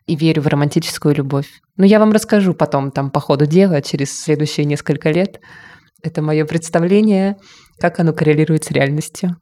и 0.06 0.14
верю 0.14 0.42
в 0.42 0.46
романтическую 0.46 1.14
любовь. 1.14 1.48
Но 1.76 1.86
я 1.86 1.98
вам 1.98 2.12
расскажу 2.12 2.54
потом, 2.54 2.90
там, 2.90 3.10
по 3.10 3.20
ходу 3.20 3.46
дела, 3.46 3.80
через 3.80 4.18
следующие 4.18 4.66
несколько 4.66 5.10
лет. 5.10 5.40
Это 6.02 6.22
мое 6.22 6.44
представление, 6.44 7.36
как 7.78 7.98
оно 8.00 8.12
коррелирует 8.12 8.64
с 8.64 8.70
реальностью. 8.70 9.36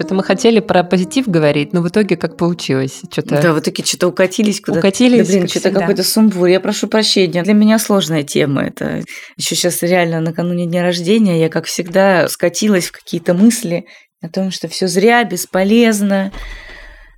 Что-то 0.00 0.14
мы 0.14 0.24
хотели 0.24 0.60
про 0.60 0.82
позитив 0.82 1.28
говорить, 1.28 1.74
но 1.74 1.82
в 1.82 1.88
итоге 1.88 2.16
как 2.16 2.38
получилось? 2.38 3.02
Что-то... 3.10 3.42
Да, 3.42 3.52
в 3.52 3.60
итоге 3.60 3.84
что-то 3.84 4.08
укатились 4.08 4.62
куда-то. 4.62 4.78
Укатились, 4.78 5.26
да, 5.26 5.30
блин, 5.30 5.42
как 5.42 5.50
что-то 5.50 5.70
какой-то 5.72 6.02
сумбур. 6.04 6.46
Я 6.46 6.58
прошу 6.58 6.88
прощения. 6.88 7.42
Для 7.42 7.52
меня 7.52 7.78
сложная 7.78 8.22
тема 8.22 8.62
это. 8.62 9.04
Еще 9.36 9.56
сейчас 9.56 9.82
реально 9.82 10.20
накануне 10.20 10.64
дня 10.64 10.82
рождения 10.82 11.38
я, 11.38 11.50
как 11.50 11.66
всегда, 11.66 12.28
скатилась 12.30 12.86
в 12.86 12.92
какие-то 12.92 13.34
мысли 13.34 13.84
о 14.22 14.30
том, 14.30 14.50
что 14.50 14.68
все 14.68 14.88
зря, 14.88 15.22
бесполезно, 15.24 16.32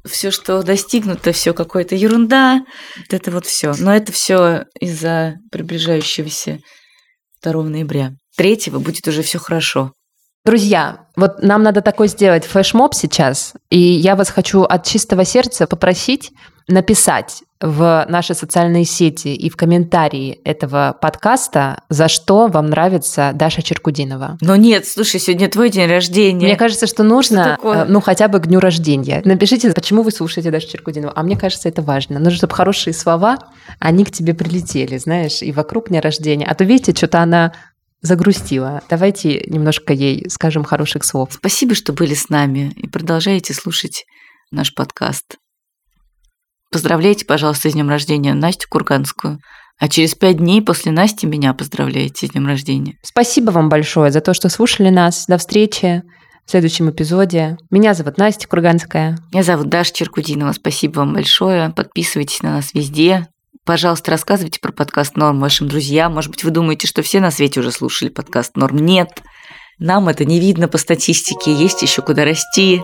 все, 0.05 0.33
что 0.33 0.61
достигнуто, 0.65 1.31
все 1.31 1.55
какая-то 1.55 1.95
ерунда. 1.95 2.65
Вот 2.97 3.15
это 3.15 3.31
вот 3.31 3.47
все. 3.47 3.75
Но 3.79 3.95
это 3.95 4.11
все 4.11 4.65
из-за 4.81 5.37
приближающегося 5.53 6.59
2 7.45 7.63
ноября. 7.63 8.11
Третьего 8.37 8.81
будет 8.81 9.07
уже 9.07 9.23
все 9.23 9.39
хорошо. 9.39 9.93
Друзья, 10.45 11.07
вот 11.15 11.41
нам 11.45 11.63
надо 11.63 11.83
такой 11.83 12.09
сделать 12.09 12.45
флешмоб 12.45 12.95
сейчас, 12.95 13.55
и 13.71 13.79
я 13.79 14.17
вас 14.17 14.29
хочу 14.29 14.63
от 14.63 14.85
чистого 14.85 15.25
сердца 15.25 15.69
попросить 15.69 16.33
написать 16.69 17.43
в 17.61 18.07
наши 18.09 18.35
социальные 18.35 18.85
сети 18.85 19.29
и 19.29 19.49
в 19.51 19.57
комментарии 19.57 20.41
этого 20.45 20.97
подкаста, 21.01 21.83
за 21.89 22.09
что 22.09 22.49
вам 22.49 22.71
нравится 22.71 23.31
Даша 23.35 23.63
Черкудинова. 23.63 24.39
Но 24.41 24.57
нет, 24.57 24.87
слушай, 24.87 25.21
сегодня 25.21 25.49
твой 25.49 25.71
день 25.71 25.89
рождения. 25.89 26.47
Мне 26.47 26.57
кажется, 26.57 26.87
что 26.87 27.03
Что 27.03 27.05
нужно, 27.05 27.45
такое? 27.57 27.83
э, 27.83 27.85
ну, 27.85 28.01
хотя 28.01 28.27
бы 28.27 28.41
к 28.41 28.47
дню 28.49 28.59
рождения. 28.59 29.23
Напишите, 29.25 29.73
почему 29.73 30.03
вы 30.03 30.11
слушаете 30.11 30.51
Дашу 30.51 30.69
Черкудинову. 30.69 31.13
А 31.15 31.23
мне 31.23 31.37
кажется, 31.37 31.69
это 31.69 31.83
важно. 31.83 32.19
Нужно, 32.19 32.39
чтобы 32.39 32.55
хорошие 32.55 32.95
слова, 32.95 33.39
они 33.79 34.05
к 34.05 34.11
тебе 34.11 34.35
прилетели, 34.35 34.99
знаешь, 34.99 35.43
и 35.43 35.53
вокруг 35.53 35.89
дня 35.89 36.01
рождения. 36.01 36.47
А 36.47 36.55
то, 36.55 36.65
видите, 36.65 36.93
что-то 36.97 37.21
она 37.21 37.53
загрустила. 38.03 38.83
Давайте 38.91 39.45
немножко 39.47 39.93
ей 39.93 40.29
скажем 40.29 40.65
хороших 40.65 41.05
слов. 41.05 41.31
Спасибо, 41.33 41.75
что 41.75 41.93
были 41.93 42.15
с 42.15 42.29
нами 42.29 42.73
и 42.77 42.89
продолжаете 42.89 43.55
слушать 43.55 44.05
наш 44.51 44.75
подкаст. 44.75 45.37
Поздравляйте, 46.71 47.25
пожалуйста, 47.25 47.71
с 47.71 47.73
днем 47.73 47.89
рождения 47.89 48.35
Настю 48.35 48.69
Курганскую. 48.69 49.39
А 49.79 49.89
через 49.89 50.15
пять 50.15 50.39
дней 50.39 50.63
после 50.63 50.93
Насти 50.93 51.27
меня 51.27 51.55
поздравляйте 51.55 52.27
с 52.27 52.31
днем 52.31 52.47
рождения. 52.47 52.99
Спасибо 53.03 53.51
вам 53.51 53.69
большое 53.69 54.11
за 54.11 54.21
то, 54.21 54.33
что 54.33 54.49
слушали 54.49 54.91
нас. 54.91 55.27
До 55.27 55.39
встречи 55.39 56.03
в 56.47 56.51
следующем 56.51 56.91
эпизоде. 56.91 57.57
Меня 57.71 57.95
зовут 57.95 58.17
Настя 58.17 58.49
Курганская. 58.49 59.19
Меня 59.33 59.43
зовут 59.43 59.69
Даша 59.69 59.93
Черкудинова. 59.93 60.53
Спасибо 60.53 61.01
вам 61.01 61.15
большое. 61.15 61.71
Подписывайтесь 61.71 62.43
на 62.43 62.53
нас 62.53 62.75
везде. 62.75 63.29
Пожалуйста, 63.65 64.11
рассказывайте 64.11 64.59
про 64.59 64.73
подкаст 64.73 65.17
«Норм» 65.17 65.39
вашим 65.39 65.69
друзьям. 65.69 66.15
Может 66.15 66.33
быть, 66.33 66.43
вы 66.43 66.51
думаете, 66.51 66.89
что 66.89 67.03
все 67.03 67.21
на 67.21 67.31
свете 67.31 67.61
уже 67.61 67.71
слушали 67.71 68.09
подкаст 68.09 68.57
«Норм». 68.57 68.77
Нет. 68.77 69.23
Нам 69.79 70.09
это 70.09 70.25
не 70.25 70.41
видно 70.41 70.67
по 70.67 70.79
статистике. 70.79 71.53
Есть 71.53 71.81
еще 71.83 72.03
куда 72.03 72.25
расти. 72.25 72.83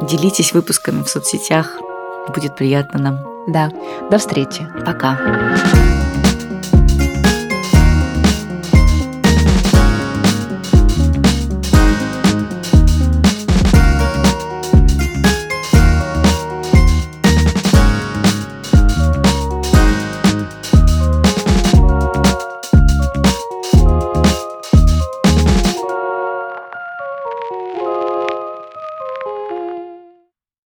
Делитесь 0.00 0.54
выпусками 0.54 1.02
в 1.02 1.08
соцсетях. 1.08 1.78
Будет 2.34 2.56
приятно 2.56 3.00
нам. 3.00 3.52
Да, 3.52 3.70
до 4.10 4.16
встречи. 4.16 4.66
Пока. 4.86 6.07